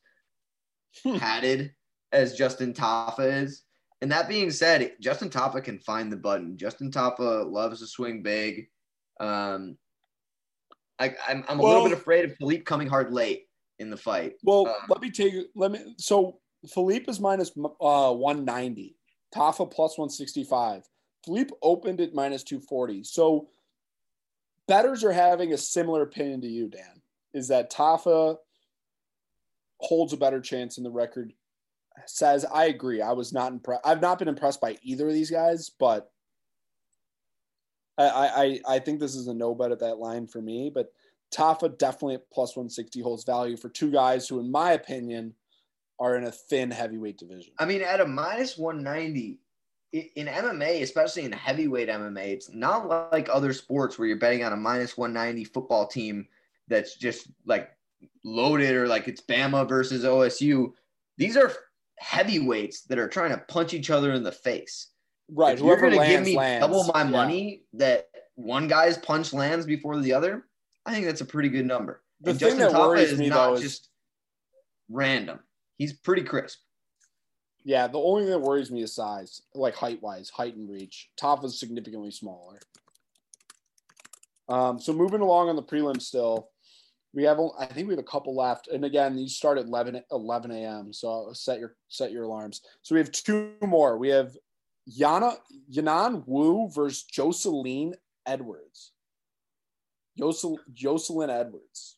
padded 1.18 1.72
as 2.12 2.34
Justin 2.34 2.72
Tafa 2.72 3.42
is. 3.42 3.62
And 4.00 4.10
that 4.12 4.28
being 4.28 4.50
said, 4.50 4.92
Justin 5.00 5.30
Tafa 5.30 5.62
can 5.64 5.78
find 5.78 6.12
the 6.12 6.16
button. 6.16 6.56
Justin 6.58 6.90
Tafa 6.90 7.50
loves 7.50 7.80
to 7.80 7.86
swing 7.86 8.22
big. 8.22 8.68
Um, 9.20 9.78
I, 10.98 11.14
I'm, 11.28 11.44
I'm 11.48 11.58
a 11.58 11.62
Well- 11.62 11.72
little 11.74 11.88
bit 11.88 11.98
afraid 11.98 12.24
of 12.26 12.36
Philippe 12.36 12.64
coming 12.64 12.88
hard 12.88 13.12
late 13.12 13.46
in 13.78 13.90
the 13.90 13.96
fight. 13.96 14.34
Well, 14.42 14.68
Uh, 14.68 14.74
let 14.88 15.00
me 15.00 15.10
take 15.10 15.34
let 15.56 15.70
me. 15.72 15.94
So 15.98 16.38
Philippe 16.68 17.10
is 17.10 17.18
minus 17.18 17.50
uh, 17.80 18.12
190. 18.12 18.96
Tafa 19.34 19.68
plus 19.70 19.98
165. 19.98 20.82
Philippe 21.24 21.54
opened 21.62 22.00
at 22.00 22.14
minus 22.14 22.44
240. 22.44 23.02
So 23.04 23.48
betters 24.68 25.02
are 25.02 25.12
having 25.12 25.52
a 25.52 25.58
similar 25.58 26.02
opinion 26.02 26.40
to 26.42 26.46
you, 26.48 26.68
Dan. 26.68 27.02
Is 27.32 27.48
that 27.48 27.72
Tafa 27.72 28.36
holds 29.78 30.12
a 30.12 30.16
better 30.16 30.40
chance 30.40 30.78
in 30.78 30.84
the 30.84 30.90
record 30.90 31.32
says 32.06 32.44
I 32.44 32.66
agree. 32.66 33.00
I 33.00 33.12
was 33.12 33.32
not 33.32 33.52
impressed. 33.52 33.82
I've 33.84 34.00
not 34.00 34.18
been 34.18 34.28
impressed 34.28 34.60
by 34.60 34.76
either 34.82 35.06
of 35.06 35.14
these 35.14 35.30
guys, 35.30 35.70
but 35.78 36.10
I 37.98 38.60
I 38.66 38.76
I 38.76 38.78
think 38.78 39.00
this 39.00 39.14
is 39.14 39.28
a 39.28 39.34
no 39.34 39.54
bet 39.54 39.72
at 39.72 39.80
that 39.80 39.98
line 39.98 40.26
for 40.26 40.42
me. 40.42 40.70
But 40.74 40.92
Tafa 41.34 41.76
definitely 41.78 42.16
at 42.16 42.30
plus 42.30 42.56
160 42.56 43.00
holds 43.00 43.24
value 43.24 43.56
for 43.56 43.68
two 43.68 43.90
guys 43.90 44.28
who, 44.28 44.40
in 44.40 44.50
my 44.50 44.72
opinion, 44.72 45.34
are 45.98 46.16
in 46.16 46.24
a 46.24 46.32
thin 46.32 46.70
heavyweight 46.70 47.18
division. 47.18 47.52
I 47.58 47.64
mean, 47.64 47.82
at 47.82 48.00
a 48.00 48.06
minus 48.06 48.58
190 48.58 49.38
in 49.92 50.26
MMA, 50.26 50.82
especially 50.82 51.24
in 51.24 51.32
heavyweight 51.32 51.88
MMA, 51.88 52.26
it's 52.26 52.50
not 52.52 53.12
like 53.12 53.28
other 53.32 53.52
sports 53.52 53.98
where 53.98 54.08
you're 54.08 54.16
betting 54.16 54.44
on 54.44 54.52
a 54.52 54.56
minus 54.56 54.96
190 54.96 55.44
football 55.44 55.86
team 55.86 56.26
that's 56.66 56.96
just 56.96 57.28
like 57.46 57.70
loaded 58.24 58.74
or 58.76 58.86
like 58.88 59.08
it's 59.08 59.20
Bama 59.20 59.68
versus 59.68 60.04
OSU. 60.04 60.72
These 61.18 61.36
are 61.36 61.52
heavyweights 61.98 62.82
that 62.82 62.98
are 62.98 63.08
trying 63.08 63.30
to 63.30 63.38
punch 63.48 63.74
each 63.74 63.90
other 63.90 64.12
in 64.12 64.22
the 64.22 64.32
face. 64.32 64.88
Right. 65.30 65.54
If 65.54 65.60
you're 65.60 65.76
Whoever 65.76 65.90
going 65.96 66.02
to 66.02 66.06
give 66.16 66.24
me 66.24 66.36
lands. 66.36 66.66
double 66.66 66.84
my 66.92 67.02
Yeah. 67.02 67.08
money 67.10 67.64
that 67.74 68.08
one 68.34 68.68
guy's 68.68 68.98
punch 68.98 69.32
lands 69.32 69.64
before 69.66 69.98
the 70.00 70.12
other, 70.12 70.46
I 70.84 70.92
think 70.92 71.06
that's 71.06 71.20
a 71.20 71.24
pretty 71.26 71.48
good 71.48 71.66
number. 71.66 72.02
The 72.20 72.30
and 72.30 72.38
thing 72.40 72.48
Justin 72.58 72.72
that 72.72 72.80
worries 72.80 73.12
is 73.12 73.18
me, 73.18 73.28
not 73.28 73.46
though, 73.48 73.54
is- 73.54 73.62
just 73.62 73.88
random. 74.88 75.40
He's 75.78 75.92
pretty 75.92 76.22
crisp. 76.22 76.58
Yeah, 77.64 77.86
the 77.86 77.98
only 77.98 78.24
thing 78.24 78.30
that 78.32 78.40
worries 78.40 78.70
me 78.70 78.82
is 78.82 78.94
size, 78.94 79.40
like 79.54 79.74
height 79.74 80.02
wise, 80.02 80.28
height 80.28 80.54
and 80.54 80.68
reach. 80.70 81.10
Top 81.16 81.42
is 81.44 81.58
significantly 81.58 82.10
smaller. 82.10 82.60
Um, 84.48 84.78
so 84.78 84.92
moving 84.92 85.22
along 85.22 85.48
on 85.48 85.56
the 85.56 85.62
prelim 85.62 86.00
still, 86.02 86.50
we 87.14 87.22
have 87.24 87.38
I 87.58 87.66
think 87.66 87.86
we 87.86 87.94
have 87.94 88.02
a 88.02 88.06
couple 88.06 88.36
left, 88.36 88.68
and 88.68 88.84
again 88.84 89.14
these 89.14 89.36
start 89.36 89.58
at 89.58 89.66
11, 89.66 90.02
11 90.10 90.50
a.m. 90.50 90.92
So 90.92 91.30
set 91.32 91.60
your 91.60 91.76
set 91.88 92.12
your 92.12 92.24
alarms. 92.24 92.62
So 92.82 92.94
we 92.94 93.00
have 93.00 93.12
two 93.12 93.52
more. 93.62 93.96
We 93.96 94.08
have 94.08 94.36
Yana 94.90 95.36
Yanan 95.72 96.24
Wu 96.26 96.68
versus 96.70 97.04
Joselyne 97.04 97.94
Edwards. 98.26 98.92
Jocel, 100.18 100.58
Joselyne 100.72 101.30
Edwards. 101.30 101.96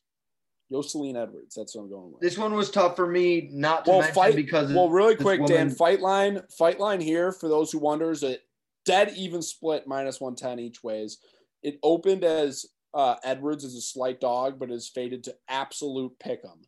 Joselyne 0.71 1.15
Edwards. 1.15 1.55
That's 1.55 1.75
what 1.75 1.83
I'm 1.83 1.89
going 1.89 2.11
with. 2.11 2.21
This 2.21 2.37
one 2.37 2.53
was 2.53 2.69
tough 2.69 2.95
for 2.95 3.07
me 3.07 3.49
not 3.51 3.85
to 3.85 3.91
well, 3.91 3.99
mention 4.01 4.15
fight 4.15 4.35
because 4.35 4.71
well, 4.73 4.89
really 4.89 5.15
quick, 5.15 5.45
Dan. 5.45 5.69
Fight 5.69 6.01
line, 6.01 6.41
fight 6.57 6.79
line 6.79 6.99
here 6.99 7.31
for 7.31 7.47
those 7.47 7.71
who 7.71 7.79
wonder 7.79 8.11
is 8.11 8.23
a 8.23 8.37
dead 8.85 9.13
even 9.15 9.41
split 9.41 9.87
minus 9.87 10.19
one 10.19 10.35
ten 10.35 10.59
each 10.59 10.83
ways. 10.83 11.19
It 11.63 11.79
opened 11.83 12.23
as 12.23 12.65
uh, 12.97 13.15
Edwards 13.23 13.63
is 13.63 13.75
a 13.75 13.81
slight 13.81 14.19
dog, 14.19 14.57
but 14.57 14.71
is 14.71 14.87
faded 14.87 15.23
to 15.25 15.35
absolute 15.47 16.17
pick 16.17 16.43
'em. 16.43 16.63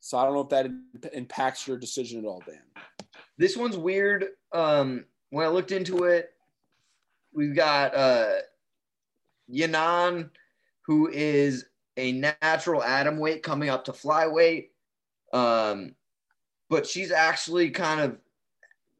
So 0.00 0.18
I 0.18 0.24
don't 0.24 0.34
know 0.34 0.40
if 0.40 0.48
that 0.48 0.66
imp- 0.66 1.12
impacts 1.12 1.68
your 1.68 1.76
decision 1.76 2.18
at 2.18 2.26
all, 2.26 2.42
Dan. 2.44 3.06
This 3.38 3.56
one's 3.56 3.76
weird. 3.76 4.26
Um, 4.50 5.06
when 5.30 5.46
I 5.46 5.48
looked 5.50 5.70
into 5.70 6.04
it, 6.04 6.34
we've 7.32 7.54
got 7.54 7.94
uh, 7.94 8.38
Yanan, 9.48 10.30
who 10.80 11.08
is 11.08 11.66
a 11.96 12.12
natural 12.42 12.82
atom 12.82 13.18
weight 13.18 13.44
coming 13.44 13.68
up 13.68 13.84
to 13.84 13.92
flyweight. 13.92 14.70
Um, 15.32 15.94
but 16.68 16.88
she's 16.88 17.12
actually 17.12 17.70
kind 17.70 18.00
of 18.00 18.18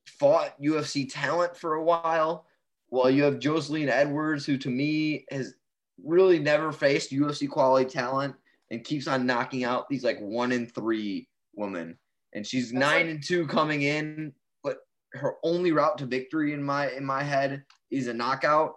fought 0.07 0.63
UFC 0.63 1.11
talent 1.11 1.57
for 1.57 1.75
a 1.75 1.83
while. 1.83 2.47
While 2.91 3.11
you 3.11 3.25
have 3.25 3.41
Joselyne 3.41 3.89
Edwards, 3.89 4.47
who 4.47 4.57
to 4.59 4.71
me 4.71 5.25
has 5.33 5.57
really 6.05 6.39
never 6.39 6.73
faced 6.73 7.13
UFC 7.13 7.49
quality 7.49 7.89
talent 7.89 8.35
and 8.71 8.85
keeps 8.85 9.07
on 9.07 9.27
knocking 9.27 9.65
out 9.65 9.89
these 9.89 10.05
like 10.05 10.19
one 10.21 10.53
in 10.53 10.67
three 10.67 11.29
women. 11.55 11.99
And 12.35 12.47
she's 12.47 12.71
That's 12.73 12.81
nine 12.81 13.07
like- 13.07 13.11
and 13.15 13.23
two 13.23 13.47
coming 13.47 13.83
in, 13.83 14.33
but 14.63 14.79
her 15.13 15.35
only 15.43 15.73
route 15.73 15.99
to 15.99 16.07
victory 16.07 16.53
in 16.53 16.63
my 16.63 16.91
in 16.91 17.05
my 17.05 17.23
head 17.23 17.65
is 17.91 18.07
a 18.09 18.15
knockout. 18.15 18.75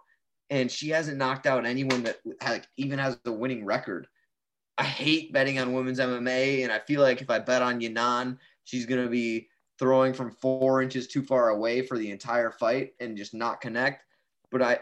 And 0.50 0.70
she 0.70 0.90
hasn't 0.90 1.18
knocked 1.18 1.48
out 1.48 1.66
anyone 1.66 2.04
that 2.04 2.20
like 2.44 2.68
even 2.78 3.00
has 3.00 3.18
a 3.26 3.32
winning 3.32 3.66
record. 3.66 4.08
I 4.78 4.84
hate 4.84 5.32
betting 5.32 5.58
on 5.58 5.74
women's 5.74 6.00
MMA, 6.00 6.64
and 6.64 6.72
I 6.72 6.80
feel 6.80 7.02
like 7.02 7.22
if 7.22 7.30
I 7.30 7.40
bet 7.40 7.62
on 7.62 7.80
Yanan, 7.80 8.38
she's 8.66 8.86
gonna 8.86 9.08
be 9.08 9.48
throwing 9.80 10.14
from 10.14 10.32
four 10.32 10.82
inches 10.82 11.08
too 11.08 11.24
far 11.24 11.50
away 11.50 11.82
for 11.82 11.98
the 11.98 12.12
entire 12.12 12.52
fight 12.52 12.94
and 13.00 13.18
just 13.18 13.34
not 13.34 13.62
connect. 13.62 14.04
But 14.52 14.62
I, 14.62 14.80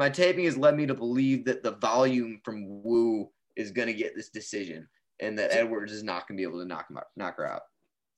my 0.00 0.08
taping 0.08 0.46
has 0.46 0.56
led 0.56 0.76
me 0.76 0.86
to 0.86 0.94
believe 0.94 1.44
that 1.44 1.62
the 1.62 1.72
volume 1.72 2.40
from 2.44 2.82
Wu 2.82 3.30
is 3.54 3.70
gonna 3.70 3.92
get 3.92 4.16
this 4.16 4.30
decision, 4.30 4.88
and 5.20 5.38
that 5.38 5.54
Edwards 5.54 5.92
is 5.92 6.02
not 6.02 6.26
gonna 6.26 6.38
be 6.38 6.42
able 6.42 6.58
to 6.60 6.66
knock 6.66 6.90
him 6.90 6.96
out, 6.96 7.04
knock 7.16 7.36
her 7.36 7.46
out. 7.46 7.62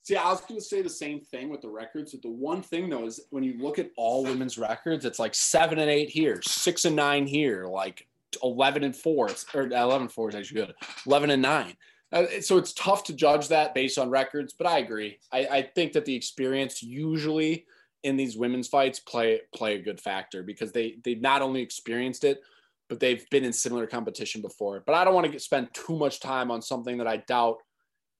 See, 0.05 0.17
I 0.17 0.31
was 0.31 0.41
going 0.41 0.59
to 0.59 0.67
say 0.67 0.83
the 0.83 0.91
same 0.91 1.21
thing 1.21 1.49
with 1.49 1.61
the 1.61 1.69
records. 1.69 2.13
But 2.13 2.23
the 2.23 2.29
one 2.29 2.61
thing 2.61 2.91
though 2.91 3.07
is 3.07 3.21
when 3.31 3.45
you 3.45 3.57
look 3.59 3.79
at 3.79 3.91
all 3.97 4.25
women's 4.25 4.59
records, 4.59 5.05
it's 5.05 5.21
like 5.21 5.35
seven 5.35 5.79
and 5.79 5.89
eight 5.89 6.11
here, 6.11 6.41
six 6.43 6.85
and 6.85 6.97
nine 6.97 7.27
here, 7.27 7.67
like 7.67 8.07
eleven 8.43 8.83
and 8.83 8.97
four, 8.97 9.31
or 9.55 9.67
eleven 9.67 10.03
and 10.03 10.13
four 10.13 10.29
is 10.29 10.35
actually 10.35 10.63
good, 10.63 10.75
eleven 11.07 11.31
and 11.31 11.43
nine. 11.43 11.77
Uh, 12.13 12.27
so 12.41 12.59
it's 12.59 12.73
tough 12.75 13.05
to 13.05 13.15
judge 13.15 13.49
that 13.49 13.75
based 13.75 13.97
on 13.97 14.11
records. 14.11 14.53
But 14.53 14.67
I 14.67 14.79
agree. 14.79 15.19
I, 15.33 15.47
I 15.47 15.63
think 15.63 15.93
that 15.93 16.05
the 16.05 16.15
experience 16.15 16.83
usually 16.83 17.65
in 18.03 18.17
these 18.17 18.37
women's 18.37 18.69
fights 18.69 19.01
play 19.01 19.41
play 19.55 19.77
a 19.77 19.83
good 19.83 20.01
factor 20.01 20.43
because 20.43 20.73
they 20.73 20.97
they've 21.05 21.21
not 21.21 21.43
only 21.43 21.63
experienced 21.63 22.25
it, 22.25 22.41
but 22.89 23.01
they've 23.01 23.29
been 23.31 23.45
in 23.45 23.53
similar 23.53 23.87
competition 23.87 24.43
before. 24.43 24.83
But 24.85 24.95
I 24.95 25.05
don't 25.05 25.15
want 25.15 25.27
to 25.27 25.33
get, 25.33 25.41
spend 25.43 25.69
too 25.73 25.97
much 25.97 26.21
time 26.21 26.51
on 26.51 26.61
something 26.63 26.99
that 26.99 27.07
I 27.07 27.19
doubt 27.19 27.59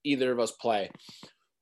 either 0.03 0.31
of 0.31 0.39
us 0.39 0.51
play. 0.51 0.89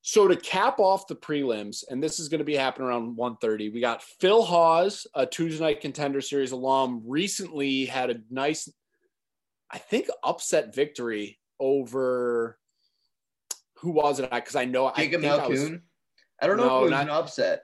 So 0.04 0.28
to 0.28 0.36
cap 0.36 0.80
off 0.80 1.06
the 1.08 1.16
prelims, 1.16 1.84
and 1.90 2.02
this 2.02 2.20
is 2.20 2.28
going 2.28 2.40
to 2.40 2.46
be 2.46 2.56
happening 2.56 2.88
around 2.88 3.18
1.30, 3.18 3.72
we 3.72 3.80
got 3.82 4.02
Phil 4.02 4.42
Hawes, 4.42 5.06
a 5.14 5.28
Tuesday 5.28 5.64
Night 5.64 5.82
Contender 5.82 6.22
Series 6.22 6.54
alum, 6.54 7.04
recently 7.06 7.86
had 7.86 8.10
a 8.10 8.16
nice, 8.32 8.68
I 9.70 9.78
think, 9.78 10.08
upset 10.24 10.74
victory 10.74 11.38
over 11.60 12.58
who 13.76 13.92
was 13.92 14.20
it? 14.20 14.32
Because 14.32 14.56
I 14.56 14.66
know 14.66 14.92
Jacob 14.96 15.24
I 15.24 15.28
think 15.30 15.44
I 15.44 15.48
was, 15.48 15.72
I 16.42 16.48
don't 16.48 16.58
know 16.58 16.66
No, 16.68 16.76
if 16.78 16.82
it 16.82 16.84
was 16.86 16.92
not- 16.92 17.04
an 17.04 17.10
upset. 17.10 17.64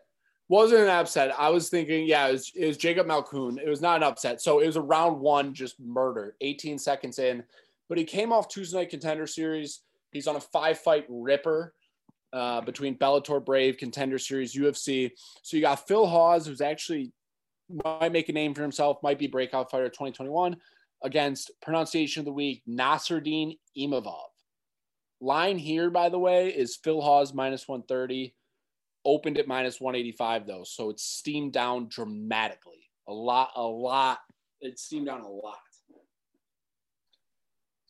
Wasn't 0.50 0.82
an 0.82 0.88
upset. 0.88 1.38
I 1.38 1.50
was 1.50 1.70
thinking, 1.70 2.08
yeah, 2.08 2.28
it 2.28 2.32
was, 2.32 2.52
it 2.56 2.68
was 2.68 2.78
Jacob 2.78 3.06
Malkoon. 3.06 3.60
It 3.60 3.68
was 3.68 3.82
not 3.82 3.98
an 3.98 4.04
upset. 4.04 4.42
So 4.42 4.60
it 4.60 4.66
was 4.66 4.78
a 4.78 4.82
round 4.82 5.20
one, 5.20 5.54
just 5.54 5.80
murder, 5.80 6.36
18 6.40 6.80
seconds 6.80 7.20
in. 7.20 7.44
But 7.90 7.98
he 7.98 8.06
came 8.06 8.32
off 8.32 8.48
Tuesday 8.48 8.78
Night 8.78 8.90
Contender 8.90 9.28
Series. 9.28 9.82
He's 10.12 10.28
on 10.28 10.38
a 10.38 10.42
five 10.42 10.80
fight 10.80 11.06
ripper 11.10 11.74
uh, 12.32 12.62
between 12.62 12.98
Bellator, 12.98 13.44
Brave, 13.44 13.78
Contender 13.78 14.18
Series, 14.18 14.56
UFC. 14.56 15.12
So 15.42 15.58
you 15.58 15.62
got 15.62 15.88
Phil 15.88 16.06
Hawes, 16.06 16.48
who's 16.48 16.62
actually 16.62 17.12
might 17.84 18.14
make 18.14 18.30
a 18.30 18.34
name 18.34 18.54
for 18.54 18.62
himself, 18.62 18.98
might 19.04 19.20
be 19.20 19.28
breakout 19.28 19.70
fighter 19.70 19.90
2021 19.90 20.56
against 21.04 21.52
pronunciation 21.62 22.22
of 22.22 22.26
the 22.26 22.32
week, 22.32 22.64
Nassourdine 22.68 23.58
Imavov. 23.78 24.28
Line 25.20 25.58
here, 25.58 25.90
by 25.90 26.10
the 26.10 26.20
way, 26.20 26.50
is 26.50 26.78
Phil 26.78 27.02
Hawes 27.02 27.34
minus 27.34 27.68
130 27.68 28.34
opened 29.08 29.38
at 29.38 29.48
minus 29.48 29.82
185 29.82 30.46
though 30.46 30.64
so 30.64 30.90
it's 30.90 31.04
steamed 31.04 31.54
down 31.54 31.88
dramatically 31.88 32.90
a 33.08 33.14
lot 33.14 33.52
a 33.56 33.62
lot 33.62 34.20
it's 34.62 34.84
steamed 34.84 35.08
down 35.08 35.22
a 35.22 35.28
lot 35.28 35.58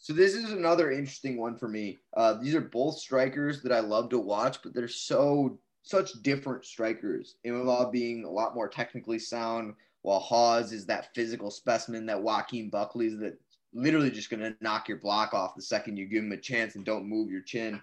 So 0.07 0.13
this 0.13 0.35
is 0.35 0.53
another 0.53 0.89
interesting 0.89 1.37
one 1.37 1.57
for 1.57 1.67
me. 1.67 1.97
Uh, 2.15 2.35
these 2.35 2.55
are 2.55 2.61
both 2.61 2.97
strikers 2.97 3.61
that 3.63 3.73
I 3.73 3.81
love 3.81 4.07
to 4.11 4.17
watch, 4.17 4.63
but 4.63 4.73
they're 4.73 4.87
so 4.87 5.59
such 5.83 6.21
different 6.21 6.63
strikers. 6.63 7.35
Imavov 7.45 7.91
being 7.91 8.23
a 8.23 8.29
lot 8.29 8.55
more 8.55 8.69
technically 8.69 9.19
sound, 9.19 9.73
while 10.03 10.21
Hawes 10.21 10.71
is 10.71 10.85
that 10.85 11.13
physical 11.13 11.51
specimen 11.51 12.05
that 12.05 12.23
Joaquin 12.23 12.69
Buckley's 12.69 13.19
that 13.19 13.37
literally 13.73 14.09
just 14.09 14.29
going 14.29 14.39
to 14.39 14.55
knock 14.61 14.87
your 14.87 14.99
block 14.99 15.33
off 15.33 15.55
the 15.55 15.61
second 15.61 15.97
you 15.97 16.05
give 16.05 16.23
him 16.23 16.31
a 16.31 16.37
chance 16.37 16.75
and 16.75 16.85
don't 16.85 17.09
move 17.09 17.29
your 17.29 17.41
chin. 17.41 17.81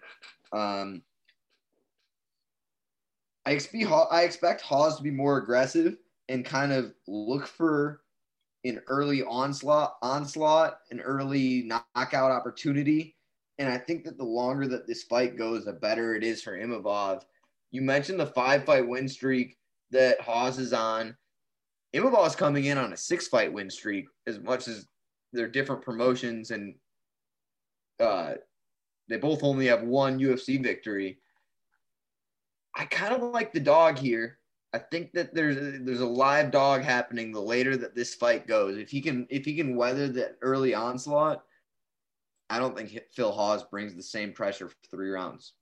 Um, 0.54 1.02
I 3.46 3.52
expect 3.52 3.84
I 4.10 4.22
expect 4.22 4.62
Hawes 4.62 4.96
to 4.96 5.02
be 5.02 5.10
more 5.10 5.38
aggressive 5.38 5.96
and 6.28 6.44
kind 6.44 6.72
of 6.72 6.94
look 7.06 7.46
for 7.46 8.00
an 8.64 8.80
early 8.88 9.22
onslaught, 9.22 9.96
onslaught, 10.02 10.78
an 10.90 11.00
early 11.00 11.62
knockout 11.64 12.30
opportunity. 12.30 13.16
And 13.58 13.68
I 13.68 13.76
think 13.76 14.04
that 14.04 14.16
the 14.16 14.24
longer 14.24 14.66
that 14.68 14.86
this 14.86 15.02
fight 15.02 15.36
goes, 15.36 15.66
the 15.66 15.74
better 15.74 16.14
it 16.14 16.24
is 16.24 16.42
for 16.42 16.58
Imavov. 16.58 17.22
You 17.70 17.82
mentioned 17.82 18.18
the 18.18 18.26
five 18.26 18.64
fight 18.64 18.88
win 18.88 19.08
streak 19.08 19.56
that 19.90 20.20
Hawes 20.20 20.58
is 20.58 20.72
on. 20.72 21.16
Imavov's 21.94 22.34
coming 22.34 22.64
in 22.64 22.78
on 22.78 22.92
a 22.92 22.96
six 22.96 23.28
fight 23.28 23.52
win 23.52 23.70
streak, 23.70 24.06
as 24.26 24.40
much 24.40 24.66
as 24.66 24.88
they're 25.32 25.48
different 25.48 25.82
promotions 25.82 26.50
and 26.50 26.74
uh, 28.00 28.34
they 29.08 29.18
both 29.18 29.42
only 29.42 29.66
have 29.66 29.82
one 29.82 30.18
UFC 30.18 30.62
victory. 30.62 31.18
I 32.76 32.84
kind 32.86 33.14
of 33.14 33.22
like 33.32 33.52
the 33.52 33.60
dog 33.60 33.98
here. 33.98 34.38
I 34.72 34.78
think 34.78 35.12
that 35.12 35.34
there's 35.34 35.56
there's 35.84 36.00
a 36.00 36.06
live 36.06 36.50
dog 36.50 36.82
happening 36.82 37.30
the 37.32 37.40
later 37.40 37.76
that 37.76 37.94
this 37.94 38.14
fight 38.14 38.46
goes. 38.48 38.76
If 38.76 38.90
he 38.90 39.00
can 39.00 39.26
if 39.30 39.44
he 39.44 39.54
can 39.56 39.76
weather 39.76 40.08
that 40.08 40.36
early 40.42 40.74
onslaught, 40.74 41.44
I 42.50 42.58
don't 42.58 42.76
think 42.76 42.98
Phil 43.12 43.30
Hawes 43.32 43.62
brings 43.64 43.94
the 43.94 44.02
same 44.02 44.32
pressure 44.32 44.68
for 44.68 44.76
three 44.90 45.10
rounds. 45.10 45.52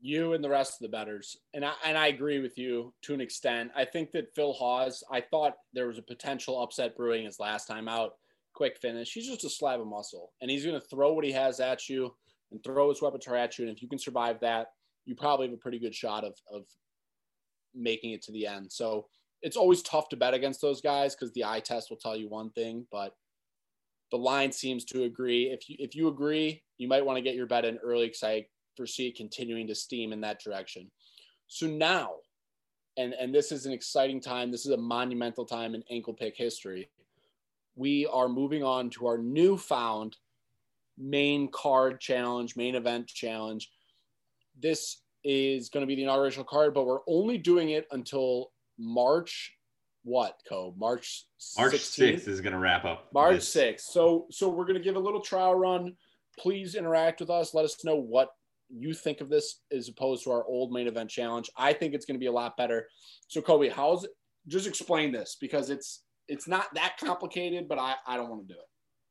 you 0.00 0.34
and 0.34 0.44
the 0.44 0.48
rest 0.48 0.74
of 0.74 0.78
the 0.80 0.88
betters 0.96 1.36
and 1.54 1.64
I, 1.64 1.72
and 1.84 1.98
I 1.98 2.06
agree 2.08 2.38
with 2.40 2.56
you 2.56 2.94
to 3.02 3.14
an 3.14 3.20
extent 3.20 3.72
i 3.74 3.84
think 3.84 4.12
that 4.12 4.32
phil 4.34 4.52
hawes 4.52 5.02
i 5.10 5.20
thought 5.20 5.56
there 5.72 5.88
was 5.88 5.98
a 5.98 6.02
potential 6.02 6.62
upset 6.62 6.96
brewing 6.96 7.24
his 7.24 7.40
last 7.40 7.66
time 7.66 7.88
out 7.88 8.12
quick 8.54 8.78
finish 8.78 9.12
he's 9.12 9.26
just 9.26 9.44
a 9.44 9.50
slab 9.50 9.80
of 9.80 9.88
muscle 9.88 10.32
and 10.40 10.50
he's 10.50 10.64
going 10.64 10.80
to 10.80 10.86
throw 10.86 11.12
what 11.12 11.24
he 11.24 11.32
has 11.32 11.58
at 11.58 11.88
you 11.88 12.14
and 12.52 12.62
throw 12.62 12.88
his 12.90 13.02
repertoire 13.02 13.36
at 13.36 13.58
you 13.58 13.66
and 13.66 13.74
if 13.76 13.82
you 13.82 13.88
can 13.88 13.98
survive 13.98 14.38
that 14.40 14.68
you 15.08 15.14
probably 15.14 15.46
have 15.46 15.54
a 15.54 15.60
pretty 15.60 15.78
good 15.78 15.94
shot 15.94 16.22
of, 16.22 16.34
of 16.52 16.66
making 17.74 18.12
it 18.12 18.22
to 18.22 18.32
the 18.32 18.46
end. 18.46 18.70
So 18.70 19.06
it's 19.40 19.56
always 19.56 19.82
tough 19.82 20.08
to 20.10 20.16
bet 20.16 20.34
against 20.34 20.60
those 20.60 20.80
guys 20.80 21.14
because 21.14 21.32
the 21.32 21.44
eye 21.44 21.60
test 21.60 21.88
will 21.88 21.96
tell 21.96 22.16
you 22.16 22.28
one 22.28 22.50
thing 22.50 22.86
but 22.92 23.14
the 24.10 24.18
line 24.18 24.50
seems 24.52 24.86
to 24.86 25.04
agree. 25.04 25.44
If 25.50 25.68
you 25.68 25.76
if 25.78 25.94
you 25.94 26.08
agree 26.08 26.62
you 26.76 26.88
might 26.88 27.04
want 27.04 27.16
to 27.16 27.22
get 27.22 27.34
your 27.34 27.46
bet 27.46 27.64
in 27.64 27.78
early 27.78 28.06
because 28.06 28.22
i 28.22 28.46
foresee 28.76 29.08
it 29.08 29.16
continuing 29.16 29.66
to 29.66 29.74
steam 29.74 30.12
in 30.12 30.20
that 30.20 30.40
direction. 30.40 30.90
So 31.46 31.66
now 31.66 32.10
and 32.98 33.14
and 33.14 33.34
this 33.34 33.50
is 33.52 33.64
an 33.64 33.72
exciting 33.72 34.20
time 34.20 34.50
this 34.50 34.66
is 34.66 34.72
a 34.72 34.76
monumental 34.76 35.46
time 35.46 35.74
in 35.74 35.82
ankle 35.90 36.12
pick 36.12 36.36
history 36.36 36.90
we 37.76 38.06
are 38.06 38.28
moving 38.28 38.62
on 38.62 38.90
to 38.90 39.06
our 39.06 39.16
newfound 39.18 40.16
main 40.98 41.48
card 41.50 42.00
challenge 42.00 42.56
main 42.56 42.74
event 42.74 43.06
challenge 43.06 43.70
this 44.60 45.02
is 45.24 45.68
going 45.68 45.82
to 45.82 45.86
be 45.86 45.94
the 45.94 46.04
inaugural 46.04 46.44
card 46.44 46.74
but 46.74 46.86
we're 46.86 47.00
only 47.08 47.38
doing 47.38 47.70
it 47.70 47.86
until 47.90 48.50
march 48.78 49.52
what 50.04 50.34
co 50.48 50.74
march 50.78 51.26
March 51.58 51.74
16th? 51.74 52.14
6th 52.14 52.28
is 52.28 52.40
going 52.40 52.52
to 52.52 52.58
wrap 52.58 52.84
up. 52.84 53.08
March 53.12 53.36
this. 53.36 53.54
6th. 53.54 53.80
So 53.80 54.26
so 54.30 54.48
we're 54.48 54.64
gonna 54.64 54.80
give 54.80 54.96
a 54.96 55.00
little 55.00 55.20
trial 55.20 55.54
run. 55.54 55.94
Please 56.38 56.74
interact 56.74 57.20
with 57.20 57.30
us. 57.30 57.52
Let 57.52 57.64
us 57.64 57.84
know 57.84 57.96
what 57.96 58.30
you 58.70 58.94
think 58.94 59.20
of 59.20 59.28
this 59.28 59.60
as 59.72 59.88
opposed 59.88 60.24
to 60.24 60.30
our 60.30 60.44
old 60.44 60.72
main 60.72 60.86
event 60.86 61.10
challenge. 61.10 61.50
I 61.56 61.72
think 61.72 61.94
it's 61.94 62.06
gonna 62.06 62.18
be 62.18 62.26
a 62.26 62.32
lot 62.32 62.56
better. 62.56 62.88
So 63.28 63.42
Kobe, 63.42 63.68
how's 63.68 64.04
it? 64.04 64.10
Just 64.46 64.66
explain 64.66 65.12
this 65.12 65.36
because 65.40 65.68
it's 65.68 66.04
it's 66.26 66.48
not 66.48 66.72
that 66.74 66.96
complicated, 66.98 67.68
but 67.68 67.78
I 67.78 67.94
I 68.06 68.16
don't 68.16 68.30
want 68.30 68.48
to 68.48 68.54
do 68.54 68.58
it. 68.58 68.66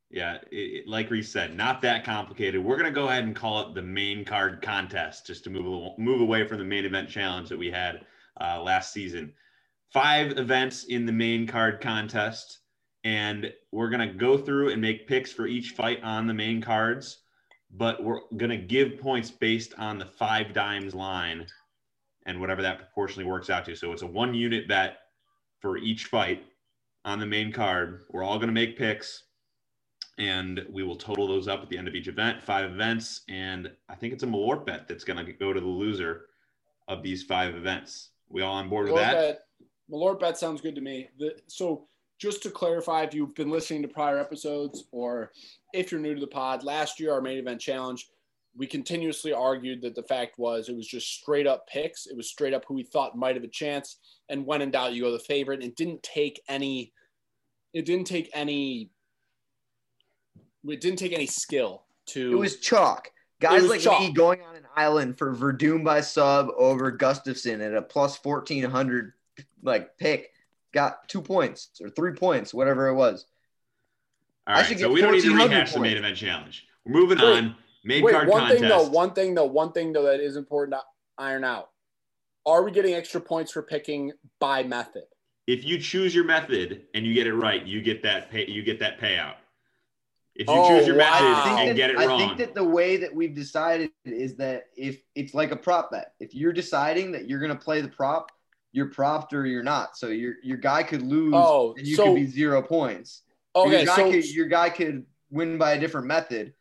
Yeah, 0.09 0.37
it, 0.51 0.55
it- 0.55 0.87
like 0.87 1.09
Reese 1.11 1.31
said, 1.31 1.55
not 1.55 1.81
that 1.81 2.03
complicated. 2.05 2.63
We're 2.63 2.77
gonna 2.77 2.91
go 2.91 3.09
ahead 3.09 3.23
and 3.23 3.35
call 3.35 3.61
it 3.69 3.75
the 3.75 3.81
main 3.81 4.23
card 4.25 4.61
contest, 4.61 5.27
just 5.27 5.43
to 5.45 5.49
move 5.49 5.97
move 5.97 6.21
away 6.21 6.47
from 6.47 6.59
the 6.59 6.63
main 6.65 6.85
event 6.85 7.09
challenge 7.09 7.49
that 7.49 7.57
we 7.59 7.71
had 7.71 8.05
uh, 8.39 8.61
last 8.61 8.93
season. 8.93 9.33
Five 9.93 10.37
events 10.37 10.85
in 10.85 11.05
the 11.05 11.11
main 11.11 11.47
card 11.47 11.81
contest, 11.81 12.59
and 13.03 13.53
we're 13.71 13.89
gonna 13.89 14.13
go 14.13 14.37
through 14.37 14.69
and 14.71 14.81
make 14.81 15.07
picks 15.07 15.31
for 15.33 15.47
each 15.47 15.71
fight 15.71 16.01
on 16.03 16.27
the 16.27 16.33
main 16.33 16.61
cards. 16.61 17.23
but 17.69 18.01
we're 18.01 18.21
going 18.37 18.49
to 18.49 18.57
give 18.57 18.97
points 18.97 19.29
based 19.29 19.73
on 19.77 19.97
the 19.99 20.05
five 20.05 20.53
dimes 20.53 20.95
line 20.95 21.45
and 22.25 22.39
whatever 22.39 22.61
that 22.61 22.77
proportionally 22.79 23.27
works 23.29 23.49
out 23.49 23.65
to. 23.65 23.75
So 23.75 23.91
it's 23.93 24.03
a 24.03 24.07
one 24.07 24.33
unit 24.33 24.67
bet 24.69 24.99
for 25.61 25.77
each 25.77 26.05
fight 26.05 26.45
on 27.05 27.19
the 27.19 27.25
main 27.25 27.51
card. 27.51 28.03
We're 28.11 28.23
all 28.23 28.37
going 28.37 28.47
to 28.47 28.53
make 28.53 28.77
picks 28.77 29.23
and 30.17 30.65
we 30.69 30.83
will 30.83 30.95
total 30.95 31.27
those 31.27 31.47
up 31.47 31.61
at 31.61 31.69
the 31.69 31.77
end 31.77 31.87
of 31.87 31.95
each 31.95 32.07
event, 32.07 32.41
five 32.41 32.71
events. 32.71 33.21
And 33.29 33.71
I 33.87 33.95
think 33.95 34.13
it's 34.13 34.23
a 34.23 34.27
Malort 34.27 34.65
bet 34.65 34.87
that's 34.87 35.03
going 35.03 35.23
to 35.23 35.31
go 35.31 35.53
to 35.53 35.59
the 35.59 35.67
loser 35.67 36.25
of 36.87 37.03
these 37.03 37.23
five 37.23 37.55
events. 37.55 38.09
We 38.29 38.41
all 38.41 38.55
on 38.55 38.69
board 38.69 38.87
with 38.87 38.95
that? 38.95 39.13
bet, 39.13 39.39
Malort 39.91 40.19
bet 40.19 40.37
sounds 40.37 40.61
good 40.61 40.75
to 40.75 40.81
me. 40.81 41.09
The, 41.19 41.35
so 41.47 41.87
just 42.17 42.41
to 42.43 42.49
clarify, 42.49 43.03
if 43.03 43.13
you've 43.13 43.35
been 43.35 43.51
listening 43.51 43.83
to 43.83 43.87
prior 43.87 44.17
episodes 44.17 44.85
or 44.91 45.31
if 45.73 45.91
you're 45.91 46.01
new 46.01 46.15
to 46.15 46.19
the 46.21 46.27
pod, 46.27 46.63
last 46.63 46.99
year 46.99 47.13
our 47.13 47.21
main 47.21 47.37
event 47.37 47.61
challenge, 47.61 48.07
we 48.57 48.65
continuously 48.65 49.31
argued 49.33 49.81
that 49.83 49.93
the 49.93 50.03
fact 50.03 50.39
was 50.39 50.67
it 50.67 50.75
was 50.75 50.87
just 50.87 51.13
straight 51.13 51.45
up 51.45 51.67
picks. 51.67 52.07
It 52.07 52.17
was 52.17 52.27
straight 52.27 52.55
up 52.55 52.65
who 52.67 52.73
we 52.73 52.83
thought 52.83 53.15
might 53.15 53.35
have 53.35 53.43
a 53.43 53.49
chance, 53.49 53.97
and 54.29 54.45
when 54.45 54.63
in 54.63 54.71
doubt, 54.71 54.93
you 54.93 55.03
go 55.03 55.11
the 55.11 55.19
favorite. 55.19 55.61
And 55.61 55.69
it 55.69 55.75
didn't 55.75 56.01
take 56.01 56.41
any. 56.49 56.91
It 57.73 57.85
didn't 57.85 58.07
take 58.07 58.31
any. 58.33 58.89
It 60.67 60.81
didn't 60.81 60.99
take 60.99 61.13
any 61.13 61.27
skill 61.27 61.83
to. 62.07 62.31
It 62.31 62.35
was 62.35 62.57
chalk. 62.59 63.11
Guys 63.39 63.61
was 63.61 63.71
like 63.71 63.81
chalk. 63.81 64.01
me 64.01 64.11
going 64.11 64.41
on 64.41 64.55
an 64.55 64.65
island 64.75 65.17
for 65.17 65.35
Werdum 65.35 65.83
by 65.83 66.01
sub 66.01 66.49
over 66.57 66.91
Gustafsson 66.91 67.65
at 67.65 67.73
a 67.75 67.81
plus 67.81 68.17
1400 68.23 69.13
like 69.63 69.97
pick 69.97 70.31
got 70.73 71.07
two 71.07 71.21
points 71.21 71.69
or 71.81 71.89
three 71.89 72.13
points, 72.13 72.53
whatever 72.53 72.87
it 72.87 72.95
was. 72.95 73.25
All 74.47 74.55
I 74.55 74.57
right. 74.59 74.65
should 74.65 74.79
So 74.79 74.87
get 74.87 74.93
we 74.93 75.01
don't 75.01 75.13
need 75.13 75.21
to 75.21 75.29
1400 75.29 75.53
rehash 75.55 75.73
the 75.73 75.79
main 75.79 75.97
event 75.97 76.17
challenge. 76.17 76.65
We're 76.85 76.93
moving 76.99 77.17
Wait. 77.19 77.25
on. 77.25 77.55
Main 77.83 78.03
Wait, 78.03 78.13
card 78.13 78.27
one 78.27 78.39
contest. 78.39 78.59
thing 78.59 78.69
though, 78.69 78.87
one 78.89 79.13
thing 79.13 79.35
though, 79.35 79.45
one 79.45 79.71
thing 79.71 79.93
though 79.93 80.03
that 80.03 80.19
is 80.19 80.35
important 80.35 80.77
to 80.77 80.83
iron 81.17 81.43
out. 81.43 81.69
Are 82.45 82.63
we 82.63 82.71
getting 82.71 82.93
extra 82.95 83.21
points 83.21 83.51
for 83.51 83.61
picking 83.61 84.11
by 84.39 84.63
method? 84.63 85.03
if 85.47 85.63
you 85.63 85.79
choose 85.79 86.13
your 86.13 86.25
method 86.25 86.83
and 86.93 87.05
you 87.05 87.13
get 87.13 87.25
it 87.25 87.33
right, 87.33 87.65
you 87.65 87.81
get 87.81 88.03
that 88.03 88.29
pay, 88.29 88.45
you 88.47 88.61
get 88.63 88.79
that 88.79 88.99
payout. 88.99 89.35
If 90.37 90.47
you 90.47 90.53
Oh, 90.53 90.67
choose 90.67 90.87
your 90.87 90.97
wow. 90.97 91.09
method 91.11 91.25
I 91.25 91.43
think 91.43 91.59
and 91.59 91.69
that, 91.69 91.75
get 91.75 91.89
it 91.89 91.97
I 91.97 92.05
wrong, 92.05 92.19
think 92.19 92.37
that 92.37 92.53
the 92.53 92.63
way 92.63 92.97
that 92.97 93.13
we've 93.13 93.33
decided 93.33 93.89
is 94.05 94.35
that 94.35 94.65
if 94.75 95.01
it's 95.15 95.33
like 95.33 95.51
a 95.51 95.55
prop 95.55 95.91
bet, 95.91 96.13
if 96.19 96.35
you're 96.35 96.53
deciding 96.53 97.11
that 97.13 97.27
you're 97.27 97.39
going 97.39 97.51
to 97.51 97.57
play 97.57 97.81
the 97.81 97.87
prop, 97.87 98.31
you're 98.71 98.89
propped 98.91 99.33
or 99.33 99.45
you're 99.47 99.63
not. 99.63 99.97
So 99.97 100.07
your 100.09 100.35
your 100.43 100.57
guy 100.57 100.83
could 100.83 101.01
lose 101.01 101.33
Oh, 101.35 101.73
and 101.77 101.87
you 101.87 101.95
so 101.95 102.03
could 102.05 102.15
be 102.15 102.27
zero 102.27 102.61
points. 102.61 103.23
Okay, 103.55 103.77
your 103.77 103.85
guy 103.85 103.95
so 103.95 104.11
could, 104.11 104.25
your 104.29 104.45
guy 104.45 104.69
could 104.69 105.05
win 105.31 105.57
by 105.57 105.73
a 105.73 105.79
different 105.79 106.05
method. 106.05 106.53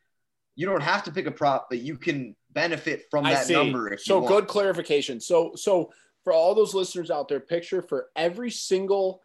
You 0.55 0.65
don't 0.65 0.81
have 0.81 1.05
to 1.05 1.13
pick 1.13 1.27
a 1.27 1.31
prop, 1.31 1.67
but 1.69 1.81
you 1.81 1.99
can 1.99 2.35
benefit 2.53 3.05
from 3.11 3.27
I 3.27 3.35
that 3.35 3.47
see. 3.47 3.53
number 3.53 3.93
if 3.93 4.01
so 4.01 4.15
you 4.17 4.23
want. 4.23 4.35
good 4.35 4.47
clarification. 4.47 5.21
So 5.21 5.53
so 5.55 5.93
for 6.25 6.33
all 6.33 6.55
those 6.55 6.73
listeners 6.73 7.11
out 7.11 7.29
there, 7.29 7.41
picture 7.41 7.83
for 7.83 8.09
every 8.17 8.51
single 8.51 9.21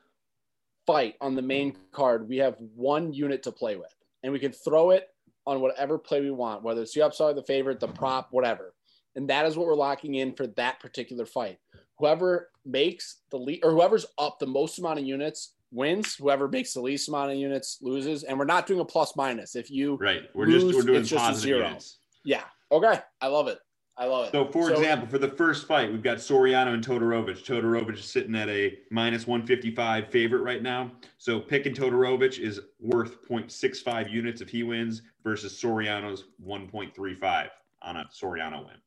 fight 0.86 1.16
on 1.22 1.36
the 1.36 1.42
main 1.42 1.74
card, 1.94 2.28
we 2.28 2.38
have 2.38 2.58
one 2.76 3.14
unit 3.14 3.44
to 3.44 3.52
play 3.54 3.78
with, 3.78 3.96
and 4.24 4.32
we 4.34 4.40
can 4.40 4.52
throw 4.52 4.92
it 4.92 5.08
on 5.46 5.62
whatever 5.62 5.98
play 5.98 6.22
we 6.22 6.32
want, 6.32 6.64
whether 6.64 6.82
it's 6.82 6.94
the 6.94 7.02
upside, 7.02 7.36
the 7.36 7.44
favorite, 7.44 7.80
the 7.80 7.88
prop, 7.88 8.28
whatever. 8.32 8.74
And 9.16 9.30
that 9.30 9.46
is 9.46 9.58
what 9.58 9.68
we're 9.68 9.76
locking 9.76 10.16
in 10.16 10.34
for 10.34 10.48
that 10.48 10.80
particular 10.80 11.26
fight. 11.26 11.58
Whoever 11.98 12.50
makes 12.66 13.22
the 13.30 13.38
lead 13.38 13.62
or 13.64 13.72
whoever's 13.72 14.06
up 14.18 14.40
the 14.40 14.48
most 14.48 14.80
amount 14.80 15.00
of 15.00 15.06
units 15.06 15.54
wins. 15.72 16.16
Whoever 16.16 16.48
makes 16.48 16.74
the 16.74 16.82
least 16.82 17.10
amount 17.10 17.32
of 17.32 17.38
units 17.38 17.80
loses. 17.82 18.24
And 18.24 18.38
we're 18.38 18.46
not 18.46 18.68
doing 18.68 18.80
a 18.80 18.86
plus 18.86 19.16
minus. 19.16 19.56
If 19.56 19.72
you 19.72 19.96
right? 19.96 20.24
We're 20.34 20.48
just 20.48 20.66
we're 20.66 20.84
doing 20.84 21.02
it's 21.02 21.10
just 21.10 21.32
a 21.32 21.36
zero. 21.36 21.68
units. 21.68 22.00
yeah. 22.24 22.44
Okay. 22.72 23.00
I 23.20 23.28
love 23.28 23.48
it. 23.48 23.60
I 24.02 24.06
love 24.06 24.26
it. 24.26 24.32
So, 24.32 24.48
for 24.48 24.72
example, 24.72 25.08
for 25.08 25.20
the 25.20 25.28
first 25.28 25.68
fight, 25.68 25.92
we've 25.92 26.02
got 26.02 26.18
Soriano 26.18 26.74
and 26.74 26.84
Todorovic. 26.84 27.46
Todorovic 27.46 28.00
is 28.00 28.06
sitting 28.06 28.34
at 28.34 28.50
a 28.50 28.80
minus 28.90 29.28
155 29.28 30.10
favorite 30.10 30.42
right 30.42 30.64
now. 30.64 30.92
So, 31.20 31.40
picking 31.40 31.76
Todorovic 31.76 32.40
is 32.40 32.62
worth 32.80 33.24
0.65 33.30 34.12
units 34.12 34.42
if 34.42 34.50
he 34.50 34.64
wins 34.64 35.04
versus 35.24 35.54
Soriano's 35.54 36.24
1.35 36.44 37.50
on 37.84 37.98
a 37.98 38.10
Soriano 38.12 38.66
win. 38.66 38.78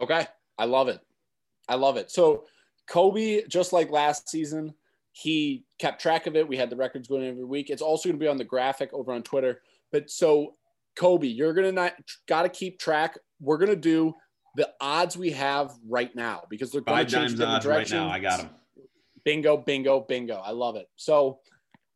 Okay. 0.00 0.26
I 0.58 0.64
love 0.64 0.88
it. 0.88 1.00
I 1.68 1.74
love 1.74 1.98
it. 1.98 2.10
So 2.10 2.44
Kobe, 2.86 3.42
just 3.48 3.72
like 3.72 3.90
last 3.90 4.28
season, 4.28 4.74
he 5.12 5.64
kept 5.78 6.00
track 6.00 6.26
of 6.26 6.36
it. 6.36 6.48
We 6.48 6.56
had 6.56 6.70
the 6.70 6.76
records 6.76 7.08
going 7.08 7.26
every 7.26 7.44
week. 7.44 7.70
It's 7.70 7.82
also 7.82 8.08
going 8.08 8.18
to 8.18 8.24
be 8.24 8.28
on 8.28 8.36
the 8.36 8.44
graphic 8.44 8.92
over 8.92 9.12
on 9.12 9.22
Twitter. 9.22 9.60
But 9.92 10.10
so 10.10 10.54
Kobe, 10.96 11.26
you're 11.26 11.54
going 11.54 11.66
to 11.66 11.72
not 11.72 11.94
got 12.26 12.42
to 12.42 12.48
keep 12.48 12.78
track. 12.78 13.18
We're 13.40 13.58
going 13.58 13.70
to 13.70 13.76
do 13.76 14.14
the 14.56 14.70
odds 14.80 15.16
we 15.16 15.30
have 15.32 15.72
right 15.86 16.14
now 16.16 16.44
because 16.48 16.70
they're 16.70 16.80
going 16.80 16.96
Five 16.98 17.06
to 17.08 17.14
change 17.14 17.30
different 17.32 17.52
odds 17.52 17.66
right 17.66 17.74
direction. 17.74 17.98
now. 17.98 18.08
I 18.08 18.18
got 18.18 18.38
them. 18.40 18.50
Bingo, 19.24 19.56
bingo, 19.56 20.00
bingo. 20.00 20.36
I 20.36 20.52
love 20.52 20.76
it. 20.76 20.86
So 20.96 21.40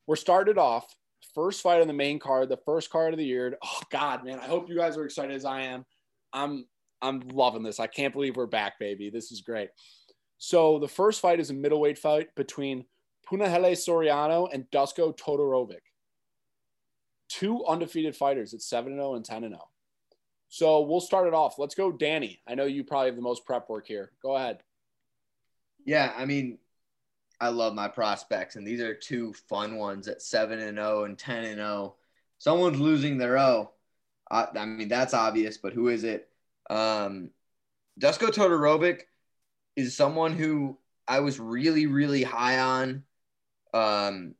we're 0.07 0.17
started 0.17 0.59
off. 0.59 0.95
First 1.35 1.63
fight 1.63 1.81
on 1.81 1.87
the 1.87 1.93
main 1.93 2.19
card, 2.19 2.49
the 2.49 2.59
first 2.67 2.91
card 2.91 3.15
of 3.15 3.19
the 3.19 3.25
year. 3.25 3.57
Oh 3.65 3.81
God, 3.91 4.25
man. 4.25 4.41
I 4.41 4.47
hope 4.47 4.69
you 4.69 4.77
guys 4.77 4.97
are 4.97 5.05
excited 5.05 5.35
as 5.35 5.45
I 5.45 5.63
am. 5.63 5.85
I'm 6.33 6.67
I'm 7.03 7.21
loving 7.33 7.63
this. 7.63 7.81
I 7.81 7.87
can't 7.87 8.13
believe 8.13 8.37
we're 8.37 8.47
back, 8.47 8.79
baby. 8.79 9.11
This 9.11 9.31
is 9.33 9.41
great. 9.41 9.71
So 10.39 10.79
the 10.79 10.89
first 10.89 11.21
fight 11.21 11.41
is 11.41 11.51
a 11.51 11.55
middleweight 11.55 11.99
fight 11.99 12.35
between 12.35 12.85
Punahele 13.31 13.73
Soriano 13.73 14.49
and 14.53 14.65
Dusko 14.73 15.17
Todorovic. 15.17 15.81
Two 17.29 17.65
undefeated 17.65 18.17
fighters 18.17 18.53
at 18.55 18.61
7-0 18.61 19.17
and 19.17 19.25
10-0. 19.25 19.57
So 20.51 20.81
we'll 20.81 21.01
start 21.01 21.29
it 21.29 21.35
off. 21.35 21.59
Let's 21.59 21.77
go, 21.77 21.93
Danny. 21.93 22.43
I 22.47 22.57
know 22.57 22.65
you 22.65 22.83
probably 22.83 23.07
have 23.07 23.17
the 23.17 23.23
most 23.23 23.47
prep 23.47 23.69
work 23.69 23.87
here. 23.87 24.11
Go 24.21 24.37
ahead. 24.37 24.59
Yeah, 25.87 26.13
I 26.17 26.25
mean, 26.27 26.59
I 27.41 27.49
love 27.49 27.73
my 27.73 27.87
prospects, 27.87 28.57
and 28.57 28.67
these 28.67 28.81
are 28.81 28.95
two 28.95 29.33
fun 29.49 29.77
ones 29.77 30.09
at 30.09 30.21
seven 30.21 30.59
and 30.59 30.77
zero 30.77 31.05
and 31.05 31.17
ten 31.17 31.45
and 31.45 31.57
zero. 31.57 31.95
Someone's 32.39 32.81
losing 32.81 33.17
their 33.17 33.39
O. 33.39 33.71
I, 34.29 34.49
I 34.57 34.67
mean, 34.67 34.89
that's 34.89 35.15
obvious, 35.15 35.57
but 35.57 35.73
who 35.73 35.89
is 35.89 36.03
it? 36.05 36.29
Um, 36.69 37.31
Dusko 38.01 38.29
Todorovic 38.29 39.03
is 39.77 39.97
someone 39.97 40.33
who 40.33 40.79
I 41.07 41.21
was 41.21 41.39
really, 41.39 41.87
really 41.87 42.25
high 42.25 42.59
on. 42.59 43.05
Um, 43.73 44.35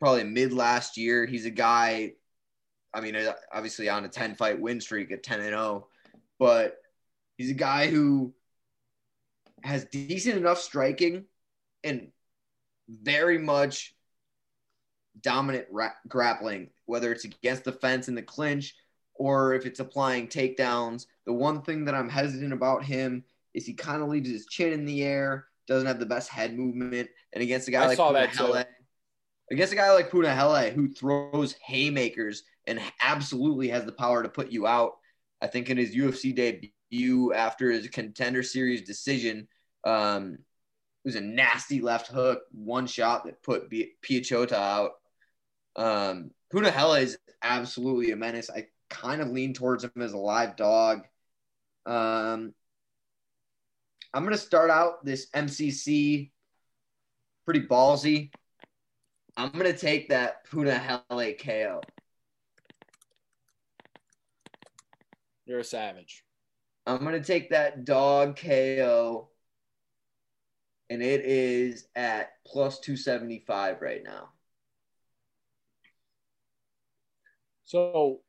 probably 0.00 0.24
mid 0.24 0.52
last 0.52 0.96
year. 0.96 1.24
He's 1.24 1.46
a 1.46 1.50
guy. 1.50 2.14
I 2.94 3.00
mean, 3.00 3.16
uh, 3.16 3.32
obviously 3.52 3.88
on 3.88 4.04
a 4.04 4.08
ten 4.08 4.34
fight 4.34 4.60
win 4.60 4.80
streak 4.80 5.10
at 5.12 5.22
ten 5.22 5.40
and 5.40 5.48
zero, 5.48 5.88
but 6.38 6.76
he's 7.36 7.50
a 7.50 7.54
guy 7.54 7.88
who 7.88 8.34
has 9.62 9.84
decent 9.86 10.36
enough 10.36 10.60
striking 10.60 11.24
and 11.84 12.08
very 12.88 13.38
much 13.38 13.94
dominant 15.20 15.66
ra- 15.70 15.90
grappling, 16.08 16.70
whether 16.86 17.12
it's 17.12 17.24
against 17.24 17.64
the 17.64 17.72
fence 17.72 18.08
in 18.08 18.14
the 18.14 18.22
clinch 18.22 18.74
or 19.14 19.54
if 19.54 19.66
it's 19.66 19.80
applying 19.80 20.26
takedowns. 20.26 21.06
The 21.26 21.32
one 21.32 21.62
thing 21.62 21.84
that 21.84 21.94
I'm 21.94 22.08
hesitant 22.08 22.52
about 22.52 22.84
him 22.84 23.24
is 23.54 23.66
he 23.66 23.74
kind 23.74 24.02
of 24.02 24.08
leaves 24.08 24.28
his 24.28 24.46
chin 24.46 24.72
in 24.72 24.84
the 24.84 25.02
air, 25.02 25.46
doesn't 25.68 25.86
have 25.86 26.00
the 26.00 26.06
best 26.06 26.28
head 26.28 26.58
movement, 26.58 27.08
and 27.32 27.42
against 27.42 27.68
a 27.68 27.70
guy 27.70 27.84
I 27.84 27.86
like 27.86 27.96
saw 27.96 28.12
that 28.12 28.32
too. 28.32 28.44
Punahele, 28.44 28.64
against 29.50 29.72
a 29.72 29.76
guy 29.76 29.92
like 29.92 30.10
Punahele 30.10 30.72
who 30.72 30.88
throws 30.88 31.54
haymakers 31.64 32.42
and 32.66 32.80
absolutely 33.02 33.68
has 33.68 33.84
the 33.84 33.92
power 33.92 34.22
to 34.22 34.28
put 34.28 34.50
you 34.50 34.66
out. 34.66 34.92
I 35.40 35.46
think 35.46 35.70
in 35.70 35.76
his 35.76 35.94
UFC 35.94 36.34
debut 36.34 37.32
after 37.32 37.70
his 37.70 37.88
contender 37.88 38.42
series 38.42 38.82
decision, 38.82 39.48
um, 39.84 40.34
it 40.34 41.08
was 41.08 41.16
a 41.16 41.20
nasty 41.20 41.80
left 41.80 42.08
hook, 42.08 42.42
one 42.52 42.86
shot 42.86 43.24
that 43.24 43.42
put 43.42 43.70
Bi- 43.70 43.90
Piechota 44.02 44.52
out. 44.52 44.92
Um, 45.74 46.30
Punahele 46.52 47.02
is 47.02 47.18
absolutely 47.42 48.12
a 48.12 48.16
menace. 48.16 48.50
I 48.50 48.66
kind 48.88 49.20
of 49.20 49.28
lean 49.28 49.54
towards 49.54 49.82
him 49.82 49.90
as 50.00 50.12
a 50.12 50.18
live 50.18 50.54
dog. 50.54 51.02
Um, 51.86 52.54
I'm 54.14 54.22
going 54.22 54.32
to 54.32 54.38
start 54.38 54.70
out 54.70 55.04
this 55.04 55.28
MCC 55.34 56.30
pretty 57.44 57.62
ballsy. 57.62 58.30
I'm 59.36 59.50
going 59.50 59.64
to 59.64 59.76
take 59.76 60.10
that 60.10 60.46
Punahele 60.46 61.38
KO. 61.42 61.80
You're 65.46 65.60
a 65.60 65.64
savage. 65.64 66.24
I'm 66.86 66.98
going 66.98 67.12
to 67.12 67.26
take 67.26 67.50
that 67.50 67.84
dog 67.84 68.36
KO, 68.36 69.28
and 70.90 71.02
it 71.02 71.24
is 71.24 71.86
at 71.94 72.32
plus 72.46 72.80
275 72.80 73.80
right 73.80 74.02
now. 74.04 74.30
So 77.64 78.20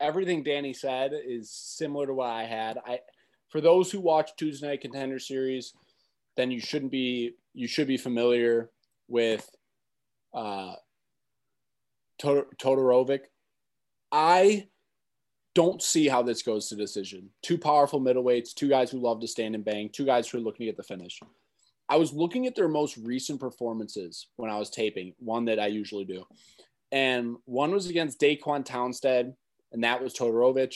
everything 0.00 0.42
Danny 0.42 0.72
said 0.72 1.12
is 1.14 1.50
similar 1.50 2.06
to 2.06 2.14
what 2.14 2.30
I 2.30 2.44
had. 2.44 2.78
I 2.84 3.00
for 3.48 3.60
those 3.60 3.90
who 3.90 4.00
watch 4.00 4.30
Tuesday 4.36 4.68
Night 4.68 4.80
Contender 4.80 5.18
Series, 5.18 5.72
then 6.36 6.50
you 6.50 6.60
shouldn't 6.60 6.92
be 6.92 7.32
you 7.54 7.68
should 7.68 7.86
be 7.86 7.96
familiar 7.96 8.70
with 9.08 9.48
uh 10.34 10.74
Tod- 12.18 12.46
Todorovic. 12.58 13.20
I 14.10 14.68
don't 15.56 15.80
see 15.80 16.06
how 16.06 16.22
this 16.22 16.42
goes 16.42 16.68
to 16.68 16.76
decision. 16.76 17.30
Two 17.42 17.56
powerful 17.56 17.98
middleweights, 17.98 18.52
two 18.52 18.68
guys 18.68 18.90
who 18.90 18.98
love 18.98 19.20
to 19.20 19.26
stand 19.26 19.54
and 19.54 19.64
bang, 19.64 19.88
two 19.88 20.04
guys 20.04 20.28
who 20.28 20.36
are 20.36 20.42
looking 20.42 20.66
to 20.66 20.70
get 20.70 20.76
the 20.76 20.82
finish. 20.82 21.18
I 21.88 21.96
was 21.96 22.12
looking 22.12 22.46
at 22.46 22.54
their 22.54 22.68
most 22.68 22.98
recent 22.98 23.40
performances 23.40 24.28
when 24.36 24.50
I 24.50 24.58
was 24.58 24.68
taping, 24.68 25.14
one 25.18 25.46
that 25.46 25.58
I 25.58 25.68
usually 25.68 26.04
do. 26.04 26.24
And 26.92 27.36
one 27.46 27.72
was 27.72 27.88
against 27.88 28.20
Dequan 28.20 28.66
Townsend, 28.66 29.32
and 29.72 29.82
that 29.82 30.02
was 30.02 30.12
Todorovic. 30.12 30.74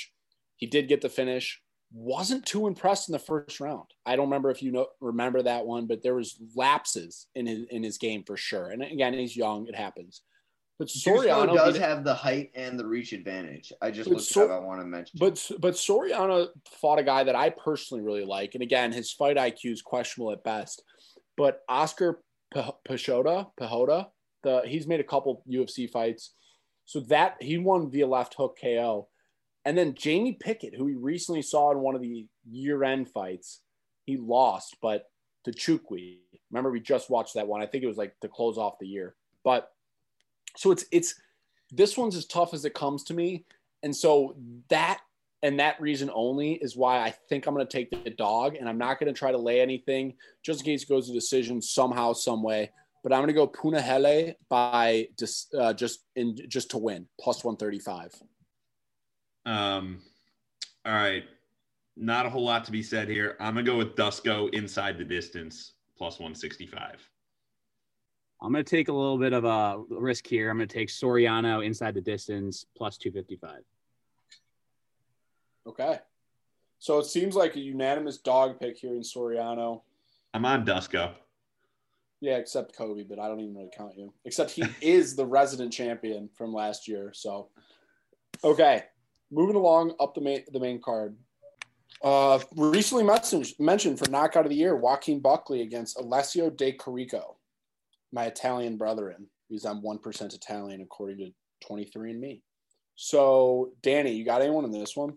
He 0.56 0.66
did 0.66 0.88
get 0.88 1.02
the 1.02 1.10
finish. 1.10 1.60
Wasn't 1.92 2.46
too 2.46 2.66
impressed 2.66 3.10
in 3.10 3.12
the 3.12 3.18
first 3.18 3.60
round. 3.60 3.86
I 4.06 4.16
don't 4.16 4.28
remember 4.28 4.50
if 4.50 4.62
you 4.62 4.72
know 4.72 4.86
remember 5.00 5.42
that 5.42 5.66
one, 5.66 5.88
but 5.88 6.02
there 6.02 6.14
was 6.14 6.40
lapses 6.56 7.26
in 7.34 7.46
his 7.46 7.66
in 7.70 7.82
his 7.82 7.98
game 7.98 8.22
for 8.24 8.38
sure. 8.38 8.70
And 8.70 8.82
again, 8.82 9.12
he's 9.12 9.36
young; 9.36 9.66
it 9.66 9.74
happens. 9.74 10.22
But 10.80 10.88
Soriano 10.88 11.54
does 11.54 11.76
have 11.76 12.04
the 12.04 12.14
height 12.14 12.52
and 12.54 12.80
the 12.80 12.86
reach 12.86 13.12
advantage. 13.12 13.70
I 13.82 13.90
just 13.90 14.08
looked 14.08 14.30
it 14.30 14.36
up. 14.38 14.50
I 14.50 14.58
want 14.60 14.80
to 14.80 14.86
mention. 14.86 15.18
But 15.20 15.50
but 15.58 15.74
Soriano 15.74 16.48
fought 16.80 16.98
a 16.98 17.02
guy 17.02 17.22
that 17.22 17.36
I 17.36 17.50
personally 17.50 18.02
really 18.02 18.24
like, 18.24 18.54
and 18.54 18.62
again, 18.62 18.90
his 18.90 19.12
fight 19.12 19.36
IQ 19.36 19.72
is 19.72 19.82
questionable 19.82 20.32
at 20.32 20.42
best. 20.42 20.82
But 21.36 21.60
Oskar 21.68 22.22
Piechota, 22.54 23.48
Pehota, 23.60 24.06
the 24.42 24.62
he's 24.64 24.86
made 24.86 25.00
a 25.00 25.04
couple 25.04 25.44
UFC 25.46 25.88
fights, 25.88 26.32
so 26.86 27.00
that 27.00 27.36
he 27.42 27.58
won 27.58 27.90
via 27.90 28.06
left 28.06 28.32
hook 28.38 28.56
KO, 28.58 29.08
and 29.66 29.76
then 29.76 29.94
Jamie 29.94 30.38
Pickett, 30.40 30.74
who 30.74 30.86
we 30.86 30.94
recently 30.94 31.42
saw 31.42 31.72
in 31.72 31.80
one 31.80 31.94
of 31.94 32.00
the 32.00 32.26
year 32.50 32.84
end 32.84 33.10
fights, 33.10 33.60
he 34.06 34.16
lost, 34.16 34.78
but 34.80 35.04
to 35.44 35.50
Chukwi. 35.50 36.20
Remember, 36.50 36.70
we 36.70 36.80
just 36.80 37.10
watched 37.10 37.34
that 37.34 37.46
one. 37.46 37.60
I 37.60 37.66
think 37.66 37.84
it 37.84 37.86
was 37.86 37.98
like 37.98 38.14
to 38.22 38.28
close 38.28 38.56
off 38.56 38.78
the 38.80 38.88
year, 38.88 39.14
but 39.44 39.68
so 40.56 40.70
it's 40.70 40.84
it's 40.92 41.14
this 41.70 41.96
one's 41.96 42.16
as 42.16 42.26
tough 42.26 42.54
as 42.54 42.64
it 42.64 42.74
comes 42.74 43.04
to 43.04 43.14
me. 43.14 43.44
And 43.82 43.94
so 43.94 44.36
that 44.68 45.00
and 45.42 45.58
that 45.58 45.80
reason 45.80 46.10
only 46.12 46.52
is 46.54 46.76
why 46.76 46.98
I 46.98 47.10
think 47.28 47.46
I'm 47.46 47.54
going 47.54 47.66
to 47.66 47.72
take 47.72 48.04
the 48.04 48.10
dog, 48.10 48.56
and 48.56 48.68
I'm 48.68 48.76
not 48.76 49.00
going 49.00 49.12
to 49.12 49.18
try 49.18 49.32
to 49.32 49.38
lay 49.38 49.60
anything 49.60 50.14
just 50.44 50.60
in 50.60 50.66
case 50.66 50.82
it 50.82 50.88
goes 50.88 51.06
to 51.06 51.14
decision 51.14 51.62
somehow, 51.62 52.12
some 52.12 52.42
way. 52.42 52.70
But 53.02 53.14
I'm 53.14 53.20
going 53.20 53.28
to 53.28 53.32
go 53.32 53.48
Punahele 53.48 54.34
by 54.50 55.08
just 55.18 55.54
uh, 55.54 55.72
just 55.72 56.04
in 56.16 56.36
just 56.48 56.70
to 56.72 56.78
win 56.78 57.06
plus 57.18 57.42
135. 57.42 58.14
Um, 59.46 60.02
all 60.84 60.92
right. 60.92 61.24
Not 61.96 62.26
a 62.26 62.30
whole 62.30 62.44
lot 62.44 62.64
to 62.64 62.72
be 62.72 62.82
said 62.82 63.08
here. 63.08 63.36
I'm 63.40 63.54
gonna 63.54 63.66
go 63.66 63.76
with 63.76 63.94
Dusko 63.94 64.52
inside 64.54 64.96
the 64.96 65.04
distance 65.04 65.72
plus 65.96 66.18
165. 66.18 67.06
I'm 68.42 68.52
going 68.52 68.64
to 68.64 68.70
take 68.70 68.88
a 68.88 68.92
little 68.92 69.18
bit 69.18 69.32
of 69.32 69.44
a 69.44 69.82
risk 69.90 70.26
here. 70.26 70.50
I'm 70.50 70.56
going 70.56 70.68
to 70.68 70.74
take 70.74 70.88
Soriano 70.88 71.64
inside 71.64 71.94
the 71.94 72.00
distance 72.00 72.64
plus 72.76 72.96
255. 72.96 73.60
Okay. 75.66 75.98
So 76.78 76.98
it 76.98 77.04
seems 77.04 77.34
like 77.34 77.56
a 77.56 77.60
unanimous 77.60 78.18
dog 78.18 78.58
pick 78.58 78.78
here 78.78 78.94
in 78.94 79.02
Soriano. 79.02 79.82
I'm 80.32 80.46
on 80.46 80.64
Dusko. 80.64 81.12
Yeah, 82.22 82.36
except 82.36 82.76
Kobe, 82.76 83.02
but 83.02 83.18
I 83.18 83.28
don't 83.28 83.40
even 83.40 83.54
really 83.54 83.70
count 83.76 83.96
you. 83.96 84.12
Except 84.24 84.50
he 84.50 84.64
is 84.80 85.16
the 85.16 85.26
resident 85.26 85.72
champion 85.72 86.28
from 86.36 86.54
last 86.54 86.88
year. 86.88 87.12
So, 87.14 87.48
okay, 88.42 88.84
moving 89.30 89.56
along 89.56 89.94
up 90.00 90.14
the 90.14 90.20
main 90.20 90.44
the 90.52 90.60
main 90.60 90.80
card. 90.80 91.16
Uh, 92.02 92.38
recently 92.56 93.04
mentioned 93.04 93.46
mentioned 93.58 93.98
for 93.98 94.08
knockout 94.10 94.46
of 94.46 94.50
the 94.50 94.56
year, 94.56 94.76
Joaquin 94.76 95.20
Buckley 95.20 95.62
against 95.62 95.98
Alessio 95.98 96.50
Di 96.50 96.72
Chirico, 96.72 97.36
my 98.12 98.24
Italian 98.24 98.76
brethren, 98.76 99.26
because 99.48 99.64
I'm 99.64 99.82
one 99.82 99.98
percent 99.98 100.34
Italian 100.34 100.80
according 100.80 101.18
to 101.18 101.30
23andMe. 101.68 102.42
So, 102.96 103.72
Danny, 103.82 104.12
you 104.12 104.24
got 104.24 104.42
anyone 104.42 104.64
in 104.64 104.70
this 104.72 104.96
one? 104.96 105.16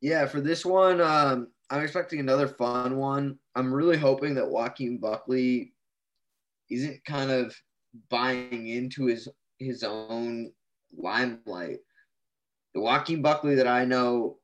Yeah, 0.00 0.26
for 0.26 0.40
this 0.40 0.64
one, 0.64 1.00
um, 1.00 1.48
I'm 1.70 1.82
expecting 1.82 2.20
another 2.20 2.48
fun 2.48 2.96
one. 2.96 3.38
I'm 3.54 3.72
really 3.72 3.96
hoping 3.96 4.34
that 4.34 4.48
Joaquin 4.48 4.98
Buckley 4.98 5.72
isn't 6.70 7.04
kind 7.04 7.30
of 7.30 7.54
buying 8.10 8.68
into 8.68 9.06
his 9.06 9.28
his 9.58 9.82
own 9.82 10.52
limelight. 10.96 11.78
The 12.74 12.80
Joaquin 12.80 13.22
Buckley 13.22 13.54
that 13.54 13.66
I 13.66 13.84
know 13.84 14.38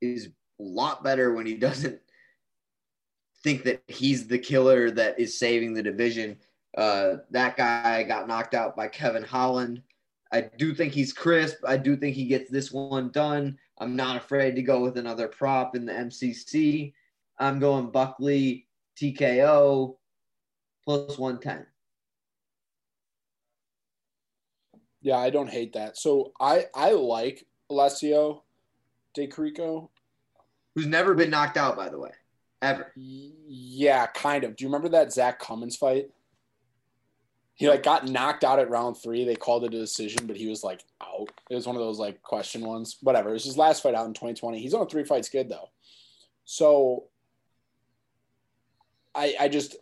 is 0.00 0.26
a 0.26 0.62
lot 0.62 1.02
better 1.02 1.32
when 1.32 1.46
he 1.46 1.54
doesn't 1.58 2.00
think 3.46 3.62
that 3.62 3.80
he's 3.86 4.26
the 4.26 4.40
killer 4.40 4.90
that 4.90 5.20
is 5.20 5.38
saving 5.38 5.72
the 5.72 5.82
division. 5.82 6.36
Uh, 6.76 7.18
that 7.30 7.56
guy 7.56 8.02
got 8.02 8.26
knocked 8.26 8.54
out 8.54 8.74
by 8.74 8.88
Kevin 8.88 9.22
Holland. 9.22 9.82
I 10.32 10.40
do 10.40 10.74
think 10.74 10.92
he's 10.92 11.12
crisp. 11.12 11.58
I 11.64 11.76
do 11.76 11.96
think 11.96 12.16
he 12.16 12.26
gets 12.26 12.50
this 12.50 12.72
one 12.72 13.10
done. 13.10 13.56
I'm 13.78 13.94
not 13.94 14.16
afraid 14.16 14.56
to 14.56 14.62
go 14.62 14.80
with 14.80 14.98
another 14.98 15.28
prop 15.28 15.76
in 15.76 15.86
the 15.86 15.92
MCC. 15.92 16.92
I'm 17.38 17.60
going 17.60 17.92
Buckley 17.92 18.66
TKO 18.96 19.94
plus 20.84 21.16
110. 21.16 21.66
Yeah, 25.02 25.18
I 25.18 25.30
don't 25.30 25.48
hate 25.48 25.74
that. 25.74 25.96
So 25.96 26.32
I 26.40 26.64
I 26.74 26.90
like 26.90 27.46
Alessio 27.70 28.42
Di 29.14 29.28
Chirico. 29.28 29.90
Who's 30.74 30.86
never 30.86 31.14
been 31.14 31.30
knocked 31.30 31.56
out, 31.56 31.76
by 31.76 31.88
the 31.88 31.98
way, 31.98 32.10
ever. 32.62 32.92
Yeah, 32.96 34.06
kind 34.06 34.44
of. 34.44 34.56
Do 34.56 34.64
you 34.64 34.68
remember 34.68 34.88
that 34.90 35.12
Zak 35.12 35.38
Cummings 35.38 35.76
fight? 35.76 36.10
He 37.54 37.68
like 37.68 37.82
got 37.82 38.06
knocked 38.06 38.44
out 38.44 38.58
at 38.58 38.68
round 38.68 38.98
three. 38.98 39.24
They 39.24 39.34
called 39.34 39.64
it 39.64 39.74
a 39.74 39.78
decision, 39.78 40.26
but 40.26 40.36
he 40.36 40.46
was 40.46 40.62
like 40.62 40.84
out. 41.02 41.30
It 41.48 41.54
was 41.54 41.66
one 41.66 41.76
of 41.76 41.80
those 41.80 41.98
like 41.98 42.22
question 42.22 42.62
ones. 42.62 42.98
Whatever. 43.00 43.30
It 43.30 43.34
was 43.34 43.44
his 43.44 43.56
last 43.56 43.82
fight 43.82 43.94
out 43.94 44.06
in 44.06 44.12
2020. 44.12 44.60
He's 44.60 44.74
on 44.74 44.82
a 44.82 44.86
three 44.86 45.04
fight 45.04 45.24
skid 45.24 45.48
though. 45.48 45.70
So 46.44 47.04
I 49.14 49.34
I 49.40 49.48
just 49.48 49.76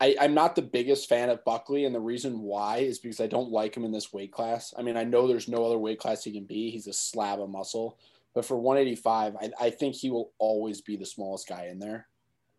I, 0.00 0.14
I'm 0.20 0.34
not 0.34 0.54
the 0.54 0.62
biggest 0.62 1.08
fan 1.08 1.28
of 1.28 1.44
Buckley, 1.44 1.84
and 1.84 1.94
the 1.94 2.00
reason 2.00 2.40
why 2.42 2.78
is 2.78 3.00
because 3.00 3.20
I 3.20 3.26
don't 3.26 3.50
like 3.50 3.76
him 3.76 3.84
in 3.84 3.90
this 3.90 4.12
weight 4.12 4.30
class. 4.30 4.72
I 4.78 4.82
mean, 4.82 4.96
I 4.96 5.02
know 5.02 5.26
there's 5.26 5.48
no 5.48 5.64
other 5.66 5.78
weight 5.78 5.98
class 5.98 6.22
he 6.22 6.30
can 6.30 6.44
be. 6.44 6.70
He's 6.70 6.86
a 6.86 6.92
slab 6.92 7.40
of 7.40 7.50
muscle. 7.50 7.98
But 8.32 8.44
for 8.44 8.56
185, 8.56 9.34
I, 9.34 9.50
I 9.60 9.70
think 9.70 9.96
he 9.96 10.10
will 10.10 10.30
always 10.38 10.80
be 10.80 10.96
the 10.96 11.04
smallest 11.04 11.48
guy 11.48 11.66
in 11.66 11.80
there 11.80 12.06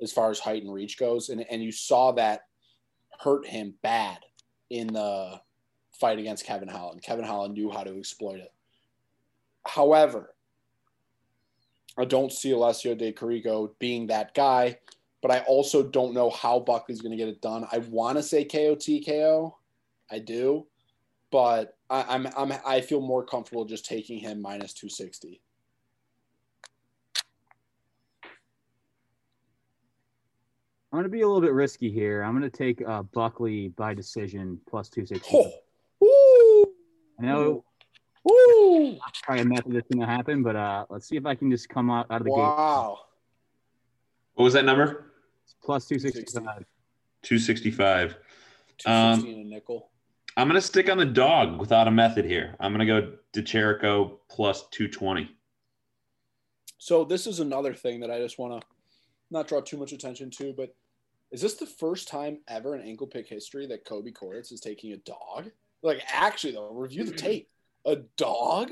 as 0.01 0.11
far 0.11 0.29
as 0.29 0.39
height 0.39 0.63
and 0.63 0.73
reach 0.73 0.97
goes. 0.97 1.29
And, 1.29 1.45
and 1.49 1.63
you 1.63 1.71
saw 1.71 2.11
that 2.13 2.41
hurt 3.19 3.45
him 3.45 3.73
bad 3.81 4.19
in 4.69 4.87
the 4.87 5.41
fight 5.99 6.19
against 6.19 6.45
Kevin 6.45 6.69
Holland. 6.69 7.01
Kevin 7.03 7.25
Holland 7.25 7.53
knew 7.53 7.69
how 7.69 7.83
to 7.83 7.97
exploit 7.97 8.39
it. 8.39 8.53
However, 9.67 10.33
I 11.97 12.05
don't 12.05 12.31
see 12.31 12.51
Alessio 12.51 12.95
Di 12.95 13.11
Chirico 13.11 13.71
being 13.79 14.07
that 14.07 14.33
guy, 14.33 14.77
but 15.21 15.31
I 15.31 15.39
also 15.39 15.83
don't 15.83 16.13
know 16.13 16.29
how 16.29 16.59
Buckley's 16.59 17.01
going 17.01 17.11
to 17.11 17.17
get 17.17 17.27
it 17.27 17.41
done. 17.41 17.67
I 17.71 17.79
want 17.79 18.17
to 18.17 18.23
say 18.23 18.45
KO. 18.45 19.57
I 20.11 20.19
do, 20.19 20.65
but 21.29 21.77
I, 21.89 22.05
I'm, 22.07 22.27
I'm 22.37 22.53
I 22.65 22.81
feel 22.81 23.01
more 23.01 23.25
comfortable 23.25 23.65
just 23.65 23.85
taking 23.85 24.17
him 24.17 24.41
minus 24.41 24.73
260. 24.73 25.41
I'm 30.91 30.97
going 30.97 31.03
to 31.03 31.09
be 31.09 31.21
a 31.21 31.27
little 31.27 31.41
bit 31.41 31.53
risky 31.53 31.91
here. 31.91 32.23
I'm 32.23 32.37
going 32.37 32.49
to 32.49 32.57
take 32.57 32.81
uh, 32.87 33.03
Buckley 33.03 33.67
by 33.69 33.93
decision 33.93 34.59
plus 34.67 34.89
260. 34.89 35.29
Oh, 35.33 35.51
woo, 35.99 36.73
I 37.19 37.23
know 37.31 37.63
woo. 38.23 38.97
probably 39.21 39.43
a 39.43 39.45
method 39.45 39.73
that's 39.73 39.87
going 39.87 39.99
to 39.99 40.07
happen, 40.07 40.41
but 40.41 40.55
uh, 40.55 40.85
let's 40.89 41.07
see 41.07 41.15
if 41.15 41.27
I 41.27 41.35
can 41.35 41.51
just 41.51 41.69
come 41.69 41.91
out, 41.91 42.07
out 42.09 42.21
of 42.21 42.25
the 42.25 42.31
gate. 42.31 42.37
Wow. 42.37 42.99
What 44.33 44.45
was 44.45 44.53
that 44.53 44.65
number? 44.65 45.11
Plus 45.63 45.85
265. 45.87 46.65
265. 47.21 48.15
260 48.79 48.89
Um, 48.89 49.35
and 49.35 49.45
a 49.45 49.49
nickel. 49.55 49.89
I'm 50.37 50.47
gonna 50.47 50.61
stick 50.61 50.89
on 50.89 50.97
the 50.97 51.05
dog 51.05 51.59
without 51.59 51.89
a 51.89 51.91
method 51.91 52.23
here. 52.23 52.55
I'm 52.61 52.71
gonna 52.71 52.85
go 52.85 53.11
Di 53.33 53.41
Chirico 53.41 54.19
plus 54.29 54.69
220. 54.69 55.29
So 56.77 57.03
this 57.03 57.27
is 57.27 57.41
another 57.41 57.73
thing 57.73 57.99
that 57.99 58.09
I 58.09 58.19
just 58.19 58.39
want 58.39 58.61
to 58.61 58.67
not 59.31 59.47
draw 59.47 59.61
too 59.61 59.77
much 59.77 59.91
attention 59.91 60.29
to, 60.31 60.53
but 60.53 60.75
is 61.31 61.41
this 61.41 61.55
the 61.55 61.65
first 61.65 62.07
time 62.07 62.39
ever 62.47 62.75
in 62.75 62.81
ankle 62.81 63.07
pick 63.07 63.27
history 63.27 63.67
that 63.67 63.85
Kobe 63.85 64.11
Koritz 64.11 64.51
is 64.51 64.59
taking 64.59 64.93
a 64.93 64.97
dog? 64.97 65.51
Like 65.83 66.01
actually 66.11 66.53
though, 66.53 66.71
review 66.71 67.03
the 67.03 67.11
mm-hmm. 67.11 67.25
tape. 67.25 67.49
A 67.85 67.97
dog? 68.17 68.71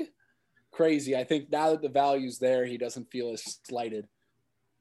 Crazy. 0.70 1.16
I 1.16 1.24
think 1.24 1.50
now 1.50 1.70
that 1.70 1.82
the 1.82 1.88
value's 1.88 2.38
there, 2.38 2.66
he 2.66 2.76
doesn't 2.76 3.10
feel 3.10 3.32
as 3.32 3.58
slighted. 3.66 4.06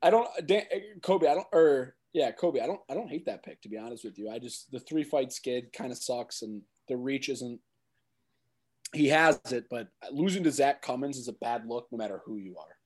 I 0.01 0.09
don't 0.09 0.27
uh, 0.37 0.41
Dan, 0.45 0.63
uh, 0.73 0.79
Kobe, 1.01 1.27
I 1.27 1.33
don't 1.33 1.47
or 1.53 1.95
yeah, 2.13 2.31
Kobe, 2.31 2.59
I 2.59 2.67
don't 2.67 2.81
I 2.89 2.93
don't 2.93 3.09
hate 3.09 3.25
that 3.25 3.43
pick 3.43 3.61
to 3.61 3.69
be 3.69 3.77
honest 3.77 4.03
with 4.03 4.17
you. 4.17 4.29
I 4.29 4.39
just 4.39 4.71
the 4.71 4.79
three 4.79 5.03
fight 5.03 5.31
skid 5.31 5.71
kind 5.71 5.91
of 5.91 5.97
sucks 5.97 6.41
and 6.41 6.61
the 6.87 6.97
reach 6.97 7.29
isn't 7.29 7.59
he 8.93 9.07
has 9.09 9.39
it, 9.51 9.65
but 9.69 9.89
losing 10.11 10.43
to 10.43 10.51
Zak 10.51 10.81
Cummings 10.81 11.17
is 11.17 11.27
a 11.27 11.33
bad 11.33 11.67
look 11.67 11.87
no 11.91 11.97
matter 11.97 12.21
who 12.25 12.37
you 12.37 12.55
are. 12.57 12.76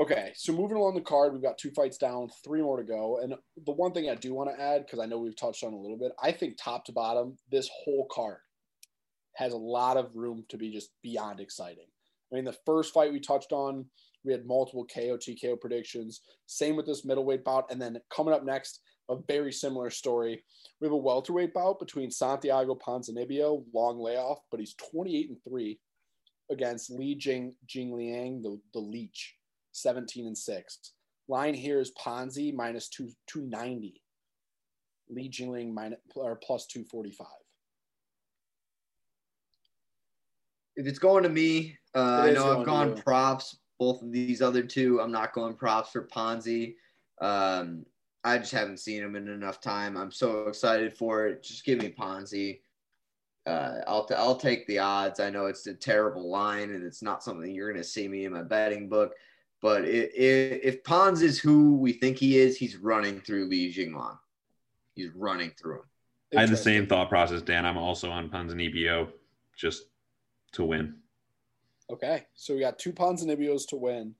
Okay, 0.00 0.32
so 0.34 0.52
moving 0.52 0.76
along 0.76 0.96
the 0.96 1.00
card, 1.00 1.32
we've 1.32 1.42
got 1.42 1.56
two 1.56 1.70
fights 1.70 1.98
down, 1.98 2.28
three 2.42 2.60
more 2.60 2.76
to 2.76 2.82
go. 2.82 3.20
And 3.22 3.34
the 3.64 3.72
one 3.72 3.92
thing 3.92 4.10
I 4.10 4.16
do 4.16 4.34
want 4.34 4.50
to 4.50 4.60
add, 4.60 4.84
because 4.84 4.98
I 4.98 5.06
know 5.06 5.18
we've 5.18 5.36
touched 5.36 5.62
on 5.62 5.72
a 5.72 5.78
little 5.78 5.96
bit, 5.96 6.10
I 6.20 6.32
think 6.32 6.56
top 6.56 6.84
to 6.86 6.92
bottom, 6.92 7.36
this 7.48 7.70
whole 7.72 8.08
card 8.10 8.38
has 9.34 9.52
a 9.52 9.56
lot 9.58 9.96
of 9.96 10.10
room 10.16 10.44
to 10.48 10.56
be 10.56 10.72
just 10.72 10.90
beyond 11.02 11.38
exciting. 11.38 11.86
I 12.32 12.34
mean, 12.34 12.44
the 12.44 12.56
first 12.66 12.92
fight 12.92 13.12
we 13.12 13.20
touched 13.20 13.52
on, 13.52 13.84
we 14.24 14.32
had 14.32 14.46
multiple 14.46 14.84
KO 14.92 15.16
TKO 15.16 15.60
predictions. 15.60 16.22
Same 16.46 16.74
with 16.74 16.86
this 16.86 17.04
middleweight 17.04 17.44
bout. 17.44 17.70
And 17.70 17.80
then 17.80 18.00
coming 18.10 18.34
up 18.34 18.44
next, 18.44 18.80
a 19.08 19.16
very 19.28 19.52
similar 19.52 19.90
story. 19.90 20.42
We 20.80 20.86
have 20.86 20.92
a 20.92 20.96
welterweight 20.96 21.54
bout 21.54 21.78
between 21.78 22.10
Santiago 22.10 22.74
Ponzinibbio, 22.74 23.62
long 23.72 24.00
layoff, 24.00 24.40
but 24.50 24.58
he's 24.58 24.74
28 24.92 25.28
and 25.28 25.38
3 25.48 25.78
against 26.50 26.90
Li 26.90 27.14
Jing 27.14 27.54
Jing 27.66 27.94
Liang, 27.94 28.42
the, 28.42 28.58
the 28.72 28.80
leech, 28.80 29.34
17 29.74 30.26
and 30.26 30.38
6. 30.38 30.92
Line 31.28 31.54
here 31.54 31.80
is 31.80 31.92
Ponzi 31.92 32.54
minus 32.54 32.88
two, 32.88 33.10
290. 33.26 34.00
Li 35.10 35.28
Jingliang 35.28 35.72
minus 35.72 35.98
or 36.14 36.36
plus 36.36 36.66
245. 36.66 37.26
If 40.76 40.86
it's 40.86 40.98
going 40.98 41.22
to 41.22 41.28
me, 41.28 41.76
uh, 41.94 42.22
I 42.24 42.30
know 42.32 42.58
I've 42.58 42.66
gone 42.66 42.96
props. 42.96 43.58
Both 43.78 44.02
of 44.02 44.12
these 44.12 44.40
other 44.40 44.62
two, 44.62 45.00
I'm 45.00 45.12
not 45.12 45.32
going 45.32 45.54
props 45.54 45.90
for 45.90 46.06
Ponzi. 46.06 46.74
Um, 47.20 47.84
I 48.22 48.38
just 48.38 48.52
haven't 48.52 48.78
seen 48.78 49.02
him 49.02 49.16
in 49.16 49.28
enough 49.28 49.60
time. 49.60 49.96
I'm 49.96 50.10
so 50.10 50.46
excited 50.46 50.96
for 50.96 51.26
it. 51.26 51.42
Just 51.42 51.64
give 51.64 51.80
me 51.80 51.90
Ponzi. 51.90 52.60
Uh, 53.46 53.80
I'll 53.86 54.06
t- 54.06 54.14
I'll 54.14 54.36
take 54.36 54.66
the 54.66 54.78
odds. 54.78 55.20
I 55.20 55.28
know 55.28 55.46
it's 55.46 55.66
a 55.66 55.74
terrible 55.74 56.30
line, 56.30 56.70
and 56.70 56.84
it's 56.84 57.02
not 57.02 57.22
something 57.22 57.54
you're 57.54 57.70
going 57.70 57.82
to 57.82 57.88
see 57.88 58.08
me 58.08 58.24
in 58.24 58.32
my 58.32 58.42
betting 58.42 58.88
book. 58.88 59.12
But 59.64 59.84
i 59.84 59.86
i 59.86 60.32
if 60.68 60.84
Pons 60.84 61.22
is 61.22 61.38
who 61.38 61.78
we 61.78 61.94
think 61.94 62.18
he 62.18 62.36
is, 62.36 62.58
he's 62.58 62.76
running 62.76 63.18
through 63.22 63.46
Li 63.46 63.72
Jingliang. 63.72 64.18
He's 64.94 65.08
running 65.14 65.52
through 65.58 65.76
him. 65.76 65.88
I 66.36 66.40
had 66.42 66.50
the 66.50 66.56
same 66.58 66.86
thought 66.86 67.08
process, 67.08 67.40
Dan. 67.40 67.64
I'm 67.64 67.78
also 67.78 68.10
on 68.10 68.28
Ponzinibbio 68.28 69.08
just 69.56 69.84
to 70.52 70.64
win. 70.64 70.96
Okay, 71.88 72.26
so 72.34 72.52
we 72.52 72.60
got 72.60 72.78
two 72.78 72.92
Ponzinibbios 72.92 73.66
to 73.68 73.76
win. 73.76 74.14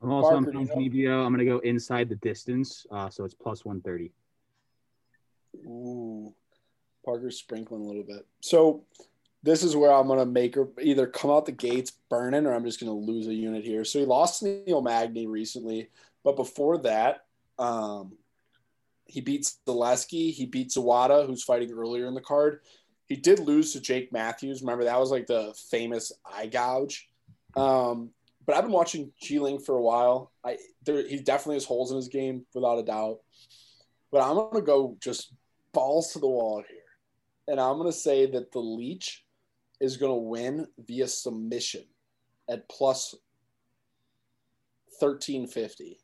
I'm 0.00 0.12
also 0.12 0.30
Parker, 0.30 0.50
on 0.50 0.60
you 0.60 0.66
know- 0.66 0.74
Ponzinibbio. 0.76 1.26
I'm 1.26 1.34
going 1.34 1.44
to 1.44 1.52
go 1.52 1.58
inside 1.58 2.08
the 2.08 2.20
distance. 2.30 2.86
Uh, 2.92 3.10
so 3.10 3.24
it's 3.24 3.34
plus 3.34 3.64
130. 3.64 4.12
Ooh, 5.66 6.32
Parker's 7.04 7.38
sprinkling 7.38 7.82
a 7.82 7.84
little 7.84 8.04
bit. 8.04 8.24
So 8.40 8.84
this 9.42 9.62
is 9.62 9.74
where 9.74 9.92
I'm 9.92 10.08
gonna 10.08 10.26
make 10.26 10.54
her 10.54 10.68
either 10.80 11.06
come 11.06 11.30
out 11.30 11.46
the 11.46 11.52
gates 11.52 11.92
burning, 12.08 12.46
or 12.46 12.54
I'm 12.54 12.64
just 12.64 12.80
gonna 12.80 12.92
lose 12.92 13.26
a 13.26 13.34
unit 13.34 13.64
here. 13.64 13.84
So 13.84 13.98
he 13.98 14.04
lost 14.04 14.42
Neil 14.42 14.82
Magny 14.82 15.26
recently, 15.26 15.88
but 16.24 16.36
before 16.36 16.78
that, 16.78 17.24
um, 17.58 18.16
he 19.06 19.20
beats 19.20 19.58
Zaleski. 19.66 20.32
He 20.32 20.46
beats 20.46 20.76
Zawada, 20.76 21.26
who's 21.26 21.42
fighting 21.42 21.72
earlier 21.72 22.06
in 22.06 22.14
the 22.14 22.20
card. 22.20 22.60
He 23.06 23.16
did 23.16 23.40
lose 23.40 23.72
to 23.72 23.80
Jake 23.80 24.12
Matthews. 24.12 24.60
Remember 24.60 24.84
that 24.84 25.00
was 25.00 25.10
like 25.10 25.26
the 25.26 25.52
famous 25.70 26.12
eye 26.24 26.46
gouge. 26.46 27.08
Um, 27.56 28.10
but 28.46 28.56
I've 28.56 28.62
been 28.62 28.72
watching 28.72 29.12
G-Ling 29.20 29.58
for 29.58 29.76
a 29.76 29.82
while. 29.82 30.32
I 30.44 30.58
there 30.84 31.06
he 31.06 31.18
definitely 31.18 31.56
has 31.56 31.64
holes 31.64 31.90
in 31.90 31.96
his 31.96 32.08
game 32.08 32.46
without 32.54 32.78
a 32.78 32.84
doubt. 32.84 33.18
But 34.12 34.22
I'm 34.22 34.36
gonna 34.36 34.62
go 34.62 34.96
just 35.00 35.32
balls 35.72 36.12
to 36.12 36.18
the 36.18 36.28
wall 36.28 36.62
here. 36.68 36.78
And 37.48 37.60
I'm 37.60 37.82
to 37.82 37.92
say 37.92 38.26
that 38.26 38.52
the 38.52 38.60
Leech 38.60 39.24
is 39.80 39.96
going 39.96 40.12
to 40.12 40.28
win 40.28 40.66
via 40.78 41.08
submission 41.08 41.84
at 42.48 42.68
plus 42.68 43.14
1350. 44.98 45.98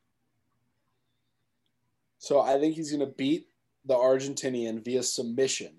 So 2.18 2.40
I 2.40 2.58
think 2.58 2.74
he's 2.74 2.90
going 2.90 3.06
to 3.06 3.14
beat 3.14 3.48
the 3.84 3.94
Argentinian 3.94 4.84
via 4.84 5.02
submission 5.02 5.74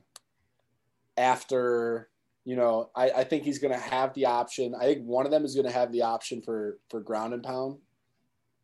after, 1.18 2.10
you 2.46 2.56
know, 2.56 2.90
I, 2.96 3.10
I 3.10 3.24
think 3.24 3.44
he's 3.44 3.60
going 3.60 3.74
to 3.74 3.80
have 3.80 4.14
the 4.14 4.28
option. 4.28 4.76
I 4.76 4.86
think 4.86 5.04
one 5.04 5.26
of 5.26 5.32
them 5.32 5.44
is 5.44 5.56
going 5.56 5.66
to 5.66 5.74
have 5.74 5.92
the 5.92 6.04
option 6.04 6.42
for, 6.42 6.78
for 6.90 7.02
ground 7.02 7.34
and 7.34 7.44
pound 7.44 7.80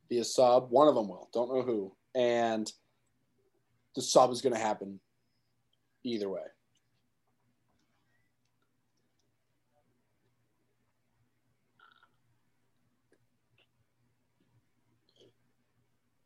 via 0.10 0.24
sub. 0.24 0.70
One 0.70 0.88
of 0.88 0.96
them 0.96 1.10
will. 1.10 1.30
Don't 1.34 1.54
know 1.54 1.64
who. 1.64 1.94
And 2.16 2.72
the 3.96 4.02
sub 4.02 4.32
is 4.32 4.42
going 4.42 4.54
to 4.54 4.62
happen 4.62 5.00
either 6.04 6.30
way. 6.30 6.42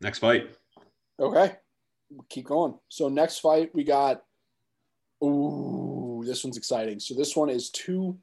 Next 0.01 0.19
fight. 0.19 0.55
Okay. 1.19 1.53
Keep 2.29 2.45
going. 2.45 2.75
So 2.89 3.09
next 3.09 3.39
fight 3.39 3.71
we 3.73 3.83
got 3.83 4.23
ooh, 5.23 6.23
this 6.25 6.43
one's 6.43 6.57
exciting. 6.57 6.99
So 6.99 7.15
this 7.15 7.35
one 7.35 7.49
is 7.49 7.69
two 7.69 8.17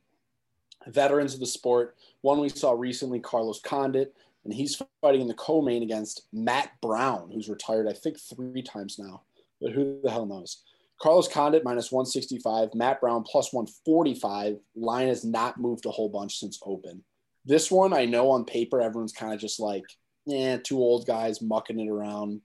veterans 0.87 1.35
of 1.35 1.41
the 1.41 1.47
sport. 1.47 1.97
One 2.20 2.41
we 2.41 2.49
saw 2.49 2.72
recently, 2.72 3.20
Carlos 3.20 3.61
Condit, 3.61 4.14
and 4.45 4.53
he's 4.53 4.81
fighting 5.01 5.22
in 5.22 5.29
the 5.29 5.35
co-main 5.35 5.83
against 5.83 6.22
Matt 6.33 6.70
Brown, 6.83 7.31
who's 7.33 7.49
retired, 7.49 7.89
I 7.89 7.93
think, 7.93 8.18
three 8.20 8.62
times 8.62 8.99
now. 8.99 9.22
But 9.61 9.72
who 9.72 10.01
the 10.03 10.11
hell 10.11 10.27
knows? 10.27 10.62
Carlos 11.01 11.29
Condit 11.29 11.64
minus 11.64 11.91
165, 11.91 12.75
Matt 12.75 13.01
Brown 13.01 13.22
plus 13.25 13.53
145. 13.53 14.59
Line 14.77 15.09
has 15.09 15.25
not 15.25 15.59
moved 15.59 15.87
a 15.87 15.91
whole 15.91 16.09
bunch 16.09 16.39
since 16.39 16.59
open. 16.64 17.03
This 17.45 17.70
one, 17.70 17.93
I 17.93 18.05
know 18.05 18.31
on 18.31 18.45
paper, 18.45 18.81
everyone's 18.81 19.12
kind 19.12 19.35
of 19.35 19.41
just 19.41 19.61
like, 19.61 19.85
yeah, 20.27 20.57
two 20.57 20.79
old 20.79 21.07
guys 21.07 21.43
mucking 21.43 21.81
it 21.81 21.89
around. 21.89 22.41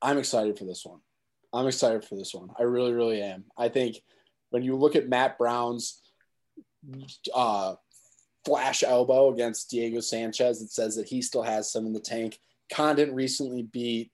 I'm 0.00 0.18
excited 0.18 0.58
for 0.58 0.64
this 0.64 0.84
one. 0.84 1.00
I'm 1.52 1.66
excited 1.66 2.04
for 2.04 2.16
this 2.16 2.34
one. 2.34 2.48
I 2.58 2.62
really, 2.62 2.92
really 2.92 3.22
am. 3.22 3.44
I 3.56 3.68
think 3.68 3.96
when 4.50 4.62
you 4.62 4.76
look 4.76 4.96
at 4.96 5.08
Matt 5.08 5.38
Brown's 5.38 6.00
uh, 7.34 7.74
flash 8.44 8.82
elbow 8.82 9.32
against 9.32 9.70
Diego 9.70 10.00
Sanchez, 10.00 10.62
it 10.62 10.70
says 10.70 10.96
that 10.96 11.08
he 11.08 11.22
still 11.22 11.42
has 11.42 11.70
some 11.70 11.86
in 11.86 11.92
the 11.92 12.00
tank. 12.00 12.38
Condit 12.72 13.12
recently 13.12 13.62
beat 13.62 14.10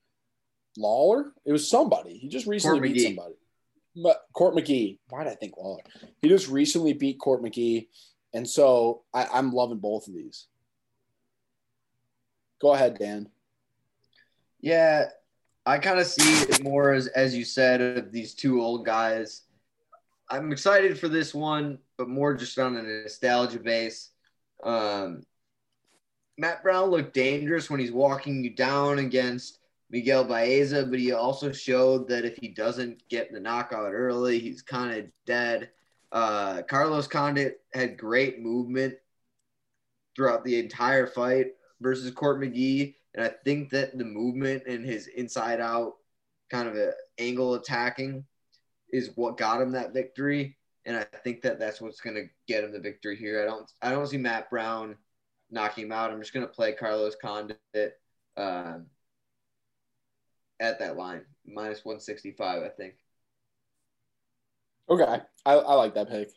Lawler. 0.77 1.31
It 1.45 1.51
was 1.51 1.69
somebody. 1.69 2.17
He 2.17 2.27
just 2.27 2.45
recently 2.45 2.79
Court 2.79 2.93
beat 2.93 2.97
McGee. 2.97 3.07
somebody. 3.07 3.35
But 3.95 4.21
Court 4.33 4.55
McGee. 4.55 4.99
Why 5.09 5.23
did 5.23 5.33
I 5.33 5.35
think 5.35 5.55
Lawler? 5.57 5.81
He 6.21 6.29
just 6.29 6.49
recently 6.49 6.93
beat 6.93 7.19
Court 7.19 7.41
McGee. 7.41 7.87
And 8.33 8.47
so 8.47 9.03
I, 9.13 9.27
I'm 9.33 9.51
loving 9.51 9.79
both 9.79 10.07
of 10.07 10.13
these. 10.13 10.47
Go 12.61 12.73
ahead, 12.73 12.99
Dan. 12.99 13.29
Yeah, 14.61 15.05
I 15.65 15.77
kind 15.77 15.99
of 15.99 16.07
see 16.07 16.43
it 16.43 16.63
more 16.63 16.93
as 16.93 17.07
as 17.07 17.35
you 17.35 17.45
said 17.45 17.81
of 17.81 18.11
these 18.11 18.33
two 18.33 18.61
old 18.61 18.85
guys. 18.85 19.43
I'm 20.29 20.51
excited 20.51 20.99
for 20.99 21.07
this 21.07 21.33
one, 21.33 21.79
but 21.97 22.09
more 22.09 22.35
just 22.35 22.57
on 22.59 22.75
a 22.75 22.83
nostalgia 22.83 23.59
base. 23.59 24.11
Um, 24.63 25.23
Matt 26.37 26.61
Brown 26.61 26.89
looked 26.89 27.13
dangerous 27.13 27.69
when 27.69 27.79
he's 27.79 27.91
walking 27.91 28.43
you 28.43 28.51
down 28.51 28.99
against 28.99 29.59
Miguel 29.89 30.23
Baeza, 30.23 30.85
but 30.85 30.99
he 30.99 31.11
also 31.11 31.51
showed 31.51 32.07
that 32.09 32.25
if 32.25 32.37
he 32.37 32.49
doesn't 32.49 33.07
get 33.09 33.31
the 33.31 33.39
knockout 33.39 33.91
early, 33.93 34.39
he's 34.39 34.61
kind 34.61 34.97
of 34.97 35.05
dead. 35.25 35.69
Uh, 36.11 36.61
Carlos 36.63 37.07
Condit 37.07 37.61
had 37.73 37.97
great 37.97 38.39
movement 38.39 38.95
throughout 40.15 40.43
the 40.43 40.59
entire 40.59 41.07
fight 41.07 41.47
versus 41.81 42.11
Court 42.11 42.39
McGee. 42.39 42.95
And 43.13 43.23
I 43.23 43.31
think 43.43 43.69
that 43.71 43.97
the 43.97 44.05
movement 44.05 44.63
and 44.67 44.85
his 44.85 45.07
inside 45.07 45.59
out 45.59 45.93
kind 46.49 46.67
of 46.67 46.75
a 46.75 46.93
angle 47.17 47.55
attacking 47.55 48.25
is 48.91 49.11
what 49.15 49.37
got 49.37 49.61
him 49.61 49.71
that 49.71 49.93
victory. 49.93 50.57
And 50.85 50.97
I 50.97 51.05
think 51.23 51.41
that 51.41 51.59
that's 51.59 51.81
what's 51.81 52.01
going 52.01 52.15
to 52.15 52.29
get 52.47 52.63
him 52.63 52.71
the 52.71 52.79
victory 52.79 53.15
here. 53.15 53.41
I 53.41 53.45
don't, 53.45 53.69
I 53.81 53.91
don't 53.91 54.07
see 54.07 54.17
Matt 54.17 54.49
Brown 54.49 54.95
knocking 55.51 55.85
him 55.85 55.91
out. 55.91 56.11
I'm 56.11 56.19
just 56.19 56.33
going 56.33 56.45
to 56.45 56.51
play 56.51 56.73
Carlos 56.73 57.15
Condit 57.21 57.57
um, 58.37 58.85
at 60.59 60.79
that 60.79 60.97
line, 60.97 61.21
minus 61.45 61.85
165, 61.85 62.63
I 62.63 62.69
think. 62.69 62.95
Okay, 64.89 65.21
I, 65.45 65.53
I 65.53 65.73
like 65.75 65.93
that 65.93 66.09
pick. 66.09 66.29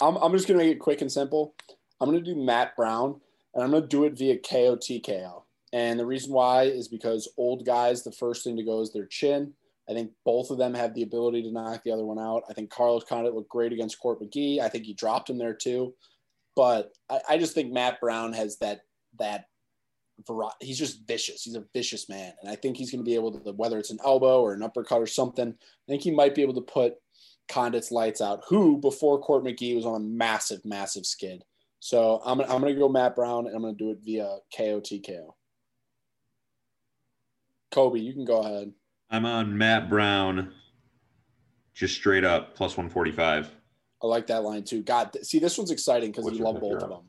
I'm, 0.00 0.16
I'm 0.16 0.32
just 0.32 0.46
gonna 0.46 0.58
make 0.58 0.72
it 0.72 0.78
quick 0.78 1.00
and 1.00 1.10
simple. 1.10 1.54
I'm 2.00 2.10
gonna 2.10 2.20
do 2.20 2.36
Matt 2.36 2.76
Brown, 2.76 3.20
and 3.56 3.64
I'm 3.64 3.72
gonna 3.72 3.86
do 3.86 4.04
it 4.04 4.16
via 4.16 4.36
KO 4.36 4.76
TKO. 4.76 5.42
And 5.72 5.98
the 5.98 6.06
reason 6.06 6.32
why 6.32 6.64
is 6.64 6.88
because 6.88 7.28
old 7.36 7.66
guys, 7.66 8.04
the 8.04 8.12
first 8.12 8.44
thing 8.44 8.56
to 8.56 8.62
go 8.62 8.80
is 8.80 8.92
their 8.92 9.06
chin. 9.06 9.54
I 9.88 9.94
think 9.94 10.10
both 10.24 10.50
of 10.50 10.58
them 10.58 10.74
have 10.74 10.94
the 10.94 11.02
ability 11.02 11.42
to 11.42 11.52
knock 11.52 11.82
the 11.82 11.92
other 11.92 12.04
one 12.04 12.18
out. 12.18 12.42
I 12.50 12.52
think 12.52 12.70
Carlos 12.70 13.04
Condit 13.04 13.34
looked 13.34 13.48
great 13.48 13.72
against 13.72 13.98
Court 13.98 14.20
McGee. 14.20 14.60
I 14.60 14.68
think 14.68 14.84
he 14.84 14.94
dropped 14.94 15.30
him 15.30 15.38
there 15.38 15.54
too. 15.54 15.94
But 16.54 16.92
I, 17.08 17.20
I 17.30 17.38
just 17.38 17.54
think 17.54 17.72
Matt 17.72 18.00
Brown 18.00 18.32
has 18.34 18.58
that 18.58 18.82
that. 19.18 19.46
He's 20.60 20.78
just 20.78 21.06
vicious. 21.06 21.42
He's 21.42 21.56
a 21.56 21.64
vicious 21.74 22.08
man, 22.08 22.32
and 22.40 22.50
I 22.50 22.56
think 22.56 22.78
he's 22.78 22.90
going 22.90 23.04
to 23.04 23.08
be 23.08 23.14
able 23.14 23.38
to 23.38 23.52
whether 23.52 23.78
it's 23.78 23.90
an 23.90 23.98
elbow 24.02 24.40
or 24.40 24.54
an 24.54 24.62
uppercut 24.62 25.00
or 25.00 25.06
something. 25.06 25.48
I 25.48 25.86
think 25.86 26.02
he 26.02 26.10
might 26.10 26.34
be 26.34 26.40
able 26.40 26.54
to 26.54 26.62
put 26.62 26.94
Condit's 27.48 27.92
lights 27.92 28.22
out, 28.22 28.42
who 28.48 28.78
before 28.78 29.20
Court 29.20 29.44
McGee 29.44 29.76
was 29.76 29.84
on 29.84 29.94
a 29.94 30.04
massive, 30.04 30.64
massive 30.64 31.04
skid. 31.04 31.44
So 31.86 32.20
I'm, 32.24 32.40
I'm 32.40 32.60
going 32.60 32.74
to 32.74 32.80
go 32.80 32.88
Matt 32.88 33.14
Brown 33.14 33.46
and 33.46 33.54
I'm 33.54 33.62
going 33.62 33.76
to 33.76 33.84
do 33.84 33.92
it 33.92 33.98
via 34.02 34.38
KO 34.56 34.80
TKO. 34.80 35.34
Kobe, 37.70 38.00
you 38.00 38.12
can 38.12 38.24
go 38.24 38.38
ahead. 38.40 38.72
I'm 39.08 39.24
on 39.24 39.56
Matt 39.56 39.88
Brown, 39.88 40.52
just 41.74 41.94
straight 41.94 42.24
up 42.24 42.56
plus 42.56 42.76
145. 42.76 43.52
I 44.02 44.06
like 44.08 44.26
that 44.26 44.42
line 44.42 44.64
too. 44.64 44.82
God, 44.82 45.12
th- 45.12 45.24
see, 45.24 45.38
this 45.38 45.56
one's 45.56 45.70
exciting 45.70 46.10
because 46.10 46.36
you 46.36 46.42
love 46.42 46.60
both 46.60 46.82
of 46.82 46.88
them. 46.88 47.08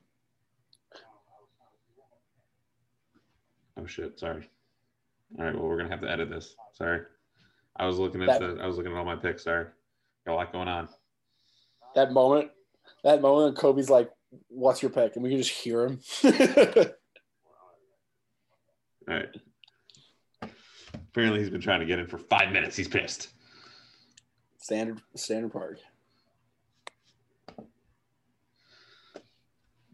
Oh 3.79 3.87
shit! 3.87 4.19
Sorry. 4.19 4.47
All 5.39 5.45
right. 5.45 5.55
Well, 5.55 5.67
we're 5.67 5.77
gonna 5.77 5.89
have 5.89 6.01
to 6.01 6.09
edit 6.09 6.29
this. 6.29 6.55
Sorry. 6.73 7.01
I 7.75 7.87
was 7.87 7.97
looking 7.97 8.21
at 8.21 8.27
That- 8.27 8.57
the. 8.57 8.61
I 8.61 8.67
was 8.67 8.77
looking 8.77 8.91
at 8.91 8.97
all 8.97 9.05
my 9.05 9.15
picks. 9.15 9.43
Sorry. 9.43 9.65
Got 10.27 10.33
a 10.33 10.35
lot 10.35 10.51
going 10.51 10.67
on. 10.67 10.87
That 11.95 12.11
moment, 12.11 12.51
that 13.03 13.21
moment, 13.21 13.57
Kobe's 13.57 13.89
like, 13.89 14.11
"What's 14.49 14.81
your 14.81 14.91
pick?" 14.91 15.15
and 15.15 15.23
we 15.23 15.29
can 15.29 15.37
just 15.39 15.51
hear 15.51 15.85
him. 15.85 15.99
All 19.09 19.15
right. 19.15 19.29
Apparently, 20.93 21.39
he's 21.39 21.49
been 21.49 21.61
trying 21.61 21.79
to 21.79 21.85
get 21.85 21.99
in 21.99 22.07
for 22.07 22.17
five 22.17 22.51
minutes. 22.51 22.75
He's 22.75 22.87
pissed. 22.87 23.29
standard, 24.59 25.01
standard 25.15 25.51
park. 25.51 25.79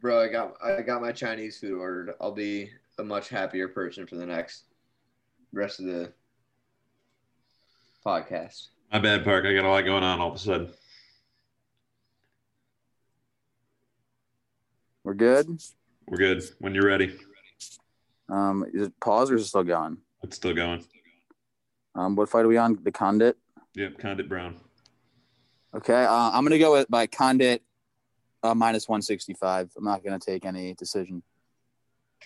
Bro, 0.02 0.22
I 0.22 0.28
got 0.28 0.56
I 0.64 0.82
got 0.82 1.02
my 1.02 1.12
Chinese 1.12 1.60
food 1.60 1.80
ordered. 1.80 2.16
I'll 2.20 2.32
be 2.34 2.70
a 3.00 3.04
much 3.04 3.30
happier 3.30 3.68
person 3.70 4.06
for 4.06 4.16
the 4.16 4.26
next 4.26 4.66
rest 5.54 5.80
of 5.80 5.86
the 5.86 6.12
podcast. 8.06 8.68
My 8.92 9.00
bad, 9.00 9.24
Park. 9.24 9.46
I 9.46 9.54
got 9.54 9.66
a 9.66 9.70
lot 9.70 9.86
going 9.86 10.04
on 10.04 10.20
all 10.20 10.30
of 10.30 10.36
a 10.36 10.40
sudden. 10.40 10.74
We're 15.14 15.44
good. 15.44 15.62
We're 16.08 16.18
good. 16.18 16.44
When 16.58 16.74
you're 16.74 16.88
ready, 16.88 17.16
Um, 18.30 18.66
is 18.74 18.88
it 18.88 19.00
pause 19.00 19.30
or 19.30 19.36
is 19.36 19.44
it 19.44 19.48
still 19.50 19.64
going? 19.64 19.98
it's 20.24 20.38
still 20.38 20.56
going. 20.56 20.84
Um, 21.94 22.16
what 22.16 22.30
fight 22.30 22.46
are 22.46 22.48
we 22.48 22.58
on? 22.58 22.80
The 22.82 22.92
Condit. 22.92 23.38
Yep. 23.76 24.00
Condit 24.00 24.28
Brown. 24.28 24.60
Okay, 25.76 26.04
uh, 26.04 26.32
I'm 26.34 26.44
gonna 26.44 26.58
go 26.58 26.72
with 26.72 26.90
my 26.90 27.06
Condit 27.06 27.62
uh, 28.42 28.56
minus 28.56 28.90
165. 28.90 29.70
I'm 29.78 29.84
not 29.84 30.04
gonna 30.04 30.18
take 30.18 30.46
any 30.46 30.74
decision 30.74 31.22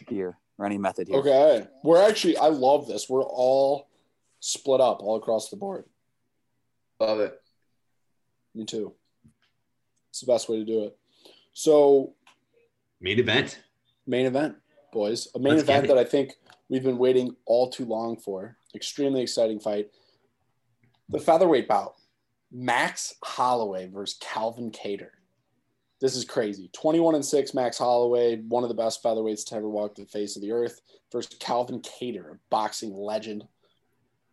here 0.07 0.37
or 0.57 0.65
any 0.65 0.77
method 0.77 1.09
here. 1.09 1.17
Okay, 1.17 1.67
we're 1.83 2.01
actually. 2.01 2.37
I 2.37 2.47
love 2.47 2.87
this. 2.87 3.09
We're 3.09 3.21
all 3.21 3.89
split 4.39 4.79
up 4.79 5.03
all 5.03 5.17
across 5.17 5.49
the 5.49 5.57
board. 5.57 5.83
Love 7.01 7.19
it. 7.19 7.37
Me 8.55 8.63
too. 8.63 8.93
It's 10.11 10.21
the 10.21 10.27
best 10.27 10.47
way 10.47 10.59
to 10.59 10.63
do 10.65 10.85
it. 10.85 10.97
So, 11.51 12.13
Main 12.99 13.19
event. 13.19 13.59
main 14.05 14.25
event, 14.25 14.55
boys. 14.91 15.27
A 15.35 15.39
main 15.39 15.53
Let's 15.53 15.63
event 15.63 15.87
that 15.87 15.97
I 15.97 16.03
think 16.03 16.33
we've 16.69 16.83
been 16.83 16.97
waiting 16.97 17.35
all 17.45 17.69
too 17.69 17.85
long 17.85 18.17
for. 18.17 18.57
Extremely 18.73 19.21
exciting 19.21 19.59
fight. 19.59 19.89
The 21.09 21.19
featherweight 21.19 21.67
bout. 21.67 21.95
Max 22.51 23.15
Holloway 23.23 23.87
versus 23.87 24.17
Calvin 24.21 24.71
Kattar. 24.71 25.09
This 25.99 26.15
is 26.15 26.25
crazy. 26.25 26.69
21 26.73 27.15
and 27.15 27.25
6, 27.25 27.53
Max 27.53 27.77
Holloway, 27.77 28.37
one 28.37 28.63
of 28.63 28.69
the 28.69 28.75
best 28.75 29.03
featherweights 29.03 29.45
to 29.47 29.55
ever 29.55 29.67
walk 29.67 29.95
the 29.95 30.05
face 30.05 30.35
of 30.35 30.41
the 30.41 30.51
earth, 30.51 30.79
versus 31.11 31.35
Calvin 31.39 31.81
Kattar, 31.81 32.33
a 32.33 32.39
boxing 32.49 32.93
legend. 32.95 33.47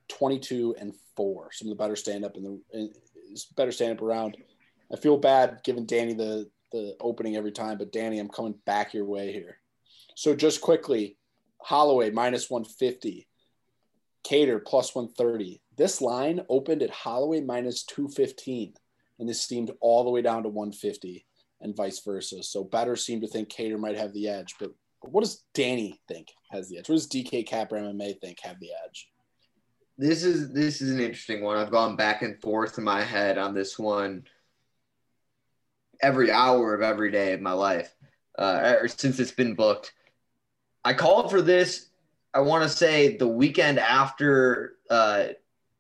22 0.09 0.77
and 0.79 0.95
4. 1.17 1.51
Some 1.53 1.69
of 1.69 1.71
the 1.71 1.83
better 1.83 1.97
stand 1.97 2.25
up 2.25 2.37
in 2.37 2.43
the 2.43 2.61
in, 2.73 2.93
better 3.57 3.73
stand 3.73 3.93
up 3.93 4.03
around. 4.03 4.37
I 4.93 4.97
feel 4.97 5.17
bad 5.17 5.61
giving 5.65 5.87
Danny 5.87 6.13
the 6.13 6.51
the 6.75 6.97
opening 7.01 7.37
every 7.37 7.53
time, 7.53 7.79
but 7.79 7.93
Danny, 7.93 8.19
I'm 8.19 8.29
coming 8.29 8.57
back 8.67 8.93
your 8.93 9.05
way 9.05 9.33
here. 9.33 9.59
So 10.17 10.35
just 10.35 10.61
quickly, 10.61 11.17
Holloway 11.63 12.11
minus 12.11 12.51
150, 12.51 13.27
Kattar 14.27 14.65
plus 14.65 14.95
130. 14.95 15.63
This 15.77 16.01
line 16.01 16.43
opened 16.49 16.83
at 16.83 16.91
Holloway 16.91 17.41
minus 17.41 17.85
215 17.85 18.75
and 19.19 19.29
this 19.29 19.41
steamed 19.41 19.71
all 19.81 20.05
the 20.05 20.11
way 20.11 20.21
down 20.21 20.43
to 20.43 20.49
150 20.49 21.25
and 21.61 21.77
vice 21.77 22.01
versa. 22.01 22.43
So 22.43 22.65
better 22.65 22.97
seem 22.97 23.21
to 23.21 23.29
think 23.29 23.49
Kattar 23.49 23.79
might 23.79 23.97
have 23.97 24.13
the 24.13 24.29
edge, 24.29 24.57
but 24.59 24.73
what 25.01 25.23
does 25.23 25.45
Danny 25.55 26.01
think 26.09 26.29
has 26.51 26.69
the 26.69 26.79
edge? 26.79 26.89
What 26.89 26.97
does 26.97 27.09
DK 27.09 27.47
Capra 27.47 27.81
MMA 27.81 28.21
think 28.21 28.41
have 28.41 28.59
the 28.59 28.71
edge? 28.85 29.09
This 29.97 30.25
is 30.25 30.53
this 30.53 30.81
is 30.81 30.91
an 30.91 30.99
interesting 31.01 31.43
one. 31.43 31.57
I've 31.57 31.71
gone 31.71 31.95
back 31.95 32.23
and 32.23 32.41
forth 32.41 32.79
in 32.79 32.85
my 32.85 33.03
head 33.03 33.39
on 33.39 33.55
this 33.55 33.79
one 33.79 34.25
every 36.01 36.31
hour 36.31 36.75
of 36.75 36.83
every 36.83 37.11
day 37.11 37.33
of 37.33 37.41
my 37.41 37.53
life, 37.53 37.95
uh, 38.39 38.77
or 38.81 38.89
since 38.89 39.19
it's 39.19 39.33
been 39.33 39.55
booked. 39.55 39.93
I 40.85 40.93
called 40.93 41.31
for 41.31 41.43
this. 41.43 41.89
I 42.33 42.41
want 42.41 42.65
to 42.65 42.69
say 42.69 43.17
the 43.17 43.29
weekend 43.29 43.79
after 43.79 44.77
uh, 44.91 45.29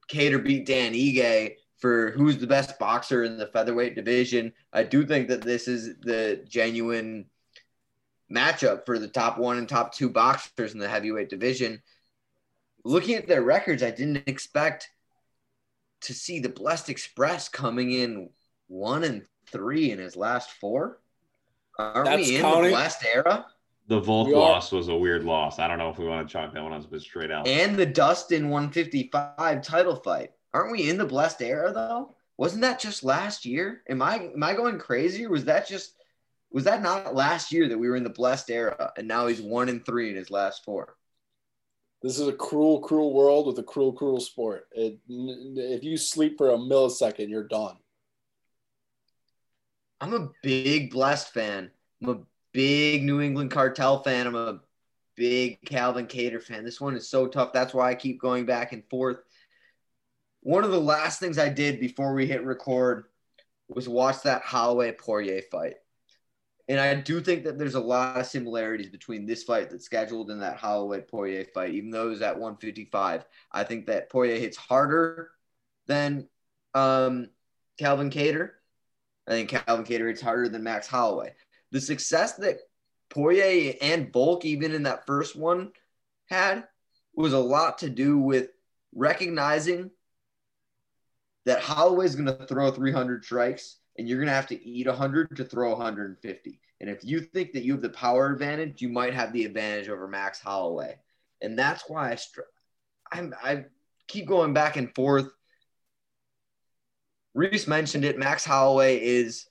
Kattar 0.08 0.42
beat 0.42 0.66
Dan 0.66 0.92
Ige 0.92 1.56
for 1.78 2.12
who's 2.12 2.38
the 2.38 2.46
best 2.46 2.78
boxer 2.78 3.24
in 3.24 3.36
the 3.36 3.48
featherweight 3.48 3.94
division. 3.94 4.52
I 4.72 4.84
do 4.84 5.04
think 5.04 5.28
that 5.28 5.42
this 5.42 5.68
is 5.68 5.96
the 6.00 6.44
genuine 6.48 7.26
matchup 8.32 8.86
for 8.86 8.98
the 8.98 9.08
top 9.08 9.38
one 9.38 9.58
and 9.58 9.68
top 9.68 9.92
two 9.92 10.08
boxers 10.08 10.72
in 10.72 10.78
the 10.78 10.88
heavyweight 10.88 11.28
division. 11.28 11.82
Looking 12.84 13.16
at 13.16 13.26
their 13.26 13.42
records, 13.42 13.82
I 13.82 13.90
didn't 13.90 14.22
expect 14.26 14.88
to 16.02 16.14
see 16.14 16.38
the 16.38 16.48
Blessed 16.48 16.90
Express 16.90 17.48
coming 17.48 17.90
in 17.90 18.30
one 18.68 19.04
and 19.04 19.22
three 19.54 19.92
in 19.92 19.98
his 19.98 20.16
last 20.16 20.50
four. 20.52 21.00
Aren't 21.78 22.06
That's 22.06 22.28
we 22.28 22.36
in 22.36 22.42
counting- 22.42 22.64
the 22.64 22.70
blessed 22.70 23.04
era? 23.06 23.46
The 23.86 24.00
Volk 24.00 24.28
We 24.28 24.34
loss 24.34 24.72
was 24.72 24.88
a 24.88 24.96
weird 24.96 25.24
loss. 25.24 25.58
I 25.58 25.68
don't 25.68 25.76
know 25.76 25.90
if 25.90 25.98
we 25.98 26.06
want 26.06 26.26
to 26.26 26.32
chalk 26.32 26.54
that 26.54 26.62
one 26.62 26.72
up 26.72 26.90
as 26.92 27.02
straight 27.02 27.30
out. 27.30 27.46
And 27.46 27.76
the 27.76 27.84
Dustin 27.84 28.48
155 28.48 29.62
title 29.62 29.96
fight. 29.96 30.32
Aren't 30.54 30.72
we 30.72 30.88
in 30.88 30.96
the 30.96 31.04
blessed 31.04 31.42
era 31.42 31.72
though? 31.72 32.14
Wasn't 32.38 32.62
that 32.62 32.80
just 32.80 33.04
last 33.04 33.44
year? 33.44 33.82
Am 33.88 34.00
I 34.00 34.30
am 34.34 34.42
I 34.42 34.54
going 34.54 34.78
crazy 34.78 35.26
or 35.26 35.30
was 35.30 35.44
that 35.44 35.68
just 35.68 35.96
was 36.50 36.64
that 36.64 36.82
not 36.82 37.14
last 37.14 37.52
year 37.52 37.68
that 37.68 37.76
we 37.78 37.88
were 37.88 37.96
in 37.96 38.04
the 38.04 38.10
blessed 38.10 38.50
era 38.50 38.92
and 38.96 39.06
now 39.06 39.26
he's 39.26 39.42
one 39.42 39.68
and 39.68 39.84
three 39.84 40.08
in 40.08 40.16
his 40.16 40.30
last 40.30 40.64
four? 40.64 40.96
This 42.02 42.18
is 42.18 42.28
a 42.28 42.32
cruel, 42.32 42.80
cruel 42.80 43.12
world 43.12 43.46
with 43.46 43.58
a 43.58 43.62
cruel, 43.62 43.92
cruel 43.92 44.20
sport. 44.20 44.68
It, 44.72 44.98
if 45.08 45.82
you 45.82 45.96
sleep 45.96 46.36
for 46.36 46.50
a 46.50 46.56
millisecond, 46.56 47.30
you're 47.30 47.48
done. 47.48 47.76
I'm 50.04 50.12
a 50.12 50.28
big 50.42 50.90
blessed 50.90 51.32
fan. 51.32 51.70
I'm 52.02 52.08
a 52.10 52.18
big 52.52 53.04
New 53.04 53.22
England 53.22 53.50
cartel 53.50 54.02
fan. 54.02 54.26
I'm 54.26 54.34
a 54.34 54.60
big 55.16 55.64
Calvin 55.64 56.06
Kattar 56.06 56.42
fan. 56.42 56.62
This 56.62 56.78
one 56.78 56.94
is 56.94 57.08
so 57.08 57.26
tough. 57.26 57.54
That's 57.54 57.72
why 57.72 57.88
I 57.88 57.94
keep 57.94 58.20
going 58.20 58.44
back 58.44 58.74
and 58.74 58.84
forth. 58.90 59.16
One 60.42 60.62
of 60.62 60.72
the 60.72 60.80
last 60.80 61.20
things 61.20 61.38
I 61.38 61.48
did 61.48 61.80
before 61.80 62.12
we 62.12 62.26
hit 62.26 62.44
record 62.44 63.04
was 63.68 63.88
watch 63.88 64.20
that 64.24 64.42
Holloway 64.42 64.92
Poirier 64.92 65.40
fight. 65.50 65.76
And 66.68 66.78
I 66.78 66.94
do 66.96 67.22
think 67.22 67.44
that 67.44 67.56
there's 67.56 67.74
a 67.74 67.80
lot 67.80 68.20
of 68.20 68.26
similarities 68.26 68.90
between 68.90 69.24
this 69.24 69.42
fight 69.42 69.70
that's 69.70 69.86
scheduled 69.86 70.30
and 70.30 70.42
that 70.42 70.58
Holloway 70.58 71.00
Poirier 71.00 71.46
fight, 71.54 71.72
even 71.72 71.88
though 71.88 72.08
it 72.08 72.10
was 72.10 72.20
at 72.20 72.38
155. 72.38 73.24
I 73.50 73.64
think 73.64 73.86
that 73.86 74.10
Poirier 74.10 74.38
hits 74.38 74.58
harder 74.58 75.30
than 75.86 76.28
um, 76.74 77.30
Calvin 77.78 78.10
Kattar. 78.10 78.50
I 79.26 79.32
think 79.32 79.48
Calvin 79.50 79.84
Kattar 79.84 80.08
hits 80.08 80.20
harder 80.20 80.48
than 80.48 80.62
Max 80.62 80.86
Holloway. 80.86 81.34
The 81.70 81.80
success 81.80 82.34
that 82.34 82.58
Poirier 83.10 83.74
and 83.80 84.12
Volk, 84.12 84.44
even 84.44 84.72
in 84.72 84.82
that 84.84 85.06
first 85.06 85.36
one, 85.36 85.72
had 86.26 86.64
was 87.14 87.32
a 87.32 87.38
lot 87.38 87.78
to 87.78 87.90
do 87.90 88.18
with 88.18 88.48
recognizing 88.94 89.90
that 91.46 91.60
Holloway 91.60 92.06
is 92.06 92.16
going 92.16 92.26
to 92.26 92.46
throw 92.46 92.70
300 92.70 93.24
strikes 93.24 93.76
and 93.96 94.08
you're 94.08 94.18
going 94.18 94.28
to 94.28 94.34
have 94.34 94.48
to 94.48 94.66
eat 94.66 94.86
100 94.86 95.36
to 95.36 95.44
throw 95.44 95.70
150. 95.70 96.60
And 96.80 96.90
if 96.90 97.04
you 97.04 97.20
think 97.20 97.52
that 97.52 97.62
you 97.62 97.72
have 97.72 97.82
the 97.82 97.90
power 97.90 98.32
advantage, 98.32 98.82
you 98.82 98.88
might 98.88 99.14
have 99.14 99.32
the 99.32 99.44
advantage 99.44 99.88
over 99.88 100.08
Max 100.08 100.40
Holloway. 100.40 100.98
And 101.40 101.58
that's 101.58 101.84
why 101.88 102.10
I, 102.10 102.14
str- 102.16 102.40
I'm, 103.12 103.34
I 103.42 103.66
keep 104.08 104.26
going 104.26 104.52
back 104.52 104.76
and 104.76 104.94
forth. 104.94 105.28
Reese 107.34 107.66
mentioned 107.66 108.04
it. 108.04 108.18
Max 108.18 108.44
Holloway 108.44 109.04
is 109.04 109.46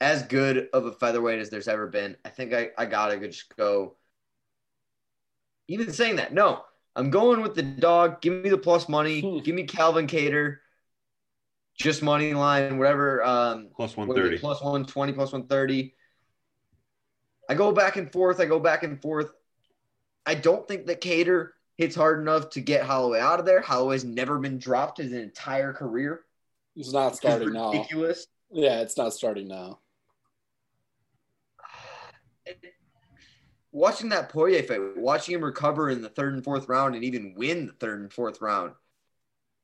as 0.00 0.24
good 0.24 0.68
of 0.72 0.84
a 0.84 0.92
featherweight 0.92 1.38
as 1.38 1.48
there's 1.48 1.68
ever 1.68 1.86
been. 1.86 2.16
I 2.24 2.28
think 2.28 2.52
I, 2.52 2.70
I 2.76 2.86
gotta 2.86 3.16
just 3.28 3.54
go. 3.56 3.96
Even 5.68 5.92
saying 5.92 6.16
that, 6.16 6.32
no, 6.32 6.62
I'm 6.94 7.10
going 7.10 7.40
with 7.40 7.54
the 7.54 7.62
dog. 7.62 8.20
Give 8.20 8.32
me 8.42 8.50
the 8.50 8.58
plus 8.58 8.88
money. 8.88 9.20
Hmm. 9.20 9.38
Give 9.38 9.54
me 9.54 9.64
Calvin 9.64 10.06
Kattar. 10.06 10.58
Just 11.78 12.02
money 12.02 12.32
line, 12.34 12.78
whatever. 12.78 13.22
Um, 13.22 13.68
Plus 13.76 13.96
what 13.96 14.04
is 14.04 14.16
it, 14.16 14.38
130. 14.38 14.38
plus 14.38 14.62
120, 14.62 15.12
plus 15.12 15.32
130. 15.32 15.94
I 17.48 17.54
go 17.54 17.70
back 17.70 17.96
and 17.96 18.10
forth. 18.10 18.40
I 18.40 18.46
go 18.46 18.58
back 18.58 18.82
and 18.82 19.00
forth. 19.00 19.30
I 20.24 20.34
don't 20.34 20.66
think 20.66 20.86
that 20.86 21.00
Kattar 21.02 21.50
hits 21.76 21.94
hard 21.94 22.20
enough 22.20 22.50
to 22.50 22.60
get 22.60 22.84
Holloway 22.84 23.20
out 23.20 23.40
of 23.40 23.46
there. 23.46 23.60
Holloway's 23.60 24.04
never 24.04 24.38
been 24.38 24.58
dropped 24.58 24.98
his 24.98 25.12
entire 25.12 25.72
career. 25.72 26.22
It's 26.74 26.92
not 26.92 27.16
starting 27.16 27.52
now. 27.52 27.72
ridiculous. 27.72 28.26
now. 28.50 28.62
Yeah, 28.62 28.80
it's 28.80 28.96
not 28.96 29.12
starting 29.14 29.48
now. 29.48 29.80
Watching 33.72 34.08
that 34.10 34.30
Poirier 34.30 34.62
fight, 34.62 34.96
watching 34.96 35.34
him 35.34 35.44
recover 35.44 35.90
in 35.90 36.00
the 36.00 36.08
third 36.08 36.32
and 36.32 36.42
fourth 36.42 36.66
round 36.66 36.94
and 36.94 37.04
even 37.04 37.34
win 37.36 37.66
the 37.66 37.72
third 37.74 38.00
and 38.00 38.10
fourth 38.10 38.40
round 38.40 38.72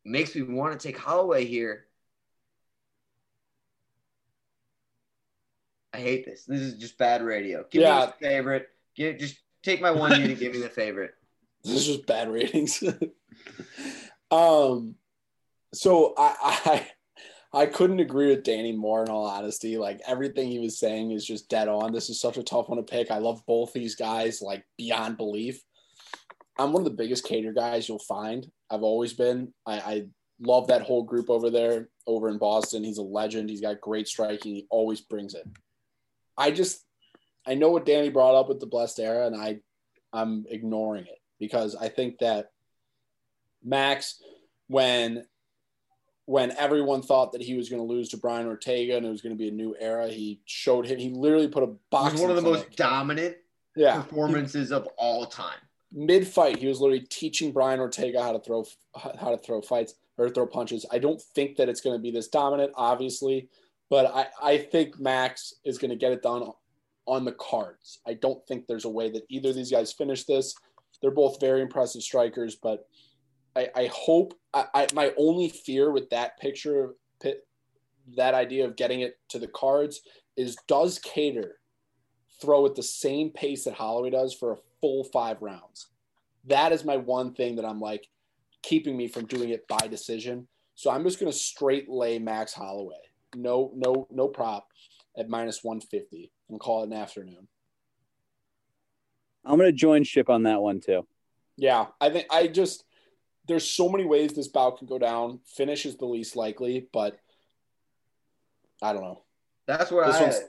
makes 0.04 0.34
me 0.34 0.42
want 0.42 0.78
to 0.78 0.86
take 0.86 0.98
Holloway 0.98 1.46
here. 1.46 1.86
I 5.94 5.98
hate 5.98 6.26
this. 6.26 6.44
This 6.44 6.60
is 6.60 6.74
just 6.74 6.98
bad 6.98 7.22
radio. 7.22 7.64
Give 7.70 7.82
yeah. 7.82 8.00
me 8.00 8.06
the 8.06 8.12
favorite. 8.26 8.68
Give, 8.94 9.18
just 9.18 9.38
take 9.62 9.80
my 9.80 9.90
one 9.90 10.18
unit. 10.20 10.38
give 10.38 10.52
me 10.52 10.60
the 10.60 10.68
favorite. 10.68 11.14
This 11.64 11.76
is 11.76 11.86
just 11.86 12.06
bad 12.06 12.28
ratings. 12.28 12.82
um, 14.32 14.96
so 15.72 16.12
I, 16.18 16.34
I 16.42 16.90
I 17.54 17.66
couldn't 17.66 18.00
agree 18.00 18.28
with 18.28 18.44
Danny 18.44 18.72
more 18.72 19.02
in 19.02 19.10
all 19.10 19.26
honesty. 19.26 19.76
Like 19.76 20.00
everything 20.06 20.50
he 20.50 20.58
was 20.58 20.78
saying 20.78 21.10
is 21.10 21.24
just 21.24 21.50
dead 21.50 21.68
on. 21.68 21.92
This 21.92 22.08
is 22.08 22.20
such 22.20 22.38
a 22.38 22.42
tough 22.42 22.68
one 22.68 22.78
to 22.78 22.82
pick. 22.82 23.10
I 23.10 23.18
love 23.18 23.42
both 23.46 23.72
these 23.72 23.94
guys 23.94 24.40
like 24.40 24.64
beyond 24.78 25.18
belief. 25.18 25.62
I'm 26.58 26.72
one 26.72 26.80
of 26.80 26.84
the 26.84 26.96
biggest 26.96 27.26
Kattar 27.26 27.54
guys 27.54 27.88
you'll 27.88 27.98
find. 27.98 28.46
I've 28.70 28.82
always 28.82 29.12
been. 29.12 29.52
I, 29.66 29.74
I 29.74 30.06
love 30.40 30.68
that 30.68 30.82
whole 30.82 31.02
group 31.02 31.28
over 31.28 31.50
there 31.50 31.90
over 32.06 32.28
in 32.28 32.38
Boston. 32.38 32.84
He's 32.84 32.98
a 32.98 33.02
legend. 33.02 33.50
He's 33.50 33.60
got 33.60 33.80
great 33.80 34.08
striking. 34.08 34.54
He 34.54 34.66
always 34.70 35.02
brings 35.02 35.34
it. 35.34 35.46
I 36.38 36.50
just 36.50 36.84
I 37.46 37.54
know 37.54 37.70
what 37.70 37.86
Danny 37.86 38.08
brought 38.08 38.34
up 38.34 38.48
with 38.48 38.60
the 38.60 38.66
blessed 38.66 38.98
era, 38.98 39.26
and 39.26 39.36
I 39.36 39.60
I'm 40.12 40.46
ignoring 40.48 41.04
it 41.04 41.21
because 41.43 41.74
I 41.74 41.88
think 41.88 42.18
that 42.20 42.53
Max, 43.64 44.22
when 44.68 45.24
when 46.26 46.53
everyone 46.53 47.03
thought 47.03 47.32
that 47.32 47.43
he 47.43 47.55
was 47.55 47.68
going 47.68 47.82
to 47.82 47.86
lose 47.86 48.11
to 48.11 48.16
Brian 48.16 48.47
Ortega 48.47 48.97
and 48.97 49.05
it 49.05 49.11
was 49.11 49.22
going 49.22 49.34
to 49.34 49.38
be 49.38 49.49
a 49.49 49.53
new 49.53 49.74
era, 49.80 50.07
he 50.09 50.40
showed 50.45 50.86
him. 50.86 51.01
He 51.01 51.11
literally 51.11 51.49
put 51.49 51.64
a 51.64 51.74
box. 51.90 52.20
one 52.20 52.30
of 52.30 52.36
the 52.36 52.43
most 52.43 52.76
dominant 52.76 53.36
yeah 53.74 54.03
performances 54.03 54.70
of 54.70 54.86
all 54.97 55.26
time. 55.26 55.59
mid 55.90 56.24
fight. 56.28 56.59
He 56.59 56.68
was 56.68 56.80
literally 56.80 57.07
teaching 57.11 57.51
Brian 57.51 57.80
Ortega 57.80 58.22
how 58.22 58.32
to 58.32 58.38
throw 58.38 58.64
how 58.95 59.32
to 59.32 59.38
throw 59.38 59.61
fights 59.61 59.95
or 60.16 60.30
throw 60.30 60.47
punches. 60.47 60.86
I 60.93 61.01
don't 61.01 61.20
think 61.20 61.57
that 61.57 61.68
it's 61.68 61.80
going 61.80 61.97
to 61.97 62.03
be 62.03 62.12
this 62.12 62.28
dominant, 62.28 62.70
obviously, 62.76 63.49
but 63.90 64.07
I 64.07 64.26
I 64.40 64.59
think 64.59 65.01
Max 65.01 65.55
is 65.64 65.76
going 65.76 65.90
to 65.90 65.97
get 65.97 66.12
it 66.12 66.22
done 66.22 66.53
on 67.07 67.24
the 67.24 67.32
cards. 67.32 67.99
I 68.07 68.14
don't 68.14 68.47
think 68.47 68.68
there's 68.68 68.84
a 68.84 68.88
way 68.88 69.11
that 69.11 69.24
either 69.28 69.49
of 69.49 69.57
these 69.57 69.72
guys 69.72 69.93
finish 69.93 70.22
this. 70.22 70.55
They're 71.03 71.11
both 71.11 71.40
very 71.40 71.61
impressive 71.61 72.03
strikers, 72.03 72.55
but 72.55 72.86
I, 73.55 73.68
I 73.74 73.90
hope 73.92 74.34
I, 74.55 74.66
I 74.72 74.86
my 74.94 75.12
only 75.18 75.48
fear 75.50 75.90
with 75.90 76.09
that 76.11 76.38
picture 76.40 76.94
that 78.16 78.34
idea 78.34 78.64
of 78.64 78.76
getting 78.76 79.00
it 79.00 79.18
to 79.28 79.38
the 79.38 79.48
cards 79.48 80.03
is 80.36 80.57
does 80.66 80.98
Kattar 80.98 81.53
throw 82.40 82.66
at 82.66 82.74
the 82.74 82.82
same 82.82 83.30
pace 83.30 83.64
that 83.64 83.74
Holloway 83.74 84.11
does 84.11 84.34
for 84.34 84.53
a 84.53 84.59
full 84.80 85.05
five 85.05 85.40
rounds? 85.40 85.88
That 86.46 86.72
is 86.72 86.84
my 86.84 86.96
one 86.96 87.34
thing 87.34 87.57
that 87.57 87.64
I'm 87.64 87.80
like 87.80 88.09
keeping 88.62 88.96
me 88.96 89.09
from 89.09 89.26
doing 89.26 89.50
it 89.50 89.66
by 89.68 89.86
decision. 89.88 90.48
So 90.74 90.90
I'm 90.90 91.05
just 91.05 91.20
gonna 91.20 91.32
straight 91.32 91.88
lay 91.88 92.18
Max 92.18 92.53
Holloway. 92.53 92.96
No, 93.36 93.72
no, 93.74 94.07
no 94.11 94.28
prop 94.28 94.66
at 95.16 95.28
minus 95.28 95.62
150 95.62 96.32
and 96.50 96.61
call 96.61 96.82
it 96.82 96.86
an 96.86 96.92
afternoon. 96.94 97.46
I'm 99.45 99.59
gonna 99.59 99.72
join 99.72 100.05
ship 100.05 100.28
on 100.30 100.45
that 100.45 100.61
one 100.62 100.80
too. 100.80 101.07
Yeah, 101.57 101.86
I 102.01 102.11
think 102.11 102.26
I 102.30 102.47
just 102.47 102.84
there's 103.49 103.68
so 103.68 103.88
many 103.88 104.05
ways 104.05 104.32
this 104.32 104.49
bout 104.49 104.78
can 104.78 104.86
go 104.86 104.99
down. 104.99 105.40
Finish 105.57 105.84
is 105.86 105.97
the 105.97 106.07
least 106.07 106.36
likely, 106.36 106.86
but 106.93 107.18
I 108.82 108.93
don't 108.93 109.03
know. 109.03 109.22
That's 109.66 109.90
where 109.90 110.07
This 110.07 110.16
I 110.16 110.22
one's- 110.22 110.40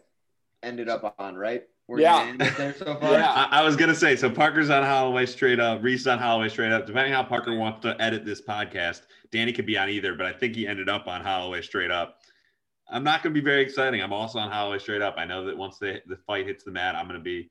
ended 0.62 0.90
up 0.90 1.16
on, 1.20 1.36
right? 1.36 1.64
We're 1.88 2.00
Yeah. 2.00 2.34
there 2.38 2.74
so 2.74 2.96
far. 3.02 3.12
Yeah. 3.12 3.30
I, 3.32 3.60
I 3.62 3.64
was 3.64 3.76
gonna 3.76 3.96
say 3.96 4.16
so. 4.16 4.30
Parker's 4.30 4.70
on 4.70 4.84
Holloway 4.84 5.26
straight 5.26 5.60
up. 5.60 5.84
Reese 5.84 6.08
on 6.08 6.18
Holloway 6.20 6.50
straight 6.50 6.72
up. 6.72 6.86
Depending 6.88 7.12
how 7.14 7.24
Parker 7.24 7.56
wants 7.58 7.82
to 7.82 8.00
edit 8.02 8.26
this 8.26 8.42
podcast, 8.42 9.02
Danny 9.32 9.52
could 9.52 9.66
be 9.66 9.78
on 9.78 9.90
either, 9.90 10.16
but 10.16 10.26
I 10.26 10.32
think 10.34 10.56
he 10.56 10.66
ended 10.68 10.88
up 10.88 11.08
on 11.08 11.22
Holloway 11.22 11.62
straight 11.62 11.92
up. 11.92 12.20
I'm 12.90 13.04
not 13.04 13.22
gonna 13.24 13.34
be 13.34 13.42
very 13.42 13.62
exciting. 13.62 14.02
I'm 14.02 14.14
also 14.14 14.40
on 14.40 14.50
Holloway 14.52 14.80
straight 14.80 15.02
up. 15.02 15.16
I 15.18 15.26
know 15.26 15.46
that 15.46 15.58
once 15.58 15.78
the 15.78 16.02
the 16.08 16.16
fight 16.26 16.48
hits 16.48 16.64
the 16.64 16.72
mat, 16.72 16.96
I'm 16.96 17.08
gonna 17.08 17.20
be 17.20 17.50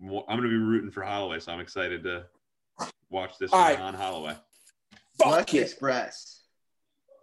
more, 0.00 0.24
I'm 0.28 0.38
gonna 0.38 0.48
be 0.48 0.56
rooting 0.56 0.90
for 0.90 1.02
Holloway. 1.02 1.40
So 1.40 1.52
I'm 1.52 1.60
excited 1.60 2.02
to 2.04 2.26
watch 3.10 3.38
this 3.38 3.52
All 3.52 3.60
one 3.60 3.68
right. 3.68 3.80
on 3.80 3.94
Holloway. 3.94 4.34
Fuck 5.18 5.30
West 5.30 5.54
it. 5.54 5.62
Express. 5.62 6.40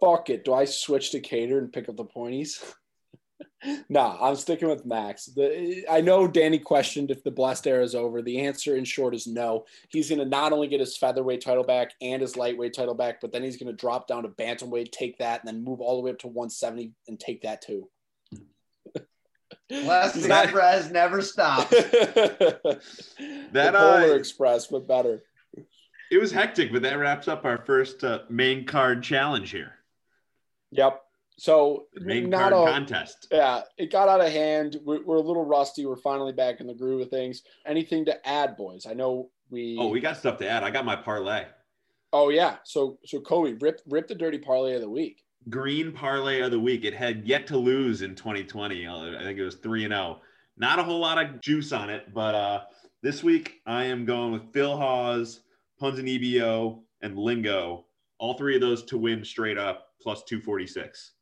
Fuck 0.00 0.30
it. 0.30 0.44
Do 0.44 0.54
I 0.54 0.64
switch 0.64 1.10
to 1.10 1.20
Kattar 1.20 1.58
and 1.58 1.72
pick 1.72 1.88
up 1.88 1.96
the 1.96 2.04
pointies? 2.04 2.62
nah, 3.88 4.16
I'm 4.20 4.36
sticking 4.36 4.68
with 4.68 4.86
Max. 4.86 5.26
The, 5.26 5.84
I 5.90 6.00
know 6.00 6.28
Danny 6.28 6.58
questioned 6.58 7.10
if 7.10 7.24
the 7.24 7.30
blessed 7.30 7.66
era 7.66 7.82
is 7.82 7.94
over. 7.94 8.22
The 8.22 8.40
answer, 8.40 8.76
in 8.76 8.84
short, 8.84 9.14
is 9.14 9.26
no. 9.26 9.64
He's 9.88 10.08
going 10.08 10.20
to 10.20 10.24
not 10.24 10.52
only 10.52 10.68
get 10.68 10.80
his 10.80 10.96
featherweight 10.96 11.40
title 11.40 11.64
back 11.64 11.92
and 12.00 12.22
his 12.22 12.36
lightweight 12.36 12.74
title 12.74 12.94
back, 12.94 13.20
but 13.20 13.32
then 13.32 13.42
he's 13.42 13.56
going 13.56 13.70
to 13.70 13.80
drop 13.80 14.06
down 14.06 14.22
to 14.22 14.28
bantamweight, 14.28 14.92
take 14.92 15.18
that, 15.18 15.40
and 15.40 15.48
then 15.48 15.64
move 15.64 15.80
all 15.80 15.96
the 15.96 16.02
way 16.02 16.10
up 16.10 16.18
to 16.20 16.28
170 16.28 16.92
and 17.08 17.18
take 17.18 17.42
that 17.42 17.62
too. 17.62 17.88
West 19.70 20.14
He's 20.16 20.26
not- 20.28 20.44
Express 20.44 20.90
never 20.90 21.22
stops. 21.22 21.70
that 21.70 22.60
That, 23.52 23.72
the 23.72 23.78
Polar 23.78 24.12
uh, 24.12 24.16
Express, 24.16 24.66
but 24.66 24.86
better. 24.86 25.22
It 26.10 26.18
was 26.18 26.32
hectic, 26.32 26.72
but 26.72 26.82
that 26.82 26.98
wraps 26.98 27.28
up 27.28 27.44
our 27.44 27.58
first 27.58 28.02
uh, 28.02 28.20
main 28.30 28.64
card 28.64 29.02
challenge 29.02 29.50
here. 29.50 29.72
Yep. 30.70 31.02
So 31.40 31.84
Main 31.94 32.30
not 32.30 32.50
card 32.52 32.68
a, 32.68 32.72
contest. 32.72 33.28
yeah, 33.30 33.60
it 33.76 33.92
got 33.92 34.08
out 34.08 34.20
of 34.20 34.32
hand. 34.32 34.76
We're, 34.84 35.04
we're 35.04 35.16
a 35.16 35.20
little 35.20 35.44
rusty. 35.44 35.86
We're 35.86 35.96
finally 35.96 36.32
back 36.32 36.60
in 36.60 36.66
the 36.66 36.74
groove 36.74 37.00
of 37.02 37.10
things. 37.10 37.42
Anything 37.64 38.04
to 38.06 38.28
add, 38.28 38.56
boys? 38.56 38.86
I 38.88 38.94
know 38.94 39.30
we. 39.48 39.76
Oh, 39.78 39.86
we 39.88 40.00
got 40.00 40.16
stuff 40.16 40.38
to 40.38 40.48
add. 40.48 40.64
I 40.64 40.70
got 40.70 40.84
my 40.84 40.96
parlay. 40.96 41.44
Oh 42.12 42.30
yeah. 42.30 42.56
So 42.64 42.98
so 43.04 43.20
Kobe, 43.20 43.52
rip 43.60 43.80
rip 43.86 44.08
the 44.08 44.14
dirty 44.16 44.38
parlay 44.38 44.74
of 44.74 44.80
the 44.80 44.90
week. 44.90 45.22
Green 45.48 45.92
parlay 45.92 46.40
of 46.40 46.50
the 46.50 46.60
week. 46.60 46.84
It 46.84 46.94
had 46.94 47.26
yet 47.26 47.46
to 47.48 47.56
lose 47.56 48.02
in 48.02 48.14
2020. 48.14 48.86
Uh, 48.86 49.18
I 49.18 49.22
think 49.22 49.38
it 49.38 49.44
was 49.44 49.56
3 49.56 49.84
and 49.84 49.92
0. 49.92 50.20
Not 50.56 50.78
a 50.78 50.82
whole 50.82 50.98
lot 50.98 51.22
of 51.22 51.40
juice 51.40 51.72
on 51.72 51.90
it, 51.90 52.12
but 52.12 52.34
uh, 52.34 52.62
this 53.02 53.22
week 53.22 53.60
I 53.66 53.84
am 53.84 54.04
going 54.04 54.32
with 54.32 54.52
Phil 54.52 54.76
Hawes, 54.76 55.40
Ponzinibbio, 55.80 56.80
and 57.02 57.16
Lingo. 57.16 57.84
All 58.18 58.34
three 58.34 58.56
of 58.56 58.60
those 58.60 58.82
to 58.84 58.98
win 58.98 59.24
straight 59.24 59.58
up 59.58 59.90
plus 60.02 60.24
246. 60.24 61.12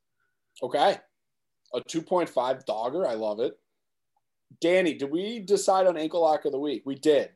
Okay. 0.63 0.99
A 1.75 1.81
2.5 1.81 2.65
dogger. 2.65 3.07
I 3.07 3.15
love 3.15 3.41
it. 3.41 3.59
Danny, 4.61 4.95
did 4.95 5.11
we 5.11 5.41
decide 5.41 5.87
on 5.87 5.99
ankle 5.99 6.23
lock 6.23 6.45
of 6.47 6.53
the 6.53 6.59
week? 6.59 6.83
We 6.87 6.95
did. 6.95 7.31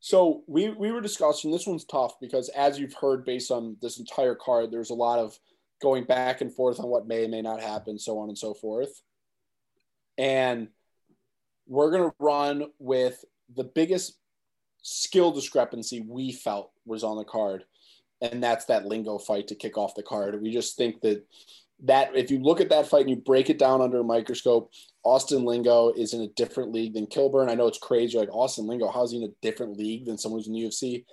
So 0.00 0.42
we 0.46 0.68
we 0.70 0.92
were 0.92 1.00
discussing 1.00 1.50
this 1.50 1.66
one's 1.66 1.84
tough 1.84 2.20
because 2.20 2.48
as 2.50 2.78
you've 2.78 2.94
heard 2.94 3.24
based 3.24 3.50
on 3.50 3.76
this 3.80 3.98
entire 3.98 4.34
card, 4.34 4.70
there's 4.70 4.90
a 4.90 4.94
lot 4.94 5.18
of 5.18 5.38
going 5.80 6.04
back 6.04 6.40
and 6.40 6.52
forth 6.52 6.80
on 6.80 6.88
what 6.88 7.06
may 7.06 7.22
and 7.22 7.30
may 7.30 7.42
not 7.42 7.60
happen, 7.60 7.98
so 7.98 8.18
on 8.18 8.28
and 8.28 8.38
so 8.38 8.54
forth. 8.54 9.02
And 10.18 10.68
we're 11.66 11.90
gonna 11.90 12.14
run 12.18 12.64
with 12.78 13.24
the 13.54 13.64
biggest 13.64 14.18
skill 14.82 15.32
discrepancy 15.32 16.04
we 16.08 16.32
felt 16.32 16.70
was 16.84 17.04
on 17.04 17.16
the 17.16 17.24
card, 17.24 17.64
and 18.20 18.42
that's 18.42 18.64
that 18.66 18.86
lingo 18.86 19.18
fight 19.18 19.48
to 19.48 19.54
kick 19.54 19.76
off 19.76 19.94
the 19.94 20.02
card. 20.02 20.40
We 20.40 20.52
just 20.52 20.76
think 20.76 21.00
that 21.02 21.26
that 21.84 22.16
if 22.16 22.30
you 22.30 22.38
look 22.38 22.60
at 22.60 22.70
that 22.70 22.86
fight 22.86 23.02
and 23.02 23.10
you 23.10 23.16
break 23.16 23.50
it 23.50 23.58
down 23.58 23.82
under 23.82 24.00
a 24.00 24.04
microscope, 24.04 24.72
Austin 25.02 25.44
Lingo 25.44 25.90
is 25.90 26.14
in 26.14 26.22
a 26.22 26.28
different 26.28 26.72
league 26.72 26.94
than 26.94 27.06
Kilburn. 27.06 27.50
I 27.50 27.54
know 27.54 27.66
it's 27.66 27.78
crazy. 27.78 28.14
You're 28.14 28.22
like 28.22 28.34
Austin 28.34 28.66
Lingo, 28.66 28.90
how's 28.90 29.12
he 29.12 29.18
in 29.18 29.28
a 29.28 29.34
different 29.42 29.76
league 29.76 30.06
than 30.06 30.16
someone 30.16 30.40
who's 30.40 30.48
in 30.48 30.54
the 30.54 30.62
UFC? 30.62 31.04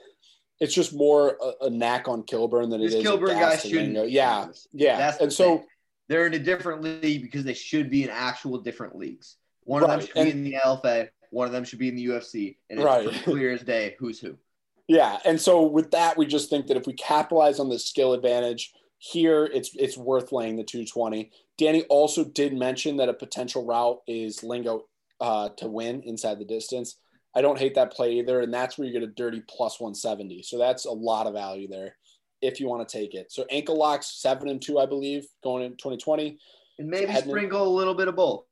It's 0.60 0.74
just 0.74 0.94
more 0.94 1.38
a, 1.42 1.66
a 1.66 1.70
knack 1.70 2.08
on 2.08 2.24
Kilburn 2.24 2.70
than 2.70 2.82
This 2.82 2.94
it 2.94 2.98
is. 2.98 3.04
Kilburn 3.04 3.38
guy 3.38 3.58
shouldn't. 3.58 4.10
Yeah, 4.10 4.48
yeah. 4.72 4.98
That's 4.98 5.18
the 5.18 5.24
and 5.24 5.34
so 5.34 5.58
thing. 5.58 5.68
they're 6.10 6.26
in 6.28 6.34
a 6.36 6.40
different 6.40 6.82
league 6.82 7.22
because 7.22 7.44
they 7.44 7.54
should 7.54 7.90
be 7.90 8.04
in 8.04 8.10
actual 8.10 8.60
different 8.60 8.96
leagues. 8.96 9.38
One 9.66 9.84
of 9.84 9.90
them 9.90 10.00
Right, 10.00 10.08
should 10.08 10.24
be 10.26 10.30
in 10.32 10.44
the 10.44 10.56
LFA. 10.64 11.10
One 11.32 11.48
of 11.48 11.54
them 11.54 11.64
should 11.64 11.80
be 11.80 11.88
in 11.90 11.96
the 11.96 12.06
UFC, 12.06 12.58
and 12.70 12.80
it's 12.80 12.86
Right. 12.86 13.10
clear 13.24 13.52
as 13.52 13.62
day 13.64 13.96
who's 14.00 14.20
who. 14.20 14.38
Yeah, 14.90 15.18
and 15.24 15.40
so 15.40 15.62
with 15.66 15.92
that, 15.92 16.18
we 16.18 16.26
just 16.26 16.50
think 16.50 16.68
that 16.68 16.76
if 16.76 16.86
we 16.86 16.92
capitalize 16.94 17.58
on 17.58 17.70
this 17.70 17.86
skill 17.86 18.12
advantage 18.12 18.74
here, 18.98 19.46
it's 19.46 19.74
it's 19.76 19.98
worth 19.98 20.34
laying 20.34 20.58
the 20.58 20.64
220. 20.66 21.32
Danny 21.58 21.84
also 21.84 22.26
did 22.26 22.54
mention 22.54 22.98
that 22.98 23.08
a 23.08 23.14
potential 23.14 23.66
route 23.66 24.02
is 24.08 24.44
Lingo 24.44 24.86
uh, 25.22 25.48
to 25.56 25.70
win 25.70 26.02
inside 26.04 26.38
the 26.38 26.44
distance. 26.46 26.98
I 27.36 27.42
don't 27.42 27.58
hate 27.58 27.76
that 27.76 27.92
play 27.92 28.20
either, 28.20 28.42
and 28.42 28.54
that's 28.54 28.78
where 28.78 28.88
you 28.88 28.94
get 28.94 29.04
a 29.04 29.08
dirty 29.08 29.42
plus 29.48 29.80
170. 29.80 30.44
So 30.44 30.58
that's 30.58 30.86
a 30.86 30.92
lot 30.92 31.28
of 31.28 31.34
value 31.34 31.68
there 31.68 31.96
if 32.42 32.60
you 32.60 32.68
want 32.68 32.88
to 32.88 32.98
take 32.98 33.14
it. 33.16 33.32
So 33.32 33.46
ankle 33.50 33.78
locks 33.78 34.08
seven 34.22 34.50
and 34.50 34.62
two, 34.62 34.78
I 34.80 34.86
believe, 34.86 35.26
going 35.44 35.64
in 35.64 35.72
2020. 35.72 36.38
And 36.80 36.90
maybe 36.90 37.06
Heading- 37.08 37.30
sprinkle 37.30 37.68
a 37.68 37.76
little 37.76 37.96
bit 37.96 38.08
of 38.08 38.16
both. 38.16 38.46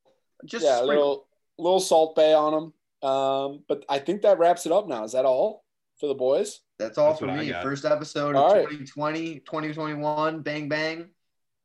Just 0.46 0.66
yeah, 0.66 0.82
a 0.82 0.84
little 0.84 1.28
little 1.60 1.80
Salt 1.80 2.16
Bae 2.16 2.34
on 2.34 2.54
them. 2.54 3.10
Um, 3.10 3.64
but 3.68 3.84
I 3.90 4.00
think 4.00 4.22
that 4.24 4.40
wraps 4.40 4.66
it 4.66 4.72
up 4.72 4.88
now. 4.88 5.04
Is 5.04 5.12
that 5.12 5.26
all 5.26 5.64
for 6.00 6.08
the 6.08 6.16
boys? 6.16 6.62
That's 6.80 6.98
all 6.98 7.10
That's 7.10 7.20
for 7.20 7.28
me. 7.28 7.52
First 7.62 7.86
episode 7.86 8.32
of 8.36 8.42
All 8.42 8.54
right. 8.54 8.64
2020, 8.64 9.40
2021. 9.42 10.42
Bang 10.42 10.68
bang. 10.68 11.10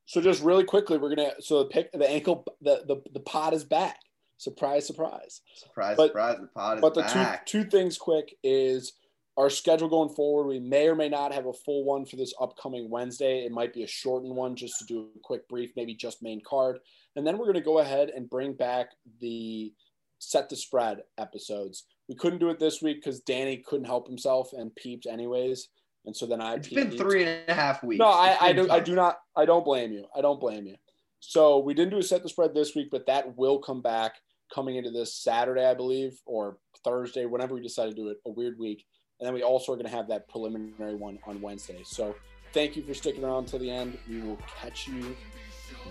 So 0.05 0.21
just 0.21 0.43
really 0.43 0.65
quickly, 0.65 0.99
we're 0.99 1.15
gonna 1.15 1.33
so 1.41 1.61
the 1.61 1.69
pick 1.71 1.93
the 1.93 2.09
ankle 2.09 2.45
the 2.61 2.83
the 2.87 3.03
the 3.13 3.21
pod 3.21 3.55
is 3.55 3.65
back. 3.65 3.99
Surprise, 4.39 4.87
surprise. 4.87 5.41
Surprise, 5.55 5.97
But- 5.97 6.09
surprise. 6.09 6.39
The 6.41 6.47
pod 6.49 6.79
is 6.79 6.81
But 6.83 6.95
the 6.95 7.01
back. 7.03 7.47
two 7.47 7.65
two 7.65 7.71
things 7.71 7.97
quick 7.99 8.37
is 8.43 8.93
our 9.39 9.51
schedule 9.51 9.89
going 9.89 10.09
forward, 10.09 10.47
we 10.47 10.59
may 10.59 10.89
or 10.89 10.95
may 10.95 11.11
not 11.11 11.33
have 11.33 11.45
a 11.47 11.53
full 11.53 11.85
one 11.85 12.07
for 12.07 12.17
this 12.17 12.33
upcoming 12.41 12.89
Wednesday. 12.89 13.45
It 13.45 13.53
might 13.53 13.75
be 13.75 13.83
a 13.83 13.87
shortened 13.87 14.35
one 14.35 14.57
just 14.57 14.79
to 14.79 14.85
do 14.87 15.11
a 15.15 15.19
quick 15.23 15.47
brief, 15.47 15.73
maybe 15.77 15.95
just 15.95 16.23
main 16.23 16.41
card. 16.41 16.79
And 17.17 17.27
then 17.27 17.37
we're 17.37 17.45
going 17.45 17.55
to 17.55 17.61
go 17.61 17.81
ahead 17.81 18.09
and 18.11 18.31
bring 18.31 18.55
back 18.55 18.93
the 19.21 19.75
set 20.19 20.49
the 20.49 20.57
spread 20.57 21.03
episodes. 21.19 21.85
We 22.09 22.15
couldn't 22.15 22.39
do 22.39 22.49
it 22.49 22.59
this 22.59 22.81
week 22.81 23.03
because 23.03 23.21
Danny 23.21 23.59
couldn't 23.59 23.85
help 23.85 24.07
himself 24.07 24.55
and 24.55 24.75
peeped 24.75 25.05
anyways. 25.07 25.69
And 26.07 26.17
so 26.17 26.25
then 26.25 26.41
I. 26.41 26.55
It's 26.55 26.69
been 26.69 26.93
three 26.93 27.25
and 27.25 27.51
a 27.51 27.55
half 27.55 27.83
weeks. 27.83 27.99
No, 27.99 28.07
I, 28.07 28.37
I 28.41 28.53
do. 28.55 28.71
I 28.71 28.81
do 28.81 28.95
not. 28.95 29.19
I 29.37 29.45
don't 29.45 29.65
blame 29.65 29.93
you. 29.93 30.07
I 30.17 30.23
don't 30.23 30.41
blame 30.41 30.67
you. 30.67 30.77
So 31.21 31.59
we 31.59 31.75
didn't 31.75 31.91
do 31.91 31.99
a 31.99 32.03
set 32.03 32.23
the 32.23 32.29
spread 32.31 32.55
this 32.55 32.75
week, 32.75 32.89
but 32.91 33.07
that 33.07 33.37
will 33.37 33.59
come 33.59 33.83
back 33.83 34.15
coming 34.53 34.77
into 34.77 34.91
this 34.91 35.15
Saturday, 35.17 35.65
I 35.65 35.75
believe, 35.75 36.21
or 36.27 36.59
Thursday, 36.85 37.27
whenever 37.27 37.55
we 37.55 37.63
decide 37.63 37.89
to 37.89 37.95
do 37.95 38.09
it. 38.09 38.19
A 38.27 38.31
weird 38.31 38.59
week, 38.59 38.85
and 39.21 39.27
then 39.27 39.35
we 39.35 39.43
also 39.43 39.73
are 39.73 39.77
going 39.77 39.87
to 39.87 39.97
have 39.97 40.09
that 40.09 40.29
preliminary 40.29 40.95
one 40.95 41.19
on 41.27 41.41
Wednesday. 41.41 41.83
So 41.85 42.15
thank 42.53 42.77
you 42.77 42.83
for 42.83 42.95
sticking 42.95 43.25
around 43.25 43.47
till 43.47 43.59
the 43.59 43.71
end. 43.71 43.99
We 44.09 44.21
will 44.21 44.39
catch 44.61 44.89
you. 44.89 45.17